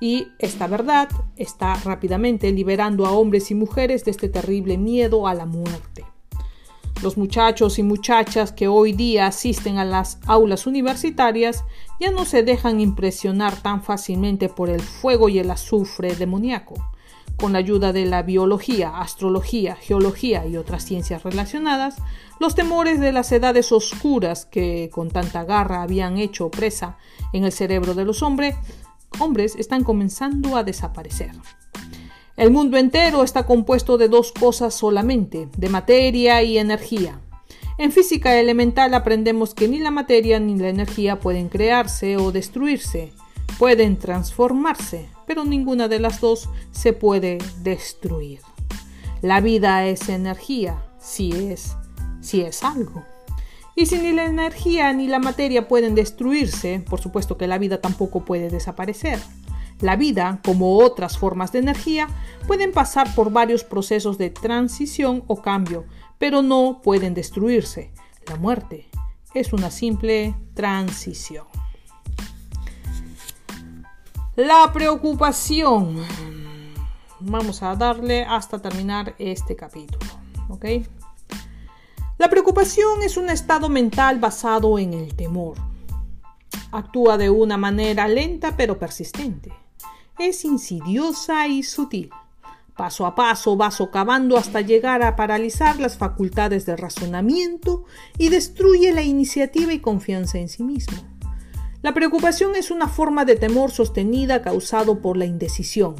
y 0.00 0.26
esta 0.40 0.66
verdad 0.66 1.08
está 1.36 1.76
rápidamente 1.84 2.50
liberando 2.50 3.06
a 3.06 3.12
hombres 3.12 3.52
y 3.52 3.54
mujeres 3.54 4.04
de 4.04 4.10
este 4.10 4.28
terrible 4.28 4.78
miedo 4.78 5.28
a 5.28 5.34
la 5.34 5.46
muerte. 5.46 6.04
Los 7.04 7.16
muchachos 7.16 7.78
y 7.78 7.84
muchachas 7.84 8.50
que 8.50 8.66
hoy 8.66 8.92
día 8.92 9.28
asisten 9.28 9.78
a 9.78 9.84
las 9.84 10.18
aulas 10.26 10.66
universitarias 10.66 11.62
ya 12.00 12.10
no 12.10 12.24
se 12.24 12.42
dejan 12.42 12.80
impresionar 12.80 13.56
tan 13.56 13.82
fácilmente 13.82 14.48
por 14.48 14.70
el 14.70 14.80
fuego 14.80 15.28
y 15.28 15.38
el 15.38 15.50
azufre 15.50 16.14
demoníaco. 16.14 16.74
Con 17.36 17.52
la 17.52 17.58
ayuda 17.58 17.92
de 17.92 18.06
la 18.06 18.22
biología, 18.22 18.98
astrología, 18.98 19.76
geología 19.76 20.46
y 20.46 20.56
otras 20.56 20.84
ciencias 20.84 21.22
relacionadas, 21.22 21.96
los 22.40 22.54
temores 22.54 22.98
de 23.00 23.12
las 23.12 23.30
edades 23.32 23.72
oscuras 23.72 24.46
que 24.46 24.90
con 24.90 25.10
tanta 25.10 25.44
garra 25.44 25.82
habían 25.82 26.18
hecho 26.18 26.50
presa 26.50 26.96
en 27.32 27.44
el 27.44 27.52
cerebro 27.52 27.94
de 27.94 28.04
los 28.04 28.22
hombres, 28.22 28.56
hombres 29.18 29.54
están 29.56 29.84
comenzando 29.84 30.56
a 30.56 30.64
desaparecer. 30.64 31.32
El 32.36 32.50
mundo 32.50 32.76
entero 32.76 33.22
está 33.22 33.46
compuesto 33.46 33.96
de 33.96 34.08
dos 34.08 34.32
cosas 34.32 34.74
solamente, 34.74 35.48
de 35.56 35.68
materia 35.70 36.42
y 36.42 36.58
energía. 36.58 37.20
En 37.78 37.92
física 37.92 38.40
elemental 38.40 38.94
aprendemos 38.94 39.54
que 39.54 39.68
ni 39.68 39.78
la 39.78 39.90
materia 39.90 40.40
ni 40.40 40.56
la 40.56 40.70
energía 40.70 41.20
pueden 41.20 41.50
crearse 41.50 42.16
o 42.16 42.32
destruirse, 42.32 43.12
pueden 43.58 43.98
transformarse, 43.98 45.10
pero 45.26 45.44
ninguna 45.44 45.86
de 45.86 46.00
las 46.00 46.22
dos 46.22 46.48
se 46.70 46.94
puede 46.94 47.36
destruir. 47.62 48.40
La 49.20 49.42
vida 49.42 49.84
es 49.86 50.08
energía, 50.08 50.82
si 50.98 51.32
es, 51.32 51.76
si 52.22 52.40
es 52.40 52.64
algo. 52.64 53.04
Y 53.74 53.84
si 53.84 53.98
ni 53.98 54.12
la 54.12 54.24
energía 54.24 54.90
ni 54.94 55.06
la 55.06 55.18
materia 55.18 55.68
pueden 55.68 55.94
destruirse, 55.94 56.82
por 56.88 57.02
supuesto 57.02 57.36
que 57.36 57.46
la 57.46 57.58
vida 57.58 57.82
tampoco 57.82 58.24
puede 58.24 58.48
desaparecer. 58.48 59.18
La 59.80 59.96
vida, 59.96 60.40
como 60.42 60.78
otras 60.78 61.18
formas 61.18 61.52
de 61.52 61.58
energía, 61.58 62.08
pueden 62.46 62.72
pasar 62.72 63.14
por 63.14 63.30
varios 63.30 63.62
procesos 63.62 64.16
de 64.16 64.30
transición 64.30 65.22
o 65.26 65.42
cambio, 65.42 65.84
pero 66.18 66.40
no 66.40 66.80
pueden 66.82 67.12
destruirse. 67.12 67.92
La 68.26 68.36
muerte 68.36 68.88
es 69.34 69.52
una 69.52 69.70
simple 69.70 70.34
transición. 70.54 71.46
La 74.34 74.70
preocupación. 74.72 75.96
Vamos 77.20 77.62
a 77.62 77.74
darle 77.76 78.24
hasta 78.24 78.60
terminar 78.60 79.14
este 79.18 79.56
capítulo. 79.56 80.06
La 82.16 82.30
preocupación 82.30 83.02
es 83.02 83.18
un 83.18 83.28
estado 83.28 83.68
mental 83.68 84.18
basado 84.18 84.78
en 84.78 84.94
el 84.94 85.14
temor. 85.14 85.58
Actúa 86.72 87.18
de 87.18 87.28
una 87.28 87.58
manera 87.58 88.08
lenta 88.08 88.56
pero 88.56 88.78
persistente 88.78 89.65
es 90.18 90.44
insidiosa 90.44 91.46
y 91.46 91.62
sutil. 91.62 92.10
Paso 92.76 93.06
a 93.06 93.14
paso 93.14 93.56
va 93.56 93.70
socavando 93.70 94.36
hasta 94.36 94.60
llegar 94.60 95.02
a 95.02 95.16
paralizar 95.16 95.80
las 95.80 95.96
facultades 95.96 96.66
de 96.66 96.76
razonamiento 96.76 97.84
y 98.18 98.28
destruye 98.28 98.92
la 98.92 99.02
iniciativa 99.02 99.72
y 99.72 99.78
confianza 99.78 100.38
en 100.38 100.48
sí 100.48 100.62
mismo. 100.62 100.98
La 101.82 101.94
preocupación 101.94 102.54
es 102.54 102.70
una 102.70 102.88
forma 102.88 103.24
de 103.24 103.36
temor 103.36 103.70
sostenida 103.70 104.42
causado 104.42 105.00
por 105.00 105.16
la 105.16 105.24
indecisión. 105.24 105.94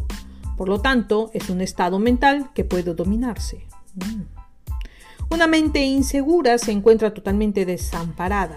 Por 0.57 0.69
lo 0.69 0.81
tanto, 0.81 1.31
es 1.33 1.49
un 1.49 1.61
estado 1.61 1.99
mental 1.99 2.51
que 2.55 2.65
puede 2.65 2.95
dominarse. 2.95 3.67
Mm. 3.95 4.23
Una 5.31 5.47
mente 5.47 5.85
insegura 5.85 6.59
se 6.59 6.73
encuentra 6.73 7.13
totalmente 7.13 7.65
desamparada 7.65 8.57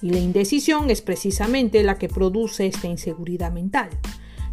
y 0.00 0.10
la 0.10 0.18
indecisión 0.18 0.90
es 0.90 1.02
precisamente 1.02 1.82
la 1.82 1.98
que 1.98 2.08
produce 2.08 2.66
esta 2.66 2.86
inseguridad 2.86 3.52
mental. 3.52 3.90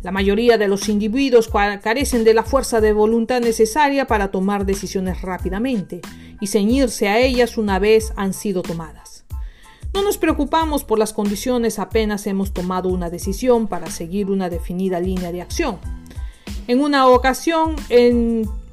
La 0.04 0.12
mayoría 0.12 0.58
de 0.58 0.68
los 0.68 0.90
individuos 0.90 1.50
carecen 1.82 2.26
de 2.26 2.34
la 2.34 2.44
fuerza 2.44 2.82
de 2.82 2.92
voluntad 2.92 3.40
necesaria 3.40 4.06
para 4.06 4.32
tomar 4.32 4.66
decisiones 4.66 5.22
rápidamente 5.22 6.02
y 6.42 6.48
ceñirse 6.48 7.08
a 7.08 7.20
ellas 7.20 7.58
una 7.58 7.80
vez 7.80 8.12
han 8.18 8.34
sido 8.34 8.64
tomadas. 8.64 9.24
No 9.94 10.04
nos 10.04 10.18
preocupamos 10.18 10.84
por 10.84 11.00
las 11.00 11.14
condiciones 11.14 11.80
apenas 11.80 12.28
hemos 12.28 12.52
tomado 12.52 12.90
una 12.90 13.10
decisión 13.10 13.68
para 13.68 13.90
seguir 13.90 14.30
una 14.30 14.50
definida 14.50 15.00
línea 15.00 15.32
de 15.32 15.42
acción. 15.42 15.78
En 16.68 16.82
una 16.82 17.08
ocasión 17.08 17.78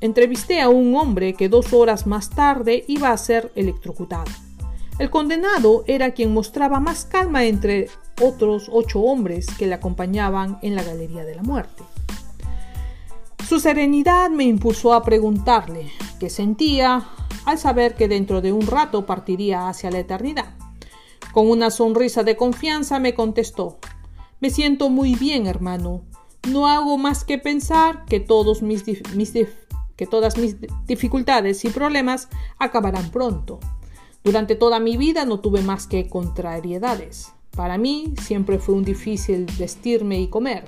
entrevisté 0.01 0.61
a 0.61 0.69
un 0.69 0.97
hombre 0.97 1.35
que 1.35 1.49
dos 1.49 1.73
horas 1.73 2.09
más 2.09 2.31
tarde 2.31 2.85
iba 2.89 3.13
a 3.13 3.17
ser 3.17 3.53
electrocutado. 3.55 4.33
El 5.01 5.09
condenado 5.09 5.83
era 5.87 6.11
quien 6.11 6.35
mostraba 6.35 6.79
más 6.79 7.07
calma 7.07 7.45
entre 7.47 7.89
otros 8.21 8.69
ocho 8.71 9.01
hombres 9.01 9.47
que 9.59 9.67
le 9.67 9.73
acompañaban 9.73 10.59
en 10.61 10.75
la 10.75 10.83
Galería 10.83 11.25
de 11.25 11.35
la 11.35 11.43
Muerte. 11.43 11.83
Su 13.49 13.61
serenidad 13.61 14.29
me 14.29 14.45
impulsó 14.45 14.93
a 14.93 15.03
preguntarle 15.03 15.91
qué 16.19 16.29
sentía 16.29 17.09
al 17.47 17.57
saber 17.57 17.95
que 17.95 18.09
dentro 18.09 18.43
de 18.43 18.53
un 18.53 18.67
rato 18.67 19.07
partiría 19.07 19.71
hacia 19.71 19.91
la 19.91 20.01
eternidad. 20.01 20.53
Con 21.33 21.49
una 21.49 21.71
sonrisa 21.71 22.23
de 22.23 22.37
confianza 22.37 22.99
me 22.99 23.15
contestó 23.15 23.79
Me 24.39 24.51
siento 24.51 24.91
muy 24.91 25.15
bien, 25.15 25.47
hermano. 25.47 26.03
No 26.47 26.69
hago 26.69 26.99
más 26.99 27.25
que 27.25 27.39
pensar 27.39 28.05
que, 28.05 28.21
todas 28.21 28.61
mis 28.61 28.85
dificultades 30.87 31.65
y 31.65 31.71
problemas 31.71 32.29
acabarán 32.59 33.11
pronto. 33.11 33.61
Durante 34.23 34.55
toda 34.55 34.81
mi 34.81 34.97
vida 34.97 35.25
no 35.25 35.41
tuve 35.41 35.63
más 35.63 35.87
que 35.87 36.09
contrariedades. 36.09 37.33
Para 37.57 37.79
mí 37.79 38.15
siempre 38.23 38.59
fue 38.59 38.75
un 38.75 38.85
difícil 38.85 39.47
vestirme 39.59 40.21
y 40.21 40.29
comer. 40.29 40.65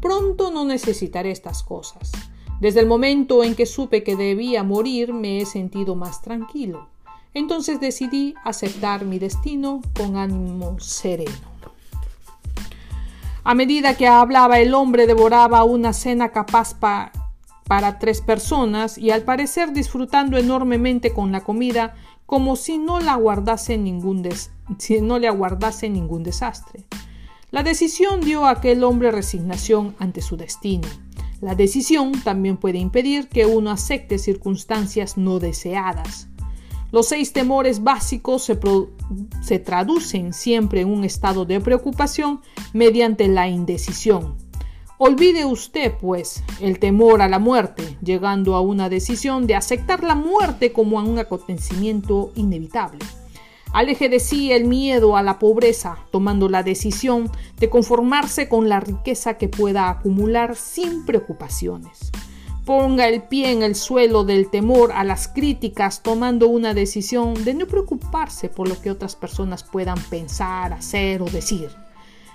Pronto 0.00 0.50
no 0.50 0.64
necesitaré 0.64 1.30
estas 1.32 1.62
cosas. 1.62 2.12
Desde 2.60 2.80
el 2.80 2.86
momento 2.86 3.42
en 3.42 3.56
que 3.56 3.66
supe 3.66 4.04
que 4.04 4.16
debía 4.16 4.62
morir 4.62 5.12
me 5.12 5.40
he 5.40 5.46
sentido 5.46 5.96
más 5.96 6.22
tranquilo. 6.22 6.88
Entonces 7.34 7.80
decidí 7.80 8.34
aceptar 8.44 9.04
mi 9.04 9.18
destino 9.18 9.82
con 9.96 10.16
ánimo 10.16 10.78
sereno. 10.78 11.32
A 13.42 13.54
medida 13.54 13.96
que 13.96 14.06
hablaba 14.06 14.60
el 14.60 14.72
hombre 14.72 15.06
devoraba 15.06 15.64
una 15.64 15.92
cena 15.92 16.30
capaz 16.30 16.74
para 16.78 17.98
tres 17.98 18.20
personas 18.20 18.96
y 18.96 19.10
al 19.10 19.22
parecer 19.22 19.72
disfrutando 19.72 20.38
enormemente 20.38 21.12
con 21.12 21.32
la 21.32 21.42
comida 21.42 21.94
como 22.26 22.56
si 22.56 22.78
no, 22.78 23.00
la 23.00 23.16
guardase 23.16 23.76
ningún 23.76 24.28
si 24.78 25.00
no 25.00 25.18
le 25.18 25.28
aguardase 25.28 25.88
ningún 25.90 26.22
desastre. 26.22 26.84
La 27.50 27.62
decisión 27.62 28.20
dio 28.20 28.46
a 28.46 28.50
aquel 28.50 28.82
hombre 28.82 29.10
resignación 29.10 29.94
ante 29.98 30.22
su 30.22 30.36
destino. 30.36 30.88
La 31.40 31.54
decisión 31.54 32.12
también 32.24 32.56
puede 32.56 32.78
impedir 32.78 33.28
que 33.28 33.46
uno 33.46 33.70
acepte 33.70 34.18
circunstancias 34.18 35.18
no 35.18 35.38
deseadas. 35.38 36.28
Los 36.90 37.08
seis 37.08 37.32
temores 37.32 37.82
básicos 37.82 38.44
se, 38.44 38.58
se, 39.42 39.58
traducen 39.58 40.32
siempre 40.32 40.80
en 40.80 40.88
un 40.88 41.04
estado 41.04 41.44
de 41.44 41.60
preocupación 41.60 42.40
mediante 42.72 43.28
la 43.28 43.48
indecisión. 43.48 44.36
Olvide 45.06 45.44
usted, 45.44 45.92
pues, 46.00 46.42
el 46.62 46.78
temor 46.78 47.20
a 47.20 47.28
la 47.28 47.38
muerte, 47.38 47.98
llegando 48.02 48.54
a 48.54 48.62
una 48.62 48.88
decisión 48.88 49.46
de 49.46 49.54
aceptar 49.54 50.02
la 50.02 50.14
muerte 50.14 50.72
como 50.72 50.96
un 50.96 51.18
acontecimiento 51.18 52.32
inevitable. 52.36 53.00
Aleje 53.74 54.08
de 54.08 54.18
sí 54.18 54.50
el 54.50 54.64
miedo 54.64 55.18
a 55.18 55.22
la 55.22 55.38
pobreza, 55.38 55.98
tomando 56.10 56.48
la 56.48 56.62
decisión 56.62 57.30
de 57.58 57.68
conformarse 57.68 58.48
con 58.48 58.70
la 58.70 58.80
riqueza 58.80 59.34
que 59.34 59.50
pueda 59.50 59.90
acumular 59.90 60.56
sin 60.56 61.04
preocupaciones. 61.04 62.10
Ponga 62.64 63.06
el 63.06 63.24
pie 63.24 63.52
en 63.52 63.62
el 63.62 63.74
suelo 63.74 64.24
del 64.24 64.48
temor 64.48 64.90
a 64.92 65.04
las 65.04 65.28
críticas, 65.28 66.02
tomando 66.02 66.48
una 66.48 66.72
decisión 66.72 67.44
de 67.44 67.52
no 67.52 67.66
preocuparse 67.66 68.48
por 68.48 68.70
lo 68.70 68.80
que 68.80 68.90
otras 68.90 69.16
personas 69.16 69.64
puedan 69.64 70.02
pensar, 70.04 70.72
hacer 70.72 71.20
o 71.20 71.26
decir. 71.26 71.83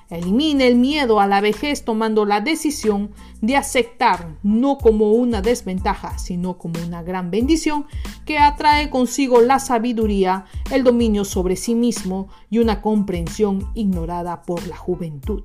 Elimine 0.09 0.65
el 0.65 0.75
miedo 0.75 1.19
a 1.19 1.27
la 1.27 1.39
vejez 1.39 1.85
tomando 1.85 2.25
la 2.25 2.41
decisión 2.41 3.11
de 3.41 3.55
aceptar 3.55 4.37
no 4.41 4.79
como 4.79 5.11
una 5.11 5.41
desventaja, 5.43 6.17
sino 6.17 6.57
como 6.57 6.83
una 6.83 7.03
gran 7.03 7.29
bendición 7.29 7.85
que 8.25 8.39
atrae 8.39 8.89
consigo 8.89 9.41
la 9.41 9.59
sabiduría, 9.59 10.45
el 10.71 10.83
dominio 10.83 11.25
sobre 11.25 11.55
sí 11.55 11.75
mismo 11.75 12.27
y 12.49 12.57
una 12.57 12.81
comprensión 12.81 13.69
ignorada 13.75 14.41
por 14.41 14.65
la 14.65 14.77
juventud. 14.77 15.43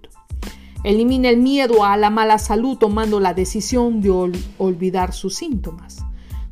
Elimine 0.83 1.29
el 1.29 1.39
miedo 1.39 1.85
a 1.85 1.99
la 1.99 2.09
mala 2.09 2.39
salud 2.39 2.79
tomando 2.79 3.21
la 3.21 3.35
decisión 3.35 4.01
de 4.01 4.33
olvidar 4.59 5.13
sus 5.13 5.35
síntomas. 5.35 6.05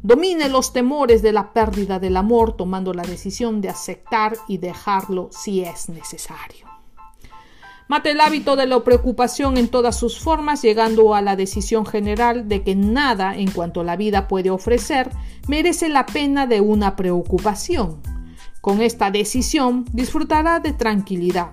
Domine 0.03 0.49
los 0.49 0.73
temores 0.75 1.23
de 1.23 1.33
la 1.33 1.53
pérdida 1.53 1.99
del 1.99 2.17
amor 2.17 2.57
tomando 2.57 2.93
la 2.93 3.05
decisión 3.05 3.61
de 3.63 3.71
aceptar 3.71 4.37
y 4.49 4.59
dejarlo 4.59 5.29
si 5.31 5.63
es 5.63 5.89
necesario. 5.89 6.72
Mate 7.93 8.13
el 8.13 8.23
hábito 8.23 8.57
de 8.57 8.65
la 8.65 8.83
preocupación 8.83 9.59
en 9.59 9.69
todas 9.69 9.99
sus 9.99 10.19
formas, 10.19 10.63
llegando 10.63 11.15
a 11.15 11.21
la 11.21 11.37
decisión 11.37 11.85
general 11.85 12.49
de 12.49 12.63
que 12.63 12.75
nada 12.75 13.37
en 13.37 13.51
cuanto 13.51 13.85
la 13.85 13.97
vida 13.97 14.29
puede 14.29 14.49
ofrecer 14.49 15.11
merece 15.47 15.91
la 15.91 16.07
pena 16.07 16.47
de 16.47 16.63
una 16.63 16.97
preocupación. 16.97 18.01
Con 18.63 18.81
esta 18.81 19.11
decisión 19.11 19.85
disfrutará 19.93 20.59
de 20.59 20.73
tranquilidad, 20.73 21.53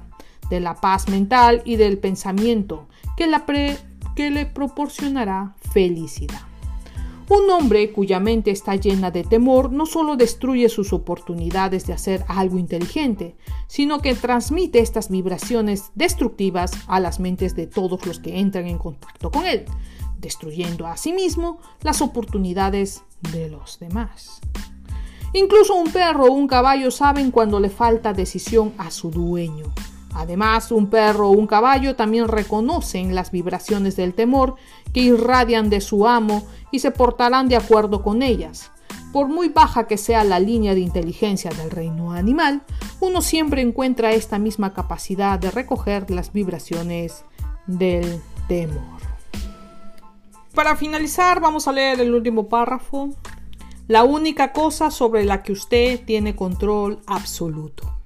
de 0.50 0.62
la 0.62 0.76
paz 0.76 1.10
mental 1.10 1.62
y 1.66 1.76
del 1.76 1.98
pensamiento 1.98 2.88
que, 3.18 3.30
que 4.16 4.32
le 4.32 4.46
proporcionará 4.46 5.56
felicidad. 5.74 6.49
Un 7.30 7.48
hombre 7.52 7.92
cuya 7.92 8.20
mente 8.20 8.50
está 8.50 8.76
llena 8.76 9.12
de 9.12 9.24
temor 9.24 9.72
no 9.72 9.86
solo 9.86 10.16
destruye 10.16 10.68
sus 10.68 10.94
oportunidades 10.94 11.86
de 11.86 11.94
hacer 11.94 12.26
algo 12.28 12.58
inteligente, 12.58 13.36
sino 13.68 14.00
que 14.00 14.16
transmite 14.16 14.80
estas 14.80 15.12
vibraciones 15.12 15.92
destructivas 15.94 16.72
a 16.88 17.00
las 17.00 17.20
mentes 17.20 17.56
de 17.56 17.68
todos 17.68 18.04
los 18.08 18.20
que 18.20 18.40
entran 18.40 18.66
en 18.66 18.80
contacto 18.80 19.30
con 19.30 19.46
él, 19.46 19.66
destruyendo 20.18 20.88
a 20.88 20.98
sí 20.98 21.14
mismo 21.14 21.60
las 21.84 22.02
oportunidades 22.02 23.04
de 23.32 23.48
los 23.48 23.78
demás. 23.78 24.42
Incluso 25.34 25.76
un 25.76 25.92
perro 25.92 26.26
o 26.26 26.32
un 26.32 26.48
caballo 26.48 26.90
saben 26.90 27.30
cuando 27.30 27.60
le 27.60 27.70
falta 27.70 28.12
decisión 28.12 28.74
a 28.80 28.90
su 28.90 29.12
dueño. 29.12 29.72
Además, 30.14 30.72
un 30.72 30.90
perro 30.90 31.30
o 31.30 31.32
un 31.32 31.48
caballo 31.48 31.96
también 31.96 32.28
reconocen 32.28 33.16
las 33.16 33.32
vibraciones 33.32 33.96
del 33.96 34.14
temor 34.14 34.56
que 34.94 35.02
irradian 35.02 35.70
de 35.70 35.82
su 35.82 36.08
amo 36.08 36.46
y 36.72 36.80
se 36.80 36.92
portarán 36.92 37.48
de 37.48 37.56
acuerdo 37.56 38.02
con 38.02 38.24
ellas. 38.24 38.72
Por 39.14 39.28
muy 39.28 39.50
baja 39.50 39.88
que 39.88 39.98
sea 39.98 40.24
la 40.24 40.40
línea 40.40 40.76
de 40.76 40.82
inteligencia 40.82 41.52
del 41.52 41.72
reino 41.72 42.12
animal, 42.12 42.64
uno 43.00 43.22
siempre 43.22 43.62
encuentra 43.62 44.12
esta 44.12 44.38
misma 44.38 44.74
capacidad 44.74 45.40
de 45.40 45.52
recoger 45.52 46.12
las 46.12 46.32
vibraciones 46.34 47.24
del 47.66 48.22
temor. 48.48 49.00
Para 50.54 50.76
finalizar, 50.76 51.40
vamos 51.40 51.68
a 51.68 51.72
leer 51.72 52.02
el 52.02 52.14
último 52.14 52.50
párrafo. 52.50 53.10
La 53.88 54.04
única 54.04 54.52
cosa 54.52 54.92
sobre 54.92 55.24
la 55.24 55.42
que 55.42 55.54
usted 55.54 56.04
tiene 56.06 56.36
control 56.36 57.00
absoluto. 57.08 57.99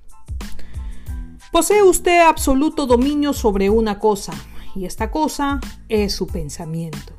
Posee 1.54 1.84
usted 1.84 2.22
absoluto 2.22 2.88
dominio 2.88 3.32
sobre 3.32 3.70
una 3.70 4.00
cosa, 4.00 4.34
y 4.76 4.86
esta 4.86 5.12
cosa 5.12 5.62
es 5.88 6.16
su 6.16 6.26
pensamiento. 6.26 7.14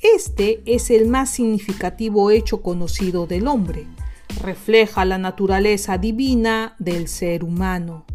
Este 0.00 0.62
es 0.64 0.88
el 0.88 1.06
más 1.06 1.28
significativo 1.28 2.30
hecho 2.30 2.62
conocido 2.62 3.26
del 3.26 3.46
hombre. 3.46 3.86
Refleja 4.40 5.04
la 5.04 5.18
naturaleza 5.18 5.98
divina 5.98 6.76
del 6.78 7.08
ser 7.08 7.44
humano. 7.44 8.06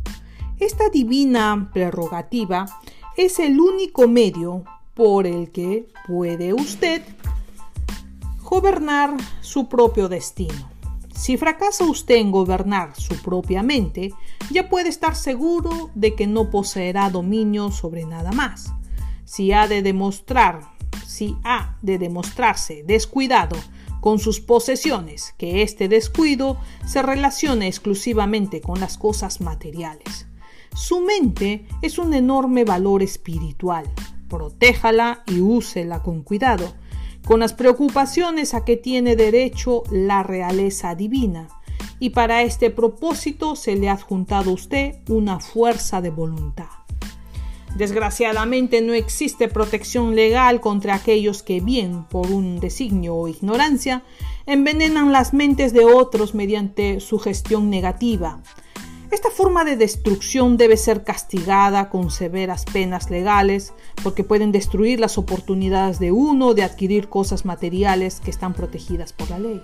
Esta 0.60 0.90
divina 0.90 1.70
prerrogativa 1.72 2.66
es 3.16 3.38
el 3.38 3.60
único 3.60 4.08
medio 4.08 4.64
por 4.96 5.28
el 5.28 5.52
que 5.52 5.88
puede 6.08 6.56
usted 6.56 7.04
gobernar 8.42 9.16
su 9.42 9.70
propio 9.70 10.10
destino. 10.10 10.73
Si 11.16 11.38
fracasa 11.38 11.86
usted 11.86 12.16
en 12.16 12.32
gobernar 12.32 12.96
su 12.96 13.22
propia 13.22 13.64
mente, 13.64 14.14
ya 14.52 14.70
puede 14.70 14.90
estar 14.90 15.16
seguro 15.16 15.92
de 15.96 16.16
que 16.16 16.28
no 16.28 16.50
poseerá 16.50 17.10
dominio 17.10 17.72
sobre 17.72 18.06
nada 18.06 18.32
más. 18.32 18.74
Si 19.26 19.52
ha 19.52 19.68
de 19.68 19.82
demostrar 19.82 20.74
si 21.14 21.38
ha 21.44 21.78
de 21.82 21.98
demostrarse 21.98 22.84
descuidado 22.86 23.58
con 24.02 24.20
sus 24.20 24.42
posesiones, 24.42 25.34
que 25.38 25.62
este 25.62 25.88
descuido 25.88 26.58
se 26.86 27.02
relacione 27.02 27.68
exclusivamente 27.68 28.62
con 28.62 28.80
las 28.80 28.98
cosas 28.98 29.40
materiales. 29.40 30.28
Su 30.76 31.02
mente 31.02 31.68
es 31.82 32.00
un 32.00 32.14
enorme 32.14 32.66
valor 32.66 33.04
espiritual. 33.04 33.86
Protéjala 34.28 35.24
y 35.28 35.40
úsela 35.40 36.02
con 36.02 36.24
cuidado, 36.24 36.74
con 37.26 37.40
las 37.40 37.54
preocupaciones 37.54 38.54
a 38.54 38.66
que 38.66 38.78
tiene 38.78 39.16
derecho 39.16 39.84
la 39.92 40.24
realeza 40.24 40.96
divina, 40.96 41.48
y 42.00 42.10
para 42.10 42.42
este 42.42 42.70
propósito 42.70 43.56
se 43.56 43.76
le 43.76 43.90
ha 43.90 43.94
adjuntado 43.94 44.52
a 44.52 44.54
usted 44.54 44.96
una 45.10 45.40
fuerza 45.40 46.02
de 46.02 46.10
voluntad. 46.10 46.68
Desgraciadamente 47.76 48.82
no 48.82 48.94
existe 48.94 49.48
protección 49.48 50.16
legal 50.16 50.62
contra 50.62 50.94
aquellos 50.94 51.42
que, 51.42 51.60
bien 51.60 52.04
por 52.04 52.30
un 52.30 52.60
designio 52.60 53.16
o 53.16 53.28
ignorancia, 53.28 54.04
envenenan 54.46 55.12
las 55.12 55.34
mentes 55.34 55.74
de 55.74 55.86
otros 55.86 56.36
mediante 56.36 57.00
su 57.00 57.18
gestión 57.18 57.72
negativa. 57.72 58.44
Esta 59.14 59.30
forma 59.30 59.64
de 59.64 59.78
destrucción 59.78 60.58
debe 60.58 60.76
ser 60.76 61.04
castigada 61.04 61.92
con 61.92 62.10
severas 62.10 62.66
penas 62.66 63.12
legales 63.12 63.72
porque 64.02 64.24
pueden 64.24 64.52
destruir 64.52 65.00
las 65.00 65.20
oportunidades 65.20 66.00
de 66.00 66.12
uno 66.12 66.56
de 66.56 66.64
adquirir 66.64 67.10
cosas 67.10 67.46
materiales 67.46 68.20
que 68.20 68.32
están 68.32 68.56
protegidas 68.56 69.14
por 69.14 69.30
la 69.30 69.38
ley. 69.38 69.62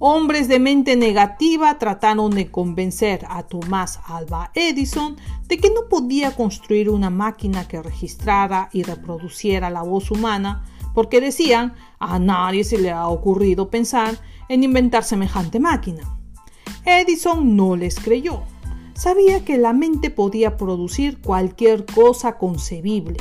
Hombres 0.00 0.48
de 0.48 0.58
mente 0.58 0.96
negativa 0.96 1.78
trataron 1.78 2.32
de 2.32 2.50
convencer 2.50 3.24
a 3.28 3.44
Thomas 3.44 4.00
Alva 4.04 4.50
Edison 4.54 5.16
de 5.46 5.58
que 5.58 5.70
no 5.70 5.88
podía 5.88 6.34
construir 6.34 6.90
una 6.90 7.10
máquina 7.10 7.68
que 7.68 7.80
registrara 7.80 8.68
y 8.72 8.82
reproduciera 8.82 9.70
la 9.70 9.82
voz 9.82 10.10
humana 10.10 10.64
porque 10.92 11.20
decían 11.20 11.74
a 12.00 12.18
nadie 12.18 12.64
se 12.64 12.78
le 12.78 12.90
ha 12.90 13.06
ocurrido 13.06 13.70
pensar 13.70 14.18
en 14.48 14.64
inventar 14.64 15.04
semejante 15.04 15.60
máquina. 15.60 16.23
Edison 16.84 17.56
no 17.56 17.76
les 17.76 17.98
creyó. 17.98 18.42
Sabía 18.94 19.44
que 19.44 19.58
la 19.58 19.72
mente 19.72 20.10
podía 20.10 20.56
producir 20.56 21.20
cualquier 21.20 21.84
cosa 21.86 22.38
concebible, 22.38 23.16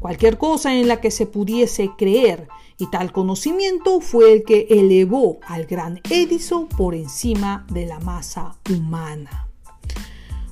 cualquier 0.00 0.38
cosa 0.38 0.74
en 0.74 0.88
la 0.88 1.00
que 1.00 1.10
se 1.10 1.26
pudiese 1.26 1.90
creer, 1.98 2.48
y 2.78 2.88
tal 2.90 3.12
conocimiento 3.12 4.00
fue 4.00 4.32
el 4.32 4.44
que 4.44 4.68
elevó 4.70 5.40
al 5.46 5.66
gran 5.66 6.00
Edison 6.08 6.68
por 6.68 6.94
encima 6.94 7.66
de 7.70 7.86
la 7.86 7.98
masa 7.98 8.56
humana. 8.70 9.48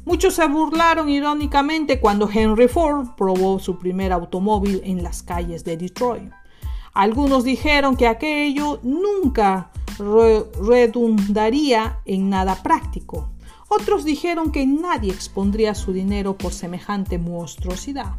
Muchos 0.05 0.35
se 0.35 0.47
burlaron 0.47 1.09
irónicamente 1.09 2.01
cuando 2.01 2.29
Henry 2.33 2.69
Ford 2.69 3.09
probó 3.17 3.59
su 3.59 3.79
primer 3.79 4.13
automóvil 4.13 4.81
en 4.85 5.03
las 5.03 5.23
calles 5.23 5.65
de 5.65 5.77
Detroit. 5.77 6.31
Algunos 6.95 7.45
dijeron 7.45 7.97
que 7.97 8.07
aquello 8.07 8.81
nunca 8.83 9.71
redundaría 9.99 12.01
en 12.05 12.31
nada 12.31 12.63
práctico. 12.63 13.31
Otros 13.69 14.05
dijeron 14.05 14.53
que 14.53 14.67
nadie 14.67 15.13
expondría 15.13 15.75
su 15.75 15.93
dinero 15.93 16.39
por 16.39 16.53
semejante 16.53 17.19
monstruosidad. 17.19 18.15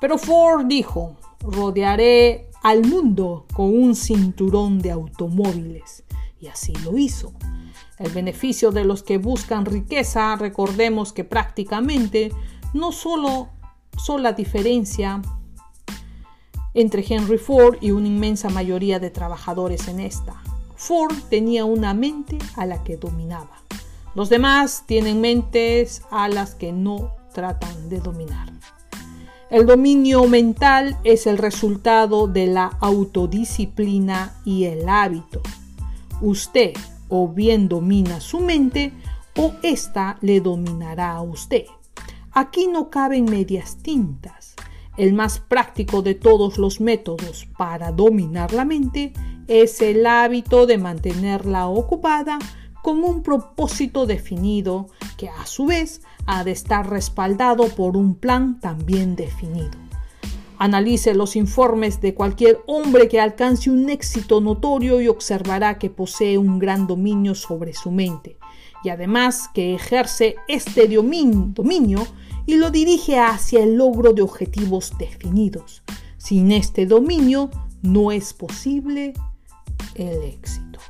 Pero 0.00 0.16
Ford 0.16 0.66
dijo, 0.66 1.16
rodearé 1.40 2.48
al 2.62 2.86
mundo 2.86 3.46
con 3.52 3.66
un 3.66 3.94
cinturón 3.94 4.78
de 4.78 4.90
automóviles. 4.90 6.04
Y 6.40 6.46
así 6.46 6.72
lo 6.84 6.96
hizo. 6.96 7.32
El 7.98 8.12
beneficio 8.12 8.70
de 8.70 8.84
los 8.84 9.02
que 9.02 9.18
buscan 9.18 9.64
riqueza, 9.64 10.36
recordemos 10.36 11.12
que 11.12 11.24
prácticamente 11.24 12.32
no 12.72 12.92
solo 12.92 13.48
son 13.96 14.22
la 14.22 14.32
diferencia 14.32 15.20
entre 16.74 17.04
Henry 17.06 17.38
Ford 17.38 17.78
y 17.80 17.90
una 17.90 18.06
inmensa 18.06 18.48
mayoría 18.50 19.00
de 19.00 19.10
trabajadores 19.10 19.88
en 19.88 20.00
esta. 20.00 20.40
Ford 20.78 21.16
tenía 21.28 21.64
una 21.64 21.92
mente 21.92 22.38
a 22.54 22.64
la 22.64 22.84
que 22.84 22.96
dominaba. 22.96 23.64
Los 24.14 24.28
demás 24.28 24.84
tienen 24.86 25.20
mentes 25.20 26.02
a 26.10 26.28
las 26.28 26.54
que 26.54 26.72
no 26.72 27.16
tratan 27.34 27.88
de 27.88 27.98
dominar. 27.98 28.52
El 29.50 29.66
dominio 29.66 30.24
mental 30.28 30.96
es 31.02 31.26
el 31.26 31.36
resultado 31.36 32.28
de 32.28 32.46
la 32.46 32.66
autodisciplina 32.80 34.40
y 34.44 34.64
el 34.64 34.88
hábito. 34.88 35.42
Usted 36.20 36.74
o 37.08 37.26
bien 37.26 37.68
domina 37.68 38.20
su 38.20 38.38
mente 38.38 38.92
o 39.36 39.54
ésta 39.64 40.16
le 40.20 40.40
dominará 40.40 41.16
a 41.16 41.22
usted. 41.22 41.64
Aquí 42.30 42.68
no 42.68 42.88
caben 42.88 43.24
medias 43.24 43.78
tintas. 43.82 44.54
El 44.96 45.12
más 45.12 45.40
práctico 45.40 46.02
de 46.02 46.14
todos 46.14 46.56
los 46.56 46.80
métodos 46.80 47.48
para 47.56 47.90
dominar 47.90 48.52
la 48.52 48.64
mente 48.64 49.12
es 49.48 49.80
el 49.80 50.06
hábito 50.06 50.66
de 50.66 50.78
mantenerla 50.78 51.66
ocupada 51.66 52.38
con 52.82 53.02
un 53.02 53.22
propósito 53.22 54.06
definido 54.06 54.86
que 55.16 55.28
a 55.28 55.46
su 55.46 55.66
vez 55.66 56.02
ha 56.26 56.44
de 56.44 56.52
estar 56.52 56.88
respaldado 56.88 57.68
por 57.68 57.96
un 57.96 58.14
plan 58.14 58.60
también 58.60 59.16
definido. 59.16 59.72
Analice 60.58 61.14
los 61.14 61.36
informes 61.36 62.00
de 62.00 62.14
cualquier 62.14 62.60
hombre 62.66 63.08
que 63.08 63.20
alcance 63.20 63.70
un 63.70 63.90
éxito 63.90 64.40
notorio 64.40 65.00
y 65.00 65.08
observará 65.08 65.78
que 65.78 65.88
posee 65.88 66.36
un 66.36 66.58
gran 66.58 66.86
dominio 66.86 67.34
sobre 67.34 67.74
su 67.74 67.90
mente 67.90 68.38
y 68.82 68.90
además 68.90 69.48
que 69.52 69.74
ejerce 69.74 70.36
este 70.46 70.88
dominio 70.88 72.06
y 72.46 72.56
lo 72.56 72.70
dirige 72.70 73.18
hacia 73.18 73.62
el 73.62 73.76
logro 73.76 74.12
de 74.12 74.22
objetivos 74.22 74.92
definidos. 74.98 75.82
Sin 76.16 76.52
este 76.52 76.86
dominio 76.86 77.50
no 77.82 78.12
es 78.12 78.32
posible 78.32 79.14
el 79.94 80.22
éxito. 80.22 80.80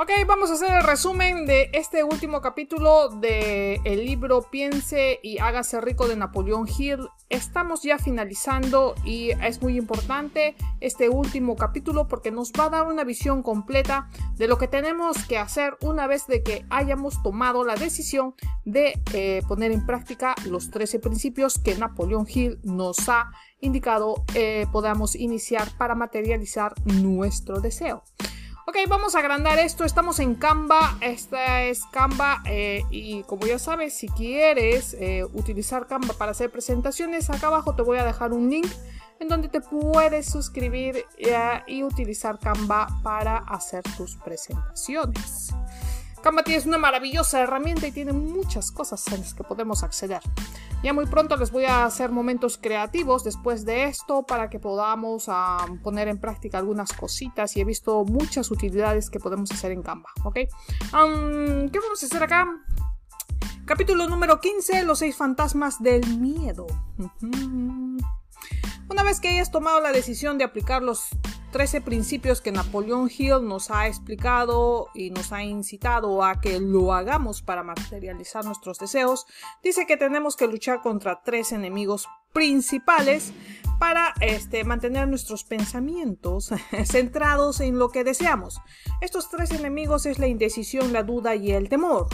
Ok, 0.00 0.10
vamos 0.28 0.48
a 0.48 0.54
hacer 0.54 0.72
el 0.76 0.84
resumen 0.84 1.44
de 1.44 1.70
este 1.72 2.04
último 2.04 2.40
capítulo 2.40 3.08
del 3.08 3.80
el 3.84 4.06
libro 4.06 4.42
Piense 4.48 5.18
y 5.24 5.38
hágase 5.38 5.80
rico 5.80 6.06
de 6.06 6.14
Napoleón 6.14 6.68
Hill. 6.68 7.08
Estamos 7.30 7.82
ya 7.82 7.98
finalizando 7.98 8.94
y 9.04 9.30
es 9.30 9.60
muy 9.60 9.76
importante 9.76 10.54
este 10.78 11.08
último 11.08 11.56
capítulo 11.56 12.06
porque 12.06 12.30
nos 12.30 12.52
va 12.52 12.66
a 12.66 12.70
dar 12.70 12.86
una 12.86 13.02
visión 13.02 13.42
completa 13.42 14.08
de 14.36 14.46
lo 14.46 14.56
que 14.56 14.68
tenemos 14.68 15.24
que 15.24 15.36
hacer 15.36 15.76
una 15.80 16.06
vez 16.06 16.28
de 16.28 16.44
que 16.44 16.64
hayamos 16.70 17.20
tomado 17.24 17.64
la 17.64 17.74
decisión 17.74 18.36
de 18.64 19.02
eh, 19.12 19.42
poner 19.48 19.72
en 19.72 19.84
práctica 19.84 20.36
los 20.46 20.70
13 20.70 21.00
principios 21.00 21.58
que 21.58 21.74
Napoleón 21.74 22.24
Hill 22.32 22.60
nos 22.62 23.08
ha 23.08 23.32
indicado 23.60 24.22
eh, 24.36 24.68
podamos 24.70 25.16
iniciar 25.16 25.66
para 25.76 25.96
materializar 25.96 26.72
nuestro 26.84 27.58
deseo. 27.58 28.04
Ok, 28.68 28.76
vamos 28.86 29.14
a 29.14 29.20
agrandar 29.20 29.58
esto. 29.58 29.82
Estamos 29.84 30.18
en 30.18 30.34
Canva. 30.34 30.98
Esta 31.00 31.62
es 31.62 31.86
Canva. 31.86 32.42
Eh, 32.44 32.82
y 32.90 33.22
como 33.22 33.46
ya 33.46 33.58
sabes, 33.58 33.94
si 33.94 34.08
quieres 34.08 34.92
eh, 35.00 35.24
utilizar 35.24 35.86
Canva 35.86 36.12
para 36.12 36.32
hacer 36.32 36.50
presentaciones, 36.50 37.30
acá 37.30 37.46
abajo 37.46 37.74
te 37.74 37.80
voy 37.80 37.96
a 37.96 38.04
dejar 38.04 38.34
un 38.34 38.50
link 38.50 38.66
en 39.20 39.28
donde 39.28 39.48
te 39.48 39.62
puedes 39.62 40.30
suscribir 40.30 41.06
eh, 41.16 41.62
y 41.66 41.82
utilizar 41.82 42.38
Canva 42.38 42.88
para 43.02 43.38
hacer 43.38 43.82
tus 43.96 44.16
presentaciones. 44.16 45.54
Canva 46.22 46.42
es 46.46 46.66
una 46.66 46.78
maravillosa 46.78 47.40
herramienta 47.40 47.86
y 47.86 47.92
tiene 47.92 48.12
muchas 48.12 48.70
cosas 48.70 49.06
en 49.08 49.20
las 49.20 49.34
que 49.34 49.44
podemos 49.44 49.82
acceder. 49.82 50.20
Ya 50.82 50.92
muy 50.92 51.06
pronto 51.06 51.36
les 51.36 51.50
voy 51.50 51.64
a 51.64 51.84
hacer 51.84 52.10
momentos 52.10 52.58
creativos 52.58 53.24
después 53.24 53.64
de 53.64 53.84
esto 53.84 54.24
para 54.24 54.48
que 54.50 54.58
podamos 54.58 55.28
poner 55.82 56.08
en 56.08 56.20
práctica 56.20 56.58
algunas 56.58 56.92
cositas 56.92 57.56
y 57.56 57.60
he 57.60 57.64
visto 57.64 58.04
muchas 58.04 58.50
utilidades 58.50 59.10
que 59.10 59.18
podemos 59.18 59.50
hacer 59.50 59.72
en 59.72 59.82
Canva, 59.82 60.10
¿ok? 60.24 60.34
¿Qué 60.34 60.48
vamos 60.90 62.02
a 62.02 62.06
hacer 62.06 62.22
acá? 62.22 62.46
Capítulo 63.64 64.08
número 64.08 64.40
15, 64.40 64.84
los 64.84 65.00
seis 65.00 65.16
fantasmas 65.16 65.82
del 65.82 66.18
miedo. 66.18 66.66
Una 68.90 69.02
vez 69.02 69.20
que 69.20 69.28
hayas 69.28 69.50
tomado 69.50 69.80
la 69.80 69.92
decisión 69.92 70.38
de 70.38 70.44
aplicar 70.44 70.82
los 70.82 71.08
13 71.50 71.80
principios 71.80 72.40
que 72.40 72.52
Napoleón 72.52 73.10
Hill 73.16 73.46
nos 73.46 73.70
ha 73.70 73.86
explicado 73.86 74.88
y 74.94 75.10
nos 75.10 75.32
ha 75.32 75.42
incitado 75.42 76.22
a 76.22 76.40
que 76.40 76.60
lo 76.60 76.92
hagamos 76.92 77.42
para 77.42 77.62
materializar 77.62 78.44
nuestros 78.44 78.78
deseos, 78.78 79.26
dice 79.62 79.86
que 79.86 79.96
tenemos 79.96 80.36
que 80.36 80.46
luchar 80.46 80.82
contra 80.82 81.22
tres 81.22 81.52
enemigos 81.52 82.06
principales 82.32 83.32
para 83.78 84.12
este, 84.20 84.64
mantener 84.64 85.08
nuestros 85.08 85.44
pensamientos 85.44 86.50
centrados 86.84 87.60
en 87.60 87.78
lo 87.78 87.90
que 87.90 88.04
deseamos. 88.04 88.60
Estos 89.00 89.30
tres 89.30 89.50
enemigos 89.52 90.04
es 90.06 90.18
la 90.18 90.26
indecisión, 90.26 90.92
la 90.92 91.02
duda 91.02 91.34
y 91.34 91.52
el 91.52 91.68
temor. 91.68 92.08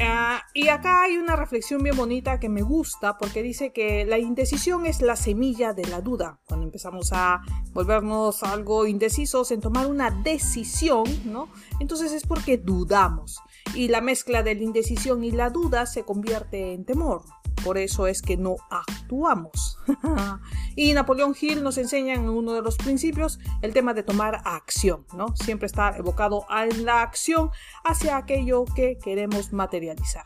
Ah, 0.00 0.42
y 0.54 0.68
acá 0.68 1.02
hay 1.02 1.16
una 1.16 1.34
reflexión 1.34 1.82
bien 1.82 1.96
bonita 1.96 2.38
que 2.38 2.48
me 2.48 2.62
gusta 2.62 3.18
porque 3.18 3.42
dice 3.42 3.72
que 3.72 4.04
la 4.04 4.18
indecisión 4.18 4.86
es 4.86 5.02
la 5.02 5.16
semilla 5.16 5.72
de 5.72 5.86
la 5.86 6.00
duda. 6.00 6.38
Cuando 6.46 6.66
empezamos 6.66 7.10
a 7.12 7.40
volvernos 7.72 8.44
algo 8.44 8.86
indecisos 8.86 9.50
en 9.50 9.60
tomar 9.60 9.88
una 9.88 10.10
decisión, 10.10 11.04
¿no? 11.24 11.48
Entonces 11.80 12.12
es 12.12 12.24
porque 12.24 12.58
dudamos. 12.58 13.40
Y 13.74 13.88
la 13.88 14.00
mezcla 14.00 14.44
de 14.44 14.54
la 14.54 14.62
indecisión 14.62 15.24
y 15.24 15.32
la 15.32 15.50
duda 15.50 15.84
se 15.86 16.04
convierte 16.04 16.74
en 16.74 16.84
temor. 16.84 17.22
Por 17.68 17.76
eso 17.76 18.06
es 18.06 18.22
que 18.22 18.38
no 18.38 18.56
actuamos. 18.70 19.78
y 20.74 20.94
Napoleón 20.94 21.36
Hill 21.38 21.62
nos 21.62 21.76
enseña 21.76 22.14
en 22.14 22.30
uno 22.30 22.54
de 22.54 22.62
los 22.62 22.78
principios 22.78 23.38
el 23.60 23.74
tema 23.74 23.92
de 23.92 24.02
tomar 24.02 24.40
acción, 24.46 25.04
¿no? 25.14 25.36
Siempre 25.36 25.66
está 25.66 25.94
evocado 25.94 26.46
a 26.48 26.64
la 26.64 27.02
acción 27.02 27.50
hacia 27.84 28.16
aquello 28.16 28.64
que 28.74 28.96
queremos 28.96 29.52
materializar. 29.52 30.24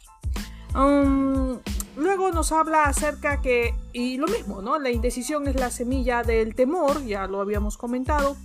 Um, 0.77 1.59
luego 1.97 2.31
nos 2.31 2.53
habla 2.53 2.85
acerca 2.85 3.41
que, 3.41 3.75
y 3.93 4.19
lo 4.19 4.29
mismo, 4.29 4.63
¿no? 4.63 4.79
La 4.79 4.91
indecisión 4.91 5.49
es 5.49 5.57
la 5.57 5.73
semilla 5.73 6.23
del 6.23 6.55
temor, 6.55 7.05
ya 7.05 7.27
lo 7.27 7.41
habíamos 7.41 7.77
comentado. 7.77 8.37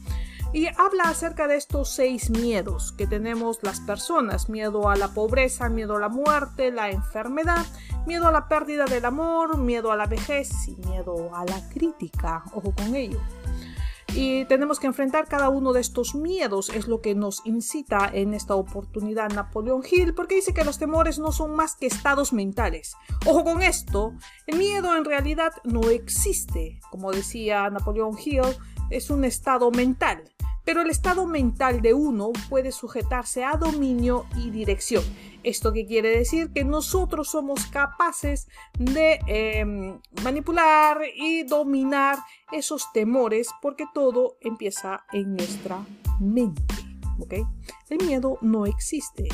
Y 0.53 0.67
habla 0.67 1.03
acerca 1.05 1.47
de 1.47 1.57
estos 1.57 1.89
seis 1.89 2.29
miedos 2.29 2.93
que 2.93 3.05
tenemos 3.05 3.59
las 3.63 3.79
personas. 3.81 4.49
Miedo 4.49 4.89
a 4.89 4.95
la 4.95 5.09
pobreza, 5.09 5.69
miedo 5.69 5.97
a 5.97 5.99
la 5.99 6.09
muerte, 6.09 6.71
la 6.71 6.89
enfermedad, 6.89 7.65
Miedo 8.07 8.29
a 8.29 8.31
la 8.31 8.47
pérdida 8.47 8.85
del 8.85 9.03
amor, 9.03 9.57
miedo 9.57 9.91
a 9.91 9.97
la 9.97 10.05
vejez 10.05 10.49
y 10.69 10.77
miedo 10.87 11.29
a 11.35 11.43
la 11.43 11.67
crítica. 11.67 12.41
Ojo 12.53 12.71
con 12.71 12.95
ello. 12.95 13.19
Y 14.13 14.45
tenemos 14.45 14.79
que 14.79 14.87
enfrentar 14.87 15.27
cada 15.27 15.49
uno 15.49 15.73
de 15.73 15.81
estos 15.81 16.15
miedos, 16.15 16.69
es 16.69 16.87
lo 16.87 17.01
que 17.01 17.15
nos 17.15 17.45
incita 17.45 18.09
en 18.11 18.33
esta 18.33 18.55
oportunidad 18.55 19.29
Napoleón 19.29 19.83
Hill, 19.83 20.13
porque 20.13 20.35
dice 20.35 20.53
que 20.53 20.63
los 20.63 20.79
temores 20.79 21.19
no 21.19 21.33
son 21.33 21.53
más 21.53 21.75
que 21.75 21.85
estados 21.85 22.31
mentales. 22.31 22.95
Ojo 23.25 23.43
con 23.43 23.61
esto, 23.61 24.13
el 24.45 24.57
miedo 24.57 24.95
en 24.95 25.03
realidad 25.03 25.51
no 25.65 25.89
existe, 25.89 26.79
como 26.89 27.11
decía 27.11 27.69
Napoleón 27.69 28.17
Hill, 28.17 28.55
es 28.89 29.09
un 29.09 29.25
estado 29.25 29.71
mental 29.71 30.23
pero 30.67 30.81
el 30.81 30.89
estado 30.89 31.25
mental 31.25 31.81
de 31.81 31.93
uno 31.93 32.33
puede 32.49 32.73
sujetarse 32.73 33.45
a 33.45 33.55
dominio 33.55 34.25
y 34.35 34.49
dirección. 34.49 35.01
¿Esto 35.41 35.71
qué 35.71 35.85
quiere 35.85 36.09
decir? 36.09 36.51
Que 36.51 36.65
nosotros 36.65 37.29
somos 37.29 37.67
capaces 37.67 38.49
de 38.77 39.17
em, 39.27 39.97
manipular 40.25 40.99
y 41.15 41.43
dominar 41.43 42.17
esos 42.51 42.91
temores 42.91 43.47
porque 43.61 43.85
todo 43.93 44.35
empieza 44.41 45.05
en 45.13 45.37
nuestra 45.37 45.85
mente. 46.19 46.61
El 47.89 48.05
miedo 48.05 48.37
no 48.41 48.65
existe. 48.65 49.29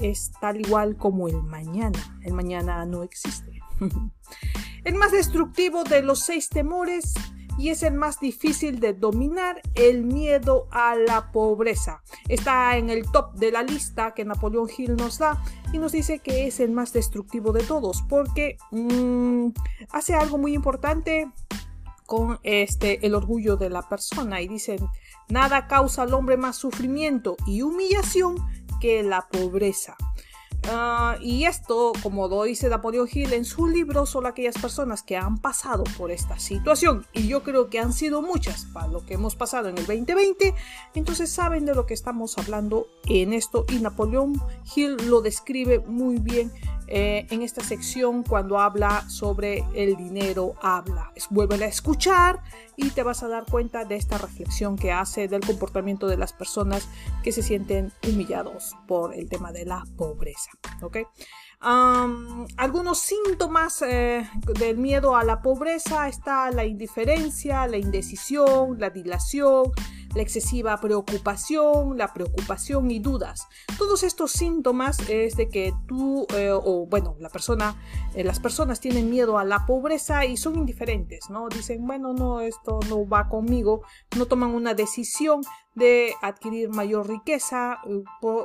Es 0.00 0.30
tal 0.40 0.60
igual 0.60 0.96
como 0.96 1.26
el 1.26 1.42
mañana. 1.42 1.98
El 2.22 2.32
mañana 2.32 2.86
no 2.86 3.02
existe. 3.02 3.58
el 4.84 4.94
más 4.94 5.10
destructivo 5.10 5.82
de 5.82 6.02
los 6.02 6.20
seis 6.20 6.48
temores 6.48 7.12
y 7.60 7.68
es 7.68 7.82
el 7.82 7.92
más 7.92 8.18
difícil 8.20 8.80
de 8.80 8.94
dominar, 8.94 9.60
el 9.74 10.02
miedo 10.02 10.66
a 10.70 10.96
la 10.96 11.30
pobreza. 11.30 12.02
Está 12.26 12.78
en 12.78 12.88
el 12.88 13.04
top 13.12 13.34
de 13.34 13.52
la 13.52 13.62
lista 13.62 14.14
que 14.14 14.24
Napoleón 14.24 14.70
Hill 14.74 14.96
nos 14.96 15.18
da 15.18 15.44
y 15.70 15.76
nos 15.76 15.92
dice 15.92 16.20
que 16.20 16.46
es 16.46 16.58
el 16.58 16.70
más 16.70 16.94
destructivo 16.94 17.52
de 17.52 17.62
todos 17.62 18.02
porque 18.08 18.56
mm, 18.70 19.48
hace 19.90 20.14
algo 20.14 20.38
muy 20.38 20.54
importante 20.54 21.30
con 22.06 22.40
este 22.44 23.06
el 23.06 23.14
orgullo 23.14 23.56
de 23.56 23.68
la 23.68 23.82
persona 23.82 24.40
y 24.40 24.48
dicen 24.48 24.78
nada 25.28 25.66
causa 25.68 26.02
al 26.02 26.14
hombre 26.14 26.38
más 26.38 26.56
sufrimiento 26.56 27.36
y 27.46 27.60
humillación 27.60 28.36
que 28.80 29.02
la 29.02 29.28
pobreza. 29.30 29.98
Ah, 30.68 31.16
y 31.20 31.44
esto, 31.44 31.92
como 32.02 32.44
dice 32.44 32.68
Napoleón 32.68 33.08
Hill 33.10 33.32
en 33.32 33.44
su 33.44 33.66
libro, 33.66 34.06
son 34.06 34.26
aquellas 34.26 34.58
personas 34.58 35.02
que 35.02 35.16
han 35.16 35.38
pasado 35.38 35.84
por 35.96 36.10
esta 36.10 36.38
situación. 36.38 37.06
Y 37.12 37.28
yo 37.28 37.42
creo 37.42 37.70
que 37.70 37.78
han 37.78 37.92
sido 37.92 38.22
muchas 38.22 38.66
para 38.66 38.88
lo 38.88 39.04
que 39.04 39.14
hemos 39.14 39.36
pasado 39.36 39.68
en 39.68 39.78
el 39.78 39.86
2020. 39.86 40.54
Entonces 40.94 41.30
saben 41.30 41.64
de 41.64 41.74
lo 41.74 41.86
que 41.86 41.94
estamos 41.94 42.36
hablando 42.38 42.86
en 43.06 43.32
esto. 43.32 43.64
Y 43.68 43.80
Napoleón 43.80 44.40
Hill 44.74 44.96
lo 45.08 45.22
describe 45.22 45.80
muy 45.80 46.18
bien 46.18 46.52
eh, 46.90 47.26
en 47.30 47.42
esta 47.42 47.62
sección 47.62 48.24
cuando 48.24 48.58
habla 48.58 49.08
sobre 49.08 49.64
el 49.74 49.96
dinero 49.96 50.54
habla. 50.60 51.12
Vuelve 51.30 51.64
a 51.64 51.68
escuchar 51.68 52.42
y 52.76 52.90
te 52.90 53.04
vas 53.04 53.22
a 53.22 53.28
dar 53.28 53.44
cuenta 53.46 53.84
de 53.84 53.94
esta 53.94 54.18
reflexión 54.18 54.76
que 54.76 54.90
hace 54.90 55.28
del 55.28 55.40
comportamiento 55.40 56.08
de 56.08 56.16
las 56.16 56.32
personas 56.32 56.88
que 57.22 57.30
se 57.30 57.42
sienten 57.42 57.92
humillados 58.06 58.74
por 58.88 59.14
el 59.14 59.28
tema 59.28 59.52
de 59.52 59.66
la 59.66 59.84
pobreza. 59.96 60.50
Algunos 61.60 63.00
síntomas 63.00 63.82
eh, 63.82 64.28
del 64.58 64.78
miedo 64.78 65.16
a 65.16 65.24
la 65.24 65.42
pobreza 65.42 66.08
está 66.08 66.50
la 66.50 66.64
indiferencia, 66.64 67.66
la 67.66 67.76
indecisión, 67.76 68.78
la 68.78 68.88
dilación, 68.88 69.70
la 70.14 70.22
excesiva 70.22 70.76
preocupación, 70.78 71.98
la 71.98 72.12
preocupación 72.12 72.90
y 72.90 72.98
dudas. 72.98 73.46
Todos 73.78 74.02
estos 74.02 74.32
síntomas 74.32 74.98
es 75.08 75.36
de 75.36 75.48
que 75.48 75.74
tú 75.86 76.26
eh, 76.34 76.50
o 76.50 76.86
bueno, 76.86 77.14
la 77.20 77.28
persona, 77.28 77.76
eh, 78.14 78.24
las 78.24 78.40
personas 78.40 78.80
tienen 78.80 79.10
miedo 79.10 79.38
a 79.38 79.44
la 79.44 79.66
pobreza 79.66 80.24
y 80.24 80.36
son 80.36 80.56
indiferentes, 80.56 81.28
¿no? 81.28 81.48
Dicen, 81.48 81.86
bueno, 81.86 82.14
no, 82.14 82.40
esto 82.40 82.80
no 82.88 83.06
va 83.06 83.28
conmigo, 83.28 83.82
no 84.16 84.26
toman 84.26 84.50
una 84.50 84.74
decisión 84.74 85.42
de 85.80 86.14
adquirir 86.22 86.68
mayor 86.68 87.08
riqueza, 87.08 87.80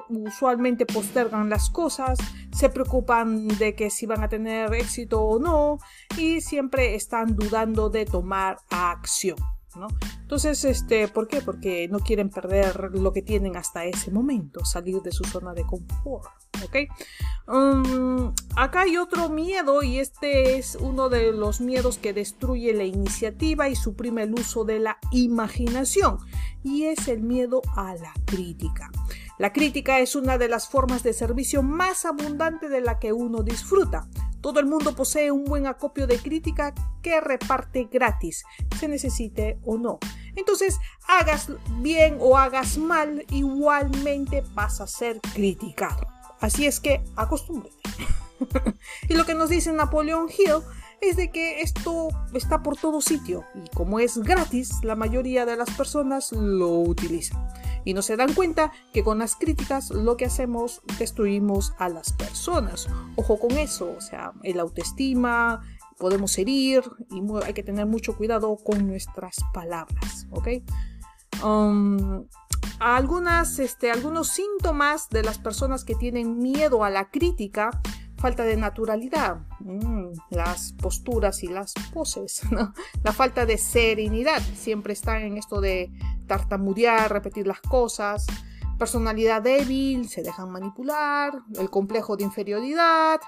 usualmente 0.09 0.87
postergan 0.87 1.49
las 1.49 1.69
cosas, 1.69 2.17
se 2.51 2.69
preocupan 2.69 3.47
de 3.47 3.75
que 3.75 3.91
si 3.91 4.07
van 4.07 4.23
a 4.23 4.29
tener 4.29 4.73
éxito 4.73 5.21
o 5.21 5.37
no 5.37 5.77
y 6.17 6.41
siempre 6.41 6.95
están 6.95 7.35
dudando 7.35 7.89
de 7.91 8.05
tomar 8.05 8.57
acción. 8.71 9.37
Entonces, 10.21 10.63
este, 10.65 11.07
¿por 11.07 11.27
qué? 11.27 11.41
Porque 11.41 11.87
no 11.87 11.99
quieren 11.99 12.29
perder 12.29 12.91
lo 12.93 13.13
que 13.13 13.21
tienen 13.21 13.57
hasta 13.57 13.85
ese 13.85 14.11
momento, 14.11 14.65
salir 14.65 15.01
de 15.01 15.11
su 15.11 15.23
zona 15.23 15.53
de 15.53 15.65
confort, 15.65 16.29
¿ok? 16.63 16.75
Um, 17.47 18.33
acá 18.55 18.81
hay 18.81 18.97
otro 18.97 19.29
miedo 19.29 19.83
y 19.83 19.99
este 19.99 20.57
es 20.57 20.75
uno 20.75 21.09
de 21.09 21.31
los 21.31 21.61
miedos 21.61 21.97
que 21.97 22.13
destruye 22.13 22.73
la 22.73 22.85
iniciativa 22.85 23.69
y 23.69 23.75
suprime 23.75 24.23
el 24.23 24.33
uso 24.33 24.65
de 24.65 24.79
la 24.79 24.97
imaginación 25.11 26.17
y 26.63 26.85
es 26.85 27.07
el 27.07 27.21
miedo 27.21 27.61
a 27.75 27.93
la 27.95 28.13
crítica. 28.25 28.89
La 29.37 29.51
crítica 29.51 29.99
es 29.99 30.15
una 30.15 30.37
de 30.37 30.47
las 30.47 30.69
formas 30.69 31.03
de 31.03 31.13
servicio 31.13 31.61
más 31.61 32.05
abundante 32.05 32.69
de 32.69 32.81
la 32.81 32.99
que 32.99 33.13
uno 33.13 33.43
disfruta. 33.43 34.07
Todo 34.45 34.59
el 34.59 34.67
mundo 34.67 34.95
posee 34.95 35.31
un 35.31 35.43
buen 35.43 35.65
acopio 35.65 36.05
de 36.05 36.19
crítica 36.19 36.71
que 37.01 37.19
reparte 37.19 37.89
gratis, 37.91 38.43
se 38.79 38.87
necesite 38.87 39.57
o 39.65 39.79
no. 39.79 39.97
Entonces, 40.35 40.77
hagas 41.07 41.49
bien 41.79 42.17
o 42.19 42.37
hagas 42.37 42.77
mal, 42.77 43.25
igualmente 43.31 44.43
vas 44.53 44.81
a 44.81 44.85
ser 44.85 45.19
criticado. 45.33 46.05
Así 46.41 46.67
es 46.67 46.79
que 46.79 47.03
acostúmbrate. 47.15 47.75
y 49.09 49.15
lo 49.15 49.25
que 49.25 49.33
nos 49.33 49.49
dice 49.49 49.73
Napoleón 49.73 50.27
Hill 50.29 50.61
es 51.09 51.17
de 51.17 51.31
que 51.31 51.61
esto 51.61 52.09
está 52.33 52.63
por 52.63 52.77
todo 52.77 53.01
sitio 53.01 53.43
y 53.53 53.69
como 53.75 53.99
es 53.99 54.17
gratis, 54.17 54.83
la 54.83 54.95
mayoría 54.95 55.45
de 55.45 55.55
las 55.55 55.69
personas 55.71 56.31
lo 56.31 56.79
utilizan 56.79 57.47
y 57.85 57.93
no 57.93 58.01
se 58.01 58.17
dan 58.17 58.33
cuenta 58.33 58.71
que 58.91 59.03
con 59.03 59.19
las 59.19 59.35
críticas 59.35 59.91
lo 59.91 60.17
que 60.17 60.25
hacemos 60.25 60.81
destruimos 60.97 61.73
a 61.77 61.87
las 61.87 62.11
personas. 62.13 62.87
Ojo 63.15 63.39
con 63.39 63.51
eso, 63.51 63.93
o 63.95 64.01
sea, 64.01 64.33
el 64.43 64.59
autoestima, 64.59 65.61
podemos 65.97 66.37
herir 66.37 66.83
y 67.11 67.21
hay 67.45 67.53
que 67.53 67.63
tener 67.63 67.85
mucho 67.85 68.17
cuidado 68.17 68.57
con 68.57 68.87
nuestras 68.87 69.37
palabras, 69.53 70.27
¿ok? 70.31 70.47
Um, 71.43 72.25
algunas, 72.79 73.59
este, 73.59 73.91
algunos 73.91 74.29
síntomas 74.29 75.09
de 75.09 75.23
las 75.23 75.37
personas 75.37 75.85
que 75.85 75.95
tienen 75.95 76.39
miedo 76.39 76.83
a 76.83 76.89
la 76.89 77.09
crítica 77.09 77.81
falta 78.25 78.41
de 78.41 78.57
naturalidad, 78.57 79.37
mm, 79.59 80.13
las 80.31 80.73
posturas 80.73 81.43
y 81.43 81.47
las 81.47 81.75
poses, 81.93 82.41
la 83.03 83.13
falta 83.13 83.45
de 83.45 83.59
serenidad, 83.59 84.41
siempre 84.55 84.93
están 84.93 85.21
en 85.21 85.37
esto 85.37 85.61
de 85.61 85.91
tartamudear, 86.25 87.13
repetir 87.13 87.45
las 87.45 87.61
cosas, 87.61 88.25
personalidad 88.79 89.43
débil, 89.43 90.09
se 90.09 90.23
dejan 90.23 90.49
manipular, 90.49 91.33
el 91.59 91.69
complejo 91.69 92.17
de 92.17 92.23
inferioridad, 92.23 93.21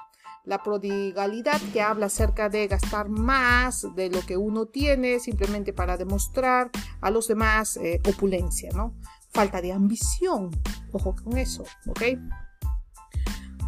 la 0.45 0.63
prodigalidad 0.63 1.61
que 1.73 1.83
habla 1.83 2.07
acerca 2.07 2.49
de 2.49 2.65
gastar 2.65 3.07
más 3.07 3.85
de 3.95 4.09
lo 4.09 4.21
que 4.21 4.35
uno 4.35 4.65
tiene 4.65 5.19
simplemente 5.19 5.73
para 5.73 5.95
demostrar 5.97 6.71
a 7.01 7.11
los 7.11 7.27
demás 7.27 7.77
eh, 7.77 8.01
opulencia, 8.09 8.71
¿no? 8.73 8.95
Falta 9.29 9.61
de 9.61 9.73
ambición, 9.73 10.49
ojo 10.91 11.15
con 11.23 11.37
eso, 11.37 11.65
¿ok? 11.85 12.01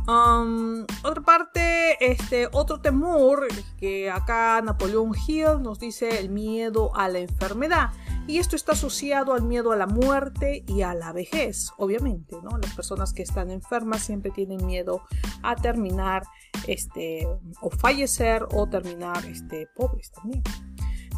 Um, 0.10 0.88
otra 1.04 1.22
parte, 1.22 2.04
este, 2.04 2.50
otro 2.52 2.82
temor 2.82 3.46
que 3.78 4.10
acá 4.10 4.60
Napoleón 4.60 5.12
Hill 5.28 5.62
nos 5.62 5.80
dice 5.80 6.20
el 6.20 6.30
miedo 6.30 6.96
a 6.96 7.08
la 7.10 7.20
enfermedad. 7.20 7.92
Y 8.26 8.40
esto 8.40 8.56
está 8.56 8.72
asociado 8.72 9.34
al 9.34 9.44
miedo 9.44 9.72
a 9.72 9.76
la 9.76 9.86
muerte 9.86 10.64
y 10.66 10.82
a 10.82 10.96
la 10.96 11.14
vejez, 11.14 11.70
obviamente, 11.78 12.38
¿no? 12.42 12.58
Las 12.58 12.74
personas 12.74 13.14
que 13.14 13.22
están 13.22 13.52
enfermas 13.52 14.02
siempre 14.02 14.32
tienen 14.32 14.66
miedo 14.66 15.04
a 15.44 15.56
terminar, 15.56 16.24
este, 16.66 17.28
o 17.62 17.70
fallecer 17.70 18.48
o 18.52 18.68
terminar, 18.68 19.24
este, 19.26 19.68
pobres 19.76 20.12
también. 20.12 20.42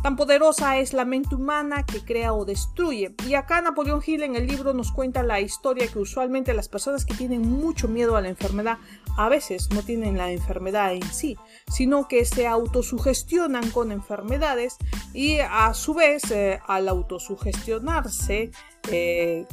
Tan 0.02 0.16
poderosa 0.16 0.78
es 0.78 0.94
la 0.94 1.06
mente 1.06 1.36
humana 1.36 1.86
que 1.86 2.04
crea 2.04 2.34
o 2.34 2.44
destruye. 2.44 3.14
Y 3.28 3.36
acá 3.36 3.62
Napoleón 3.62 4.02
Hill 4.04 4.24
en 4.24 4.36
el 4.36 4.48
libro 4.48 4.74
nos 4.74 4.92
cuenta 4.92 5.22
la 5.22 5.40
historia 5.40 5.88
que 5.88 6.00
usualmente 6.00 6.56
las 6.56 6.70
personas 6.70 7.06
que 7.06 7.14
tienen 7.14 7.42
mucho 7.42 7.88
miedo 7.88 8.16
a 8.16 8.22
la 8.22 8.30
enfermedad 8.30 8.80
a 9.16 9.30
veces 9.30 9.70
no 9.70 9.84
tienen 9.84 10.18
la 10.18 10.32
enfermedad 10.32 10.94
en 10.94 11.04
sí, 11.04 11.38
sino 11.72 12.08
que 12.08 12.26
se 12.26 12.48
autosugestionan 12.48 13.70
con 13.70 13.92
enfermedades 13.92 14.78
y 15.14 15.38
a 15.38 15.74
su 15.76 15.94
vez 15.94 16.32
eh, 16.32 16.60
al 16.66 16.90
autosugestionarse 16.90 18.50
eh, 18.90 19.46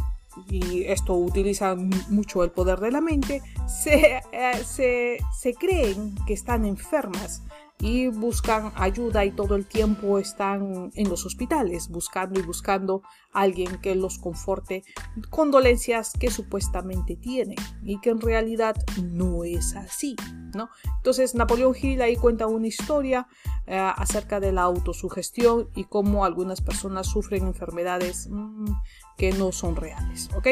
y 0.49 0.85
esto 0.85 1.15
utiliza 1.15 1.75
mucho 1.75 2.45
el 2.45 2.51
poder 2.53 2.79
de 2.79 2.93
la 2.93 3.01
mente, 3.01 3.43
se, 3.67 4.21
eh, 4.33 4.65
se, 4.65 5.19
se 5.37 5.55
creen 5.55 6.15
que 6.27 6.33
están 6.33 6.65
enfermas 6.65 7.43
y 7.81 8.09
buscan 8.09 8.73
ayuda 8.75 9.25
y 9.25 9.31
todo 9.31 9.55
el 9.55 9.67
tiempo 9.67 10.19
están 10.19 10.91
en 10.95 11.09
los 11.09 11.25
hospitales 11.25 11.89
buscando 11.89 12.41
y 12.41 12.43
buscando 12.43 13.03
a 13.33 13.43
alguien 13.43 13.81
que 13.81 13.95
los 13.95 14.19
conforte 14.19 14.83
con 15.31 15.51
dolencias 15.51 16.13
que 16.19 16.31
supuestamente 16.31 17.17
tienen 17.17 17.57
y 17.83 18.01
que 18.01 18.11
en 18.11 18.21
realidad 18.21 18.77
no 19.03 19.45
es 19.45 19.77
así, 19.77 20.17
¿no? 20.55 20.69
Entonces 20.97 21.35
Napoleón 21.35 21.75
Hill 21.81 22.03
ahí 22.03 22.17
cuenta 22.17 22.47
una 22.47 22.67
historia 22.67 23.29
eh, 23.67 23.79
acerca 23.79 24.41
de 24.41 24.51
la 24.51 24.63
autosugestión 24.63 25.69
y 25.75 25.85
cómo 25.85 26.25
algunas 26.25 26.61
personas 26.61 27.07
sufren 27.07 27.47
enfermedades 27.47 28.29
mm, 28.29 28.73
que 29.19 29.33
no 29.33 29.51
son 29.51 29.77
reales, 29.77 30.31
¿ok? 30.37 30.47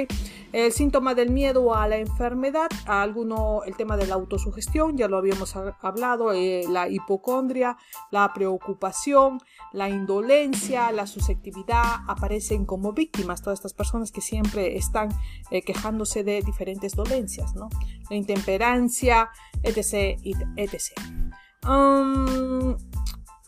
El 0.52 0.72
síntoma 0.72 1.14
del 1.14 1.30
miedo 1.30 1.74
a 1.74 1.86
la 1.86 1.98
enfermedad, 1.98 2.66
alguno, 2.86 3.62
el 3.64 3.76
tema 3.76 3.96
de 3.96 4.08
la 4.08 4.16
autosugestión, 4.16 4.96
ya 4.96 5.06
lo 5.06 5.18
habíamos 5.18 5.54
hablado, 5.56 6.32
eh, 6.32 6.64
la 6.68 6.88
hipocondria, 6.88 7.78
la 8.10 8.32
preocupación, 8.34 9.40
la 9.72 9.88
indolencia, 9.88 10.90
la 10.90 11.06
susceptibilidad, 11.06 12.00
aparecen 12.08 12.66
como 12.66 12.92
víctimas 12.92 13.40
todas 13.40 13.60
estas 13.60 13.72
personas 13.72 14.10
que 14.10 14.20
siempre 14.20 14.76
están 14.76 15.10
eh, 15.50 15.62
quejándose 15.62 16.24
de 16.24 16.42
diferentes 16.42 16.96
dolencias, 16.96 17.54
¿no? 17.54 17.68
La 18.10 18.16
intemperancia, 18.16 19.30
etc, 19.62 20.18
etc. 20.56 20.92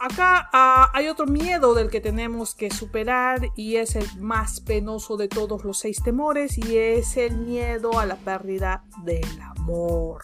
Acá 0.00 0.48
ah, 0.52 0.90
hay 0.94 1.08
otro 1.08 1.26
miedo 1.26 1.74
del 1.74 1.90
que 1.90 2.00
tenemos 2.00 2.54
que 2.54 2.70
superar 2.70 3.50
y 3.56 3.76
es 3.76 3.96
el 3.96 4.06
más 4.20 4.60
penoso 4.60 5.16
de 5.16 5.26
todos 5.26 5.64
los 5.64 5.80
seis 5.80 6.00
temores 6.00 6.56
y 6.56 6.78
es 6.78 7.16
el 7.16 7.38
miedo 7.38 7.98
a 7.98 8.06
la 8.06 8.14
pérdida 8.14 8.84
del 9.02 9.26
amor. 9.40 10.22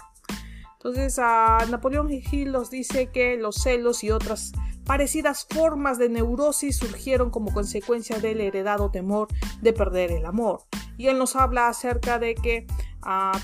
Entonces 0.75 1.19
a 1.19 1.59
Napoleón 1.69 2.09
Hill 2.09 2.53
nos 2.53 2.71
dice 2.71 3.11
que 3.11 3.37
los 3.37 3.57
celos 3.57 4.05
y 4.05 4.13
otras 4.13 4.53
parecidas 4.85 5.47
formas 5.49 5.99
de 5.99 6.09
neurosis 6.09 6.77
surgieron 6.79 7.31
como 7.31 7.53
consecuencia 7.53 8.19
del 8.19 8.41
heredado 8.41 8.91
temor 8.91 9.29
de 9.61 9.73
perder 9.73 10.11
el 10.13 10.27
amor. 10.27 10.63
Y 10.97 11.09
él 11.09 11.19
nos 11.19 11.37
habla 11.37 11.69
acerca 11.69 12.19
de 12.19 12.35
que 12.35 12.67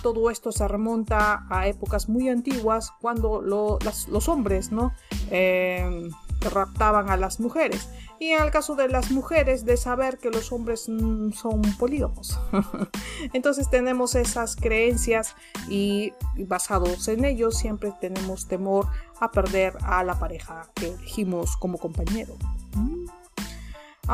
todo 0.02 0.30
esto 0.30 0.52
se 0.52 0.66
remonta 0.66 1.46
a 1.50 1.68
épocas 1.68 2.08
muy 2.08 2.28
antiguas 2.28 2.92
cuando 3.00 3.42
los 3.42 4.28
hombres 4.28 4.72
¿no? 4.72 4.92
Em, 5.30 6.10
raptaban 6.48 7.10
a 7.10 7.16
las 7.16 7.40
mujeres. 7.40 7.88
Y 8.18 8.30
en 8.30 8.42
el 8.42 8.50
caso 8.50 8.74
de 8.74 8.88
las 8.88 9.10
mujeres, 9.10 9.64
de 9.64 9.76
saber 9.76 10.18
que 10.18 10.30
los 10.30 10.52
hombres 10.52 10.88
mm, 10.88 11.32
son 11.32 11.62
polígamos. 11.78 12.38
Entonces 13.32 13.68
tenemos 13.68 14.14
esas 14.14 14.56
creencias 14.56 15.34
y 15.68 16.12
basados 16.46 17.08
en 17.08 17.24
ellos 17.24 17.58
siempre 17.58 17.92
tenemos 18.00 18.46
temor 18.46 18.86
a 19.20 19.30
perder 19.30 19.76
a 19.82 20.04
la 20.04 20.18
pareja 20.18 20.70
que 20.74 20.88
elegimos 20.88 21.56
como 21.56 21.78
compañero 21.78 22.34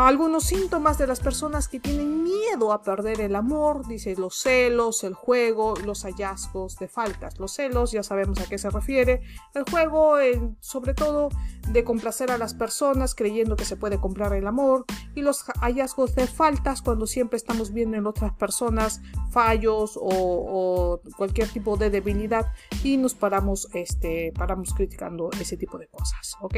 algunos 0.04 0.44
síntomas 0.44 0.98
de 0.98 1.06
las 1.06 1.20
personas 1.20 1.68
que 1.68 1.80
tienen 1.80 2.22
miedo 2.22 2.72
a 2.72 2.82
perder 2.82 3.22
el 3.22 3.34
amor, 3.34 3.86
dice 3.86 4.14
los 4.16 4.36
celos, 4.36 5.02
el 5.04 5.14
juego, 5.14 5.74
los 5.86 6.02
hallazgos 6.02 6.76
de 6.76 6.86
faltas. 6.86 7.38
Los 7.38 7.52
celos 7.52 7.92
ya 7.92 8.02
sabemos 8.02 8.38
a 8.40 8.44
qué 8.44 8.58
se 8.58 8.68
refiere. 8.68 9.22
El 9.54 9.64
juego, 9.64 10.16
sobre 10.60 10.92
todo, 10.92 11.30
de 11.70 11.82
complacer 11.82 12.30
a 12.30 12.36
las 12.36 12.52
personas 12.52 13.14
creyendo 13.14 13.56
que 13.56 13.64
se 13.64 13.76
puede 13.76 13.98
comprar 13.98 14.34
el 14.34 14.46
amor. 14.46 14.84
Y 15.14 15.22
los 15.22 15.44
hallazgos 15.62 16.14
de 16.14 16.26
faltas 16.26 16.82
cuando 16.82 17.06
siempre 17.06 17.38
estamos 17.38 17.72
viendo 17.72 17.96
en 17.96 18.06
otras 18.06 18.34
personas 18.34 19.00
fallos 19.30 19.98
o, 19.98 21.00
cualquier 21.16 21.48
tipo 21.48 21.78
de 21.78 21.88
debilidad 21.88 22.52
y 22.84 22.98
nos 22.98 23.14
paramos, 23.14 23.68
este, 23.72 24.30
paramos 24.36 24.74
criticando 24.74 25.30
ese 25.40 25.56
tipo 25.56 25.78
de 25.78 25.88
cosas. 25.88 26.36
¿Ok? 26.42 26.56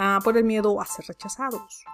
Ah, 0.00 0.20
por 0.22 0.36
el 0.36 0.44
miedo 0.44 0.80
a 0.80 0.86
ser 0.86 1.06
rechazados. 1.08 1.84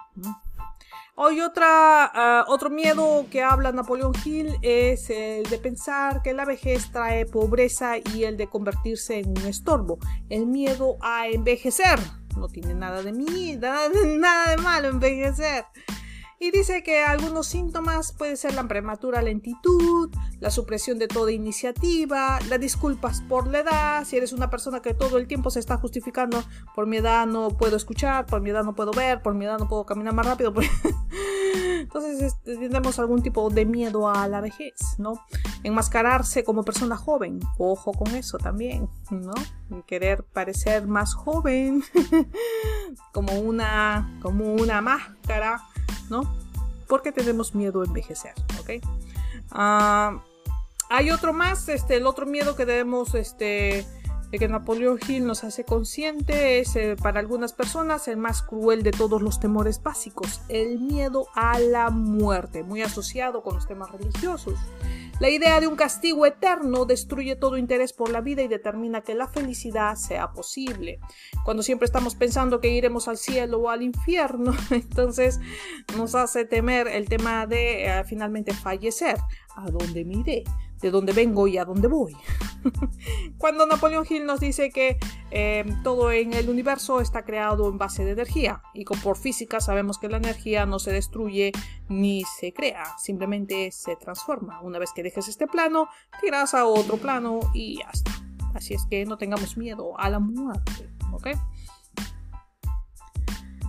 Hoy 1.15 1.41
otra, 1.41 2.05
ah, 2.05 2.45
otro 2.47 2.69
miedo 2.69 3.25
que 3.31 3.41
habla 3.41 3.71
Napoleón 3.71 4.13
Hill 4.23 4.59
es 4.61 5.09
el 5.09 5.43
de 5.49 5.57
pensar 5.57 6.21
que 6.21 6.35
la 6.35 6.45
vejez 6.45 6.91
trae 6.91 7.25
pobreza 7.25 7.97
y 7.97 8.25
el 8.25 8.37
de 8.37 8.45
convertirse 8.45 9.17
en 9.17 9.29
un 9.29 9.47
estorbo. 9.47 9.97
El 10.29 10.45
miedo 10.45 10.97
a 11.01 11.27
envejecer. 11.27 11.99
No 12.37 12.47
tiene 12.47 12.75
nada 12.75 13.01
de 13.01 13.11
mí, 13.11 13.55
nada 13.55 13.89
de 14.51 14.57
malo 14.61 14.89
envejecer. 14.89 15.65
Y 16.39 16.51
dice 16.51 16.83
que 16.83 17.01
algunos 17.01 17.47
síntomas 17.47 18.11
pueden 18.11 18.35
ser 18.35 18.55
la 18.55 18.67
prematura 18.67 19.21
lentitud, 19.21 20.09
la 20.41 20.51
supresión 20.51 20.99
de 20.99 21.07
toda 21.07 21.31
iniciativa, 21.31 22.39
las 22.49 22.59
disculpas 22.59 23.21
por 23.21 23.47
la 23.47 23.59
edad, 23.59 24.03
si 24.03 24.17
eres 24.17 24.33
una 24.33 24.49
persona 24.49 24.81
que 24.81 24.93
todo 24.93 25.17
el 25.17 25.27
tiempo 25.27 25.49
se 25.49 25.59
está 25.59 25.77
justificando, 25.77 26.43
por 26.75 26.87
mi 26.87 26.97
edad 26.97 27.25
no 27.25 27.49
puedo 27.49 27.77
escuchar, 27.77 28.25
por 28.25 28.41
mi 28.41 28.49
edad 28.49 28.65
no 28.65 28.75
puedo 28.75 28.91
ver, 28.91 29.21
por 29.21 29.33
mi 29.33 29.45
edad 29.45 29.57
no 29.57 29.69
puedo 29.69 29.85
caminar 29.85 30.13
más 30.13 30.25
rápido. 30.25 30.53
Entonces 31.79 32.21
este, 32.21 32.57
tenemos 32.57 32.99
algún 32.99 33.21
tipo 33.21 33.49
de 33.49 33.65
miedo 33.65 34.09
a 34.09 34.27
la 34.27 34.41
vejez, 34.41 34.73
¿no? 34.97 35.13
Enmascararse 35.63 36.43
como 36.43 36.63
persona 36.63 36.97
joven, 36.97 37.39
ojo 37.57 37.93
con 37.93 38.13
eso 38.13 38.37
también, 38.37 38.89
¿no? 39.09 39.33
Querer 39.87 40.23
parecer 40.23 40.85
más 40.85 41.13
joven, 41.13 41.81
como 43.13 43.39
una, 43.39 44.19
como 44.21 44.53
una 44.53 44.81
máscara 44.81 45.61
¿no? 46.09 46.33
Porque 46.87 47.11
tenemos 47.11 47.55
miedo 47.55 47.81
a 47.81 47.85
envejecer, 47.85 48.33
¿ok? 48.59 48.85
Ah, 49.51 50.21
hay 50.89 51.11
otro 51.11 51.33
más, 51.33 51.67
este, 51.69 51.97
el 51.97 52.05
otro 52.05 52.25
miedo 52.25 52.55
que 52.55 52.65
debemos, 52.65 53.15
este, 53.15 53.85
de 54.31 54.39
que 54.39 54.47
Napoleón 54.47 54.99
Hill 55.07 55.25
nos 55.25 55.43
hace 55.43 55.63
consciente 55.63 56.59
es 56.59 56.75
eh, 56.75 56.95
para 57.01 57.19
algunas 57.19 57.53
personas 57.53 58.07
el 58.07 58.17
más 58.17 58.41
cruel 58.41 58.83
de 58.83 58.91
todos 58.91 59.21
los 59.21 59.39
temores 59.39 59.81
básicos, 59.81 60.41
el 60.49 60.79
miedo 60.79 61.27
a 61.35 61.59
la 61.59 61.89
muerte, 61.89 62.63
muy 62.63 62.81
asociado 62.81 63.43
con 63.43 63.55
los 63.55 63.67
temas 63.67 63.91
religiosos. 63.91 64.59
La 65.21 65.29
idea 65.29 65.61
de 65.61 65.67
un 65.67 65.77
castigo 65.77 66.25
eterno 66.25 66.85
destruye 66.85 67.37
todo 67.37 67.57
interés 67.57 67.93
por 67.93 68.09
la 68.09 68.19
vida 68.19 68.41
y 68.41 68.49
determina 68.49 68.99
que 68.99 69.15
la 69.15 69.29
felicidad 69.29 69.95
sea 69.95 70.33
posible. 70.33 70.99
Cuando 71.45 71.63
siempre 71.63 71.85
estamos 71.85 72.15
pensando 72.15 72.59
que 72.59 72.67
iremos 72.67 73.07
al 73.07 73.15
cielo 73.15 73.59
o 73.59 73.69
al 73.69 73.81
infierno, 73.81 74.53
entonces 74.71 75.39
nos 75.95 76.15
hace 76.15 76.43
temer 76.43 76.89
el 76.89 77.07
tema 77.07 77.47
de 77.47 77.85
eh, 77.85 78.03
finalmente 78.03 78.53
fallecer. 78.53 79.15
¿A 79.55 79.71
dónde 79.71 80.03
miré? 80.03 80.43
De 80.85 80.91
dónde 80.91 81.13
vengo 81.13 81.47
y 81.47 81.57
a 81.57 81.65
dónde 81.65 81.87
voy. 81.87 82.15
Cuando 83.39 83.65
Napoleón 83.65 84.05
Hill 84.07 84.23
nos 84.27 84.39
dice 84.39 84.69
que 84.69 84.99
em, 85.31 85.81
todo 85.81 86.11
en 86.11 86.33
el 86.33 86.47
universo 86.47 87.01
está 87.01 87.25
creado 87.25 87.67
en 87.69 87.79
base 87.79 88.05
de 88.05 88.11
energía 88.11 88.61
y 88.75 88.85
como 88.85 89.01
por 89.01 89.17
física 89.17 89.59
sabemos 89.59 89.97
que 89.97 90.09
la 90.09 90.17
energía 90.17 90.67
no 90.67 90.77
se 90.77 90.91
destruye 90.91 91.53
ni 91.89 92.23
se 92.39 92.53
crea, 92.53 92.85
simplemente 92.99 93.71
se 93.71 93.95
transforma. 93.95 94.61
Una 94.61 94.77
vez 94.77 94.91
que 94.93 95.01
dejes 95.01 95.27
este 95.27 95.47
plano, 95.47 95.89
tiras 96.21 96.53
a 96.53 96.67
otro 96.67 96.97
plano 96.97 97.39
y 97.51 97.79
ya 97.79 97.89
está. 97.91 98.11
Así 98.53 98.75
es 98.75 98.85
que 98.85 99.05
no 99.05 99.17
tengamos 99.17 99.57
miedo 99.57 99.99
a 99.99 100.07
la 100.11 100.19
muerte, 100.19 100.87
¿ok? 101.11 101.29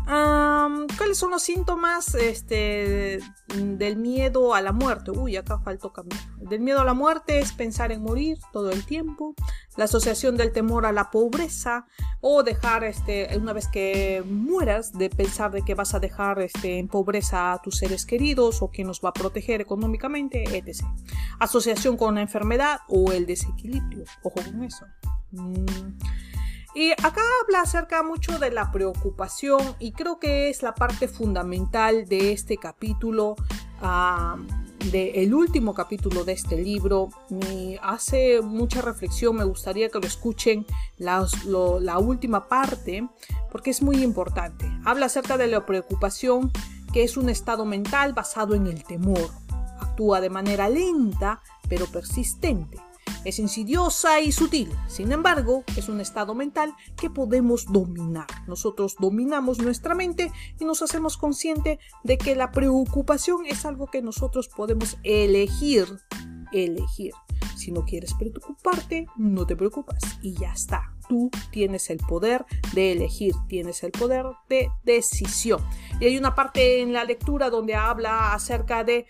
¿Cuáles 0.06 1.18
son 1.18 1.32
los 1.32 1.42
síntomas 1.42 2.14
este, 2.14 3.18
del 3.56 3.96
miedo 3.96 4.54
a 4.54 4.60
la 4.60 4.72
muerte? 4.72 5.10
Uy, 5.10 5.36
acá 5.36 5.58
faltó 5.58 5.92
cambiar. 5.92 6.22
Del 6.38 6.60
miedo 6.60 6.80
a 6.80 6.84
la 6.84 6.94
muerte 6.94 7.40
es 7.40 7.52
pensar 7.52 7.90
en 7.90 8.02
morir 8.02 8.38
todo 8.52 8.70
el 8.70 8.86
tiempo. 8.86 9.34
La 9.76 9.84
asociación 9.84 10.36
del 10.36 10.52
temor 10.52 10.86
a 10.86 10.92
la 10.92 11.10
pobreza 11.10 11.86
o 12.20 12.44
dejar, 12.44 12.84
este, 12.84 13.36
una 13.36 13.52
vez 13.52 13.66
que 13.68 14.22
mueras, 14.24 14.92
de 14.92 15.10
pensar 15.10 15.50
de 15.50 15.62
que 15.62 15.74
vas 15.74 15.94
a 15.94 16.00
dejar 16.00 16.40
este, 16.40 16.78
en 16.78 16.88
pobreza 16.88 17.52
a 17.52 17.60
tus 17.60 17.78
seres 17.78 18.06
queridos 18.06 18.62
o 18.62 18.70
que 18.70 18.84
nos 18.84 19.00
va 19.00 19.08
a 19.08 19.12
proteger 19.12 19.60
económicamente, 19.60 20.44
etc. 20.44 20.84
Asociación 21.40 21.96
con 21.96 22.14
la 22.14 22.22
enfermedad 22.22 22.78
o 22.88 23.10
el 23.10 23.26
desequilibrio. 23.26 24.04
Ojo 24.22 24.36
con 24.36 24.62
eso. 24.62 24.86
Mm. 25.32 26.25
Y 26.76 26.92
acá 26.92 27.22
habla 27.42 27.62
acerca 27.62 28.02
mucho 28.02 28.38
de 28.38 28.50
la 28.50 28.70
preocupación 28.70 29.62
y 29.78 29.92
creo 29.92 30.18
que 30.18 30.50
es 30.50 30.62
la 30.62 30.74
parte 30.74 31.08
fundamental 31.08 32.06
de 32.06 32.32
este 32.32 32.58
capítulo, 32.58 33.34
del 34.92 35.32
último 35.32 35.72
capítulo 35.72 36.24
de 36.24 36.34
este 36.34 36.62
libro. 36.62 37.08
Me 37.30 37.78
hace 37.82 38.42
mucha 38.42 38.82
reflexión, 38.82 39.36
me 39.36 39.44
gustaría 39.44 39.88
que 39.88 39.98
lo 39.98 40.06
escuchen 40.06 40.66
la, 40.98 41.26
la 41.80 41.98
última 41.98 42.46
parte 42.46 43.08
porque 43.50 43.70
es 43.70 43.80
muy 43.80 44.02
importante. 44.02 44.70
Habla 44.84 45.06
acerca 45.06 45.38
de 45.38 45.46
la 45.46 45.64
preocupación 45.64 46.52
que 46.92 47.04
es 47.04 47.16
un 47.16 47.30
estado 47.30 47.64
mental 47.64 48.12
basado 48.12 48.54
en 48.54 48.66
el 48.66 48.84
temor. 48.84 49.30
Actúa 49.80 50.20
de 50.20 50.28
manera 50.28 50.68
lenta 50.68 51.40
pero 51.70 51.86
persistente 51.86 52.85
es 53.24 53.38
insidiosa 53.38 54.20
y 54.20 54.30
sutil, 54.30 54.70
sin 54.86 55.10
embargo, 55.10 55.64
es 55.76 55.88
un 55.88 56.00
estado 56.00 56.34
mental 56.34 56.74
que 56.96 57.10
podemos 57.10 57.66
dominar. 57.66 58.26
Nosotros 58.46 58.96
dominamos 58.98 59.58
nuestra 59.58 59.94
mente 59.94 60.30
y 60.60 60.64
nos 60.64 60.82
hacemos 60.82 61.16
consciente 61.16 61.78
de 62.04 62.18
que 62.18 62.36
la 62.36 62.52
preocupación 62.52 63.44
es 63.46 63.66
algo 63.66 63.86
que 63.88 64.02
nosotros 64.02 64.48
podemos 64.48 64.96
elegir. 65.02 65.86
Elegir. 66.52 67.12
Si 67.56 67.72
no 67.72 67.84
quieres 67.84 68.14
preocuparte, 68.14 69.06
no 69.16 69.46
te 69.46 69.56
preocupas 69.56 69.98
y 70.22 70.34
ya 70.34 70.52
está. 70.52 70.92
tú 71.08 71.30
tienes 71.52 71.88
el 71.90 71.98
poder 71.98 72.44
de 72.74 72.92
elegir, 72.92 73.32
tienes 73.48 73.84
el 73.84 73.92
poder 73.92 74.26
de 74.48 74.70
decisión. 74.84 75.60
Y 76.00 76.06
hay 76.06 76.18
una 76.18 76.34
parte 76.34 76.80
en 76.80 76.92
la 76.92 77.04
lectura 77.04 77.48
donde 77.48 77.76
habla 77.76 78.34
acerca 78.34 78.82
de 78.82 79.06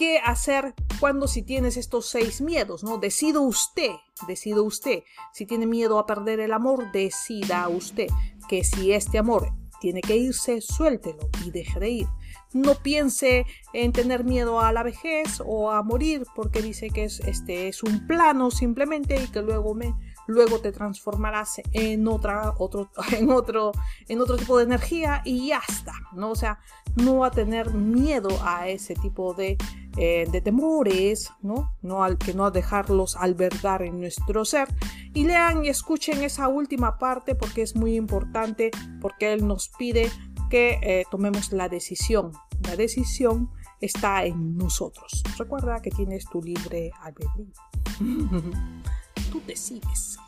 qué 0.00 0.18
hacer 0.18 0.72
cuando 0.98 1.28
si 1.28 1.42
tienes 1.42 1.76
estos 1.76 2.06
seis 2.06 2.40
miedos, 2.40 2.82
¿no? 2.82 2.96
Decido 2.96 3.42
usted, 3.42 3.90
decido 4.26 4.64
usted. 4.64 5.02
Si 5.34 5.44
tiene 5.44 5.66
miedo 5.66 5.98
a 5.98 6.06
perder 6.06 6.40
el 6.40 6.54
amor, 6.54 6.90
decida 6.90 7.68
usted 7.68 8.06
que 8.48 8.64
si 8.64 8.92
este 8.92 9.18
amor 9.18 9.52
tiene 9.78 10.00
que 10.00 10.16
irse, 10.16 10.62
suéltelo 10.62 11.28
y 11.44 11.50
deje 11.50 11.78
de 11.78 11.90
ir. 11.90 12.06
No 12.54 12.76
piense 12.76 13.44
en 13.74 13.92
tener 13.92 14.24
miedo 14.24 14.60
a 14.60 14.72
la 14.72 14.82
vejez 14.82 15.42
o 15.44 15.70
a 15.70 15.82
morir 15.82 16.24
porque 16.34 16.62
dice 16.62 16.88
que 16.88 17.04
es, 17.04 17.20
este, 17.20 17.68
es 17.68 17.82
un 17.82 18.06
plano 18.06 18.50
simplemente 18.50 19.22
y 19.22 19.28
que 19.28 19.42
luego 19.42 19.74
me, 19.74 19.94
luego 20.30 20.60
te 20.60 20.72
transformarás 20.72 21.60
en 21.72 22.06
otra, 22.08 22.54
otro, 22.58 22.90
en 23.16 23.30
otro, 23.30 23.72
en 24.08 24.20
otro 24.20 24.36
tipo 24.36 24.56
de 24.58 24.64
energía 24.64 25.22
y 25.24 25.48
ya 25.48 25.60
está, 25.68 25.92
¿no? 26.12 26.30
O 26.30 26.34
sea, 26.34 26.60
no 26.96 27.24
a 27.24 27.30
tener 27.30 27.72
miedo 27.72 28.30
a 28.42 28.68
ese 28.68 28.94
tipo 28.94 29.34
de, 29.34 29.56
eh, 29.96 30.26
de 30.30 30.40
temores, 30.40 31.30
¿no? 31.42 31.74
No 31.82 32.04
al 32.04 32.18
que 32.18 32.34
no 32.34 32.50
dejarlos 32.50 33.16
albergar 33.16 33.82
en 33.82 34.00
nuestro 34.00 34.44
ser. 34.44 34.68
Y 35.14 35.24
lean 35.24 35.64
y 35.64 35.68
escuchen 35.68 36.22
esa 36.22 36.48
última 36.48 36.98
parte 36.98 37.34
porque 37.34 37.62
es 37.62 37.76
muy 37.76 37.96
importante, 37.96 38.70
porque 39.00 39.32
él 39.32 39.46
nos 39.46 39.68
pide 39.68 40.10
que 40.48 40.78
eh, 40.82 41.04
tomemos 41.10 41.52
la 41.52 41.68
decisión. 41.68 42.32
La 42.62 42.76
decisión 42.76 43.50
está 43.80 44.24
en 44.24 44.56
nosotros. 44.56 45.22
Recuerda 45.38 45.80
que 45.80 45.90
tienes 45.90 46.24
tu 46.26 46.42
libre 46.42 46.90
albedrío. 47.00 47.52
Tú 49.30 49.42
decides. 49.46 50.18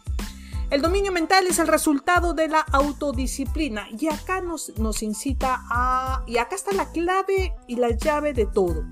El 0.71 0.81
dominio 0.81 1.13
mental 1.13 1.47
es 1.47 1.59
el 1.59 1.69
resultado 1.69 2.33
de 2.33 2.49
la 2.49 2.61
autodisciplina 2.61 3.89
y 3.91 4.09
acá 4.09 4.41
nos, 4.41 4.77
nos 4.79 5.03
incita 5.03 5.61
a... 5.69 6.25
Y 6.27 6.39
acá 6.39 6.57
está 6.57 6.73
la 6.73 6.91
clave 6.93 7.55
y 7.67 7.77
la 7.77 7.91
llave 7.91 8.33
de 8.33 8.47
todo. 8.47 8.85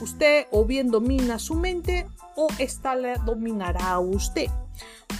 Usted 0.00 0.46
o 0.52 0.64
bien 0.64 0.90
domina 0.90 1.38
su 1.38 1.54
mente 1.54 2.08
o 2.34 2.48
esta 2.58 2.94
la 2.94 3.16
dominará 3.18 3.90
a 3.90 3.98
usted 4.00 4.48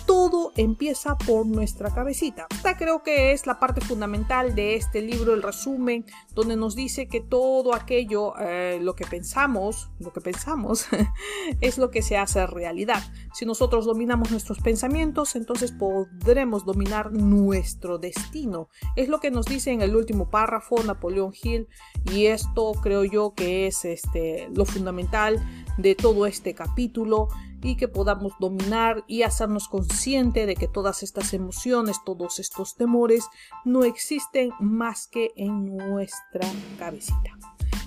todo 0.07 0.53
empieza 0.57 1.17
por 1.19 1.47
nuestra 1.47 1.93
cabecita. 1.93 2.47
Esta 2.51 2.77
creo 2.77 3.03
que 3.03 3.33
es 3.33 3.47
la 3.47 3.61
parte 3.61 3.81
fundamental 3.81 4.55
de 4.55 4.75
este 4.75 5.03
libro, 5.03 5.35
el 5.35 5.43
resumen, 5.43 6.05
donde 6.35 6.57
nos 6.57 6.75
dice 6.75 7.09
que 7.09 7.21
todo 7.21 7.75
aquello, 7.75 8.35
eh, 8.39 8.79
lo 8.81 8.95
que 8.95 9.05
pensamos, 9.05 9.91
lo 9.99 10.13
que 10.13 10.21
pensamos, 10.21 10.87
es 11.61 11.79
lo 11.79 11.91
que 11.91 12.03
se 12.03 12.17
hace 12.17 12.47
realidad. 12.47 13.03
Si 13.33 13.45
nosotros 13.47 13.87
dominamos 13.87 14.31
nuestros 14.31 14.61
pensamientos, 14.61 15.37
entonces 15.37 15.73
podremos 15.73 16.65
dominar 16.65 17.13
nuestro 17.13 17.99
destino. 17.99 18.69
Es 18.97 19.09
lo 19.09 19.21
que 19.21 19.31
nos 19.31 19.47
dice 19.47 19.73
en 19.73 19.83
el 19.83 19.95
último 19.97 20.31
párrafo 20.31 20.83
Napoleón 20.83 21.33
Hill 21.41 21.69
y 22.13 22.27
esto 22.27 22.73
creo 22.83 23.05
yo 23.05 23.35
que 23.35 23.67
es 23.67 23.85
este, 23.85 24.49
lo 24.55 24.65
fundamental 24.65 25.45
de 25.77 25.95
todo 25.95 26.27
este 26.27 26.55
capítulo 26.55 27.29
y 27.63 27.77
que 27.77 27.89
podamos 27.89 28.33
dominar 28.39 29.05
y 29.07 29.23
hacernos 29.23 29.69
consciente 29.69 30.47
de 30.47 30.55
que 30.55 30.69
todas 30.69 31.03
estas 31.03 31.35
emociones, 31.35 31.99
todos 32.05 32.39
estos 32.39 32.77
temores 32.77 33.27
no 33.65 33.85
existen 33.85 34.51
más 34.61 35.07
que 35.07 35.33
en 35.37 35.77
nuestra 35.77 36.49
cabecita 36.79 37.37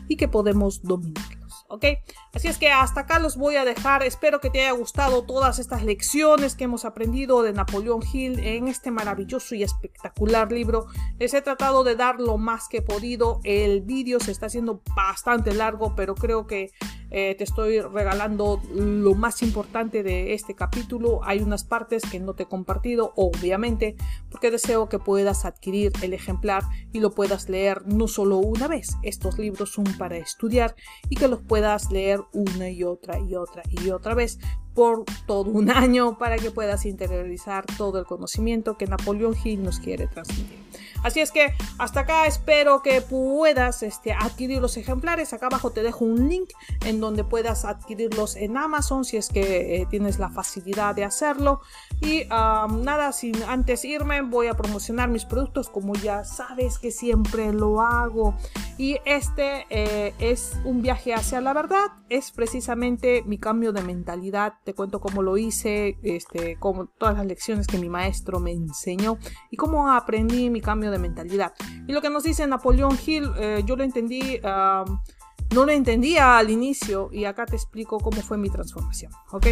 y 0.07 0.17
que 0.17 0.27
podemos 0.27 0.81
dominarlos. 0.83 1.65
¿Ok? 1.69 1.85
Así 2.33 2.49
es 2.49 2.57
que 2.57 2.69
hasta 2.69 3.01
acá 3.01 3.17
los 3.17 3.37
voy 3.37 3.55
a 3.55 3.63
dejar. 3.63 4.03
Espero 4.03 4.41
que 4.41 4.49
te 4.49 4.59
haya 4.59 4.71
gustado 4.71 5.23
todas 5.23 5.57
estas 5.57 5.85
lecciones 5.85 6.55
que 6.55 6.65
hemos 6.65 6.83
aprendido 6.83 7.43
de 7.43 7.53
Napoleón 7.53 8.01
Hill 8.11 8.39
en 8.39 8.67
este 8.67 8.91
maravilloso 8.91 9.55
y 9.55 9.63
espectacular 9.63 10.51
libro. 10.51 10.87
Les 11.17 11.33
he 11.33 11.41
tratado 11.41 11.85
de 11.85 11.95
dar 11.95 12.19
lo 12.19 12.37
más 12.37 12.67
que 12.67 12.79
he 12.79 12.81
podido. 12.81 13.39
El 13.45 13.81
vídeo 13.83 14.19
se 14.19 14.31
está 14.31 14.47
haciendo 14.47 14.81
bastante 14.93 15.53
largo, 15.53 15.95
pero 15.95 16.13
creo 16.13 16.45
que 16.45 16.71
eh, 17.11 17.35
te 17.35 17.43
estoy 17.43 17.81
regalando 17.81 18.61
lo 18.73 19.13
más 19.15 19.43
importante 19.43 20.01
de 20.01 20.33
este 20.33 20.55
capítulo. 20.55 21.19
Hay 21.23 21.39
unas 21.39 21.65
partes 21.65 22.03
que 22.09 22.19
no 22.19 22.33
te 22.33 22.43
he 22.43 22.45
compartido, 22.45 23.11
obviamente, 23.17 23.95
porque 24.29 24.49
deseo 24.49 24.87
que 24.87 24.97
puedas 24.97 25.43
adquirir 25.43 25.91
el 26.01 26.13
ejemplar 26.13 26.63
y 26.93 27.01
lo 27.01 27.11
puedas 27.11 27.49
leer 27.49 27.85
no 27.85 28.07
solo 28.07 28.37
una 28.37 28.67
vez. 28.67 28.95
Estos 29.03 29.37
libros 29.37 29.71
son 29.71 29.83
para 29.97 30.17
estudiar 30.17 30.75
y 31.09 31.15
que 31.17 31.27
los 31.27 31.41
puedas 31.41 31.91
leer 31.91 32.21
una 32.31 32.69
y 32.69 32.83
otra 32.83 33.19
y 33.19 33.35
otra 33.35 33.63
y 33.69 33.89
otra 33.89 34.15
vez 34.15 34.39
por 34.73 35.03
todo 35.25 35.51
un 35.51 35.69
año 35.69 36.17
para 36.17 36.37
que 36.37 36.51
puedas 36.51 36.85
interiorizar 36.85 37.65
todo 37.77 37.99
el 37.99 38.05
conocimiento 38.05 38.77
que 38.77 38.87
Napoleón 38.87 39.35
Hill 39.43 39.63
nos 39.63 39.79
quiere 39.79 40.07
transmitir. 40.07 40.59
Así 41.03 41.19
es 41.19 41.31
que 41.31 41.53
hasta 41.77 42.01
acá 42.01 42.27
espero 42.27 42.81
que 42.81 43.01
puedas 43.01 43.83
este, 43.83 44.13
adquirir 44.13 44.61
los 44.61 44.77
ejemplares. 44.77 45.33
Acá 45.33 45.47
abajo 45.47 45.71
te 45.71 45.83
dejo 45.83 46.05
un 46.05 46.29
link 46.29 46.49
en 46.85 46.99
donde 46.99 47.23
puedas 47.23 47.65
adquirirlos 47.65 48.35
en 48.35 48.57
Amazon 48.57 49.05
si 49.05 49.17
es 49.17 49.29
que 49.29 49.75
eh, 49.75 49.87
tienes 49.89 50.19
la 50.19 50.29
facilidad 50.29 50.95
de 50.95 51.03
hacerlo. 51.03 51.61
Y 52.01 52.25
nada, 52.29 53.11
sin 53.11 53.41
antes 53.43 53.85
irme 53.85 54.21
voy 54.21 54.47
a 54.47 54.55
promocionar 54.55 55.09
mis 55.09 55.25
productos 55.25 55.69
como 55.69 55.93
ya 55.93 56.23
sabes 56.23 56.79
que 56.79 56.91
siempre 56.91 57.51
lo 57.53 57.81
hago. 57.81 58.35
Y 58.77 58.97
este 59.05 59.65
eh, 59.69 60.13
es 60.19 60.57
un 60.65 60.81
viaje 60.81 61.13
hacia 61.13 61.41
la 61.41 61.53
verdad. 61.53 61.87
Es 62.09 62.31
precisamente 62.31 63.23
mi 63.25 63.37
cambio 63.37 63.73
de 63.73 63.81
mentalidad. 63.81 64.53
Te 64.63 64.73
cuento 64.73 64.99
cómo 64.99 65.21
lo 65.21 65.37
hice, 65.37 65.97
este, 66.03 66.57
como 66.57 66.87
todas 66.87 67.15
las 67.15 67.25
lecciones 67.25 67.67
que 67.67 67.77
mi 67.77 67.89
maestro 67.89 68.39
me 68.39 68.51
enseñó 68.51 69.17
y 69.49 69.57
cómo 69.57 69.91
aprendí 69.91 70.49
mi 70.49 70.61
cambio 70.61 70.90
de 70.91 70.99
mentalidad. 70.99 71.53
Y 71.87 71.93
lo 71.93 72.01
que 72.01 72.09
nos 72.09 72.23
dice 72.23 72.45
Napoleón 72.45 72.97
Hill, 73.05 73.31
eh, 73.37 73.63
yo 73.65 73.75
lo 73.75 73.83
entendí, 73.83 74.39
no 74.43 75.65
lo 75.65 75.71
entendía 75.71 76.37
al 76.37 76.49
inicio 76.49 77.09
y 77.11 77.25
acá 77.25 77.45
te 77.45 77.55
explico 77.55 77.99
cómo 77.99 78.21
fue 78.21 78.37
mi 78.37 78.49
transformación, 78.49 79.11
¿ok? 79.31 79.47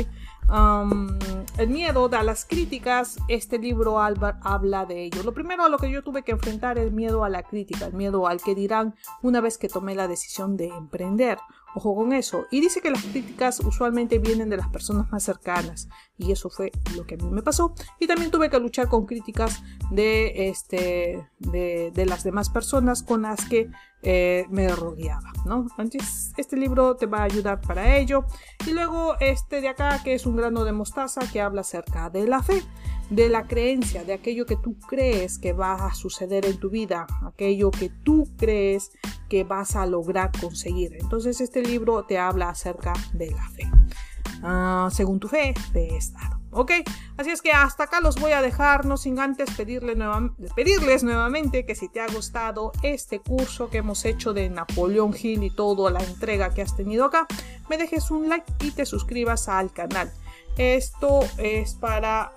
el 1.57 1.69
miedo 1.69 2.09
a 2.11 2.23
las 2.23 2.45
críticas, 2.45 3.17
este 3.27 3.59
libro 3.59 3.99
habla 3.99 4.85
de 4.85 5.03
ello. 5.05 5.21
Lo 5.23 5.33
primero 5.33 5.63
a 5.63 5.69
lo 5.69 5.77
que 5.77 5.91
yo 5.91 6.01
tuve 6.01 6.23
que 6.23 6.31
enfrentar 6.31 6.77
es 6.77 6.85
el 6.85 6.91
miedo 6.91 7.23
a 7.23 7.29
la 7.29 7.43
crítica, 7.43 7.85
el 7.85 7.93
miedo 7.93 8.27
al 8.27 8.41
que 8.41 8.55
dirán 8.55 8.95
una 9.21 9.41
vez 9.41 9.57
que 9.57 9.69
tomé 9.69 9.93
la 9.93 10.07
decisión 10.07 10.57
de 10.57 10.67
emprender 10.67 11.37
Ojo 11.75 11.95
con 11.95 12.13
eso. 12.13 12.47
Y 12.51 12.61
dice 12.61 12.81
que 12.81 12.89
las 12.89 13.03
críticas 13.03 13.59
usualmente 13.59 14.19
vienen 14.19 14.49
de 14.49 14.57
las 14.57 14.67
personas 14.69 15.11
más 15.11 15.23
cercanas. 15.23 15.87
Y 16.17 16.31
eso 16.31 16.49
fue 16.49 16.71
lo 16.95 17.05
que 17.05 17.15
a 17.15 17.17
mí 17.17 17.29
me 17.29 17.43
pasó. 17.43 17.73
Y 17.99 18.07
también 18.07 18.31
tuve 18.31 18.49
que 18.49 18.59
luchar 18.59 18.89
con 18.89 19.05
críticas 19.05 19.61
de, 19.91 20.49
este, 20.49 21.27
de, 21.39 22.05
las 22.05 22.23
demás 22.23 22.49
personas 22.49 23.03
con 23.03 23.21
las 23.23 23.45
que 23.45 23.69
eh, 24.01 24.45
me 24.49 24.67
rodeaba. 24.69 25.31
¿no? 25.45 25.67
Entonces, 25.77 26.33
este 26.37 26.57
libro 26.57 26.95
te 26.95 27.05
va 27.05 27.19
a 27.19 27.23
ayudar 27.23 27.61
para 27.61 27.97
ello. 27.97 28.25
Y 28.67 28.71
luego 28.71 29.15
este 29.19 29.61
de 29.61 29.69
acá, 29.69 30.01
que 30.03 30.13
es 30.13 30.25
un 30.25 30.35
grano 30.35 30.63
de 30.63 30.71
mostaza, 30.71 31.21
que 31.31 31.41
habla 31.41 31.61
acerca 31.61 32.09
de 32.09 32.27
la 32.27 32.43
fe 32.43 32.63
de 33.09 33.27
la 33.27 33.47
creencia, 33.47 34.03
de 34.03 34.13
aquello 34.13 34.45
que 34.45 34.55
tú 34.55 34.77
crees 34.87 35.39
que 35.39 35.53
va 35.53 35.73
a 35.87 35.93
suceder 35.93 36.45
en 36.45 36.59
tu 36.59 36.69
vida, 36.69 37.07
aquello 37.25 37.71
que 37.71 37.89
tú 37.89 38.27
crees 38.37 38.91
que 39.27 39.43
vas 39.43 39.75
a 39.75 39.85
lograr 39.85 40.31
conseguir. 40.39 40.95
Entonces 40.99 41.41
este 41.41 41.61
libro 41.61 42.05
te 42.05 42.17
habla 42.17 42.49
acerca 42.49 42.93
de 43.13 43.31
la 43.31 43.49
fe. 43.49 43.63
Ah, 44.43 44.89
según 44.91 45.19
tu 45.19 45.27
fe, 45.27 45.53
fe 45.73 45.95
estado. 45.95 46.38
¿Ok? 46.51 46.71
Así 47.17 47.29
es 47.29 47.41
que 47.41 47.51
hasta 47.51 47.83
acá 47.83 48.01
los 48.01 48.15
voy 48.15 48.31
a 48.31 48.41
dejar, 48.41 48.85
no 48.85 48.97
sin 48.97 49.19
antes 49.19 49.51
pedirle 49.51 49.95
pedirles 50.55 51.03
nuevamente 51.03 51.65
que 51.65 51.75
si 51.75 51.89
te 51.89 52.01
ha 52.01 52.07
gustado 52.07 52.71
este 52.81 53.19
curso 53.19 53.69
que 53.69 53.79
hemos 53.79 54.03
hecho 54.05 54.33
de 54.33 54.49
Napoleón 54.49 55.13
Hill 55.19 55.43
y 55.43 55.49
toda 55.49 55.91
la 55.91 55.99
entrega 55.99 56.53
que 56.53 56.61
has 56.61 56.75
tenido 56.75 57.05
acá, 57.05 57.27
me 57.69 57.77
dejes 57.77 58.09
un 58.09 58.29
like 58.29 58.51
y 58.61 58.71
te 58.71 58.85
suscribas 58.85 59.47
al 59.47 59.71
canal. 59.71 60.11
Esto 60.57 61.21
es 61.37 61.75
para 61.75 62.31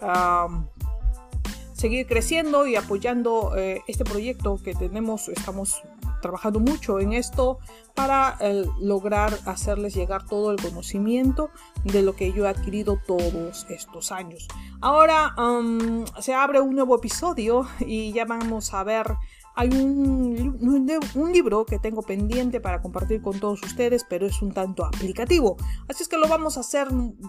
seguir 1.72 2.06
creciendo 2.06 2.66
y 2.66 2.76
apoyando 2.76 3.56
eh, 3.56 3.82
este 3.88 4.04
proyecto 4.04 4.60
que 4.62 4.74
tenemos. 4.74 5.28
Estamos 5.28 5.82
trabajando 6.22 6.58
mucho 6.58 7.00
en 7.00 7.12
esto 7.12 7.58
para 7.94 8.38
eh, 8.40 8.64
lograr 8.80 9.38
hacerles 9.44 9.94
llegar 9.94 10.24
todo 10.24 10.50
el 10.50 10.62
conocimiento 10.62 11.50
de 11.84 12.02
lo 12.02 12.16
que 12.16 12.32
yo 12.32 12.46
he 12.46 12.48
adquirido 12.48 12.98
todos 13.06 13.66
estos 13.68 14.10
años. 14.10 14.48
Ahora 14.80 15.34
se 16.20 16.32
abre 16.32 16.60
un 16.60 16.74
nuevo 16.74 16.96
episodio 16.96 17.68
y 17.80 18.12
ya 18.12 18.24
vamos 18.24 18.72
a 18.72 18.82
ver 18.84 19.14
hay 19.54 19.68
un, 19.68 20.58
un, 21.14 21.32
libro 21.32 21.66
que 21.66 21.78
tengo 21.78 22.02
pendiente 22.02 22.60
para 22.60 22.80
compartir 22.80 23.20
con 23.20 23.38
todos 23.38 23.62
ustedes, 23.62 24.04
pero 24.08 24.26
es 24.26 24.40
un 24.40 24.52
tanto 24.52 24.84
aplicativo. 24.84 25.56
Así 25.88 26.02
es 26.02 26.08
que 26.08 26.16
lo 26.16 26.28
vamos 26.28 26.56
a 26.56 26.60
hacer 26.60 26.88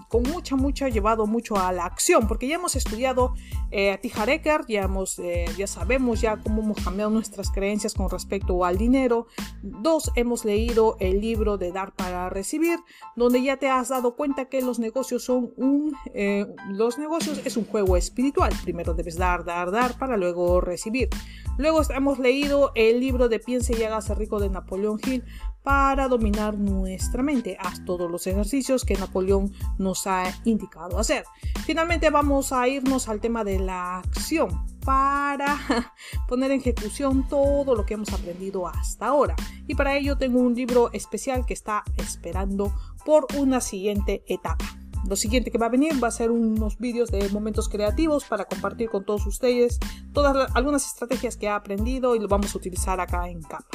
con 0.09 0.23
mucha, 0.23 0.55
mucha, 0.55 0.87
llevado 0.89 1.25
mucho 1.25 1.57
a 1.57 1.71
la 1.71 1.85
acción, 1.85 2.27
porque 2.27 2.47
ya 2.47 2.55
hemos 2.55 2.75
estudiado 2.75 3.33
eh, 3.71 3.91
a 3.91 3.97
Tijareker, 3.99 4.65
ya, 4.67 4.83
hemos, 4.83 5.19
eh, 5.19 5.45
ya 5.57 5.67
sabemos 5.67 6.21
ya 6.21 6.37
cómo 6.37 6.61
hemos 6.61 6.83
cambiado 6.83 7.09
nuestras 7.11 7.51
creencias 7.51 7.93
con 7.93 8.09
respecto 8.09 8.63
al 8.63 8.77
dinero. 8.77 9.27
Dos, 9.61 10.11
hemos 10.15 10.45
leído 10.45 10.97
el 10.99 11.19
libro 11.19 11.57
de 11.57 11.71
Dar 11.71 11.93
para 11.93 12.29
Recibir, 12.29 12.79
donde 13.15 13.43
ya 13.43 13.57
te 13.57 13.69
has 13.69 13.89
dado 13.89 14.15
cuenta 14.15 14.45
que 14.45 14.61
los 14.61 14.79
negocios 14.79 15.23
son 15.23 15.53
un, 15.57 15.93
eh, 16.13 16.45
los 16.69 16.97
negocios 16.97 17.41
es 17.45 17.57
un 17.57 17.65
juego 17.65 17.97
espiritual. 17.97 18.53
Primero 18.63 18.93
debes 18.93 19.17
dar, 19.17 19.43
dar, 19.43 19.71
dar 19.71 19.97
para 19.97 20.17
luego 20.17 20.61
recibir. 20.61 21.09
Luego 21.57 21.81
hemos 22.13 22.19
leído 22.23 22.71
el 22.75 22.99
libro 22.99 23.27
de 23.27 23.39
Piense 23.39 23.75
y 23.75 23.81
hágase 23.81 24.13
rico 24.13 24.39
de 24.39 24.47
Napoleón 24.47 24.99
Hill 25.03 25.23
para 25.63 26.07
dominar 26.07 26.55
nuestra 26.55 27.23
mente. 27.23 27.57
Haz 27.59 27.83
todos 27.85 28.11
los 28.11 28.27
ejercicios 28.27 28.85
que 28.85 28.95
Napoleón 28.95 29.51
nos 29.79 30.05
ha 30.05 30.25
indicado 30.43 30.99
hacer. 30.99 31.25
Finalmente 31.65 32.11
vamos 32.11 32.53
a 32.53 32.67
irnos 32.67 33.09
al 33.09 33.19
tema 33.19 33.43
de 33.43 33.57
la 33.57 33.97
acción 33.97 34.63
para 34.85 35.59
poner 36.27 36.51
en 36.51 36.59
ejecución 36.59 37.27
todo 37.27 37.73
lo 37.73 37.83
que 37.83 37.95
hemos 37.95 38.13
aprendido 38.13 38.67
hasta 38.67 39.07
ahora. 39.07 39.35
Y 39.65 39.73
para 39.73 39.97
ello 39.97 40.15
tengo 40.15 40.39
un 40.39 40.53
libro 40.53 40.91
especial 40.93 41.47
que 41.47 41.55
está 41.55 41.83
esperando 41.97 42.71
por 43.05 43.25
una 43.39 43.59
siguiente 43.59 44.23
etapa. 44.27 44.82
Lo 45.07 45.15
siguiente 45.15 45.51
que 45.51 45.57
va 45.57 45.65
a 45.65 45.69
venir 45.69 46.01
va 46.01 46.07
a 46.07 46.11
ser 46.11 46.31
unos 46.31 46.77
vídeos 46.77 47.11
de 47.11 47.27
momentos 47.29 47.67
creativos 47.67 48.23
para 48.25 48.45
compartir 48.45 48.89
con 48.89 49.05
todos 49.05 49.25
ustedes 49.25 49.79
todas 50.13 50.49
algunas 50.55 50.85
estrategias 50.85 51.35
que 51.35 51.47
he 51.47 51.49
aprendido 51.49 52.15
y 52.15 52.19
lo 52.19 52.27
vamos 52.27 52.55
a 52.55 52.57
utilizar 52.57 52.99
acá 53.01 53.27
en 53.27 53.41
Capa. 53.41 53.67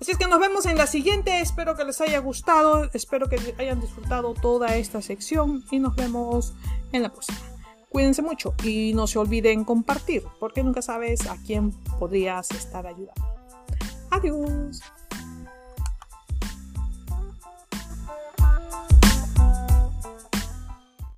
Así 0.00 0.12
es 0.12 0.18
que 0.18 0.26
nos 0.26 0.38
vemos 0.38 0.66
en 0.66 0.76
la 0.76 0.86
siguiente, 0.86 1.40
espero 1.40 1.74
que 1.74 1.84
les 1.84 2.00
haya 2.02 2.18
gustado, 2.18 2.90
espero 2.92 3.28
que 3.28 3.54
hayan 3.58 3.80
disfrutado 3.80 4.34
toda 4.34 4.76
esta 4.76 5.00
sección 5.00 5.64
y 5.70 5.78
nos 5.78 5.96
vemos 5.96 6.52
en 6.92 7.02
la 7.02 7.10
próxima. 7.10 7.38
Cuídense 7.88 8.20
mucho 8.20 8.54
y 8.62 8.92
no 8.94 9.06
se 9.06 9.18
olviden 9.18 9.64
compartir, 9.64 10.22
porque 10.38 10.62
nunca 10.62 10.82
sabes 10.82 11.26
a 11.26 11.36
quién 11.46 11.70
podrías 11.98 12.50
estar 12.50 12.86
ayudando. 12.86 13.24
Adiós. 14.10 14.82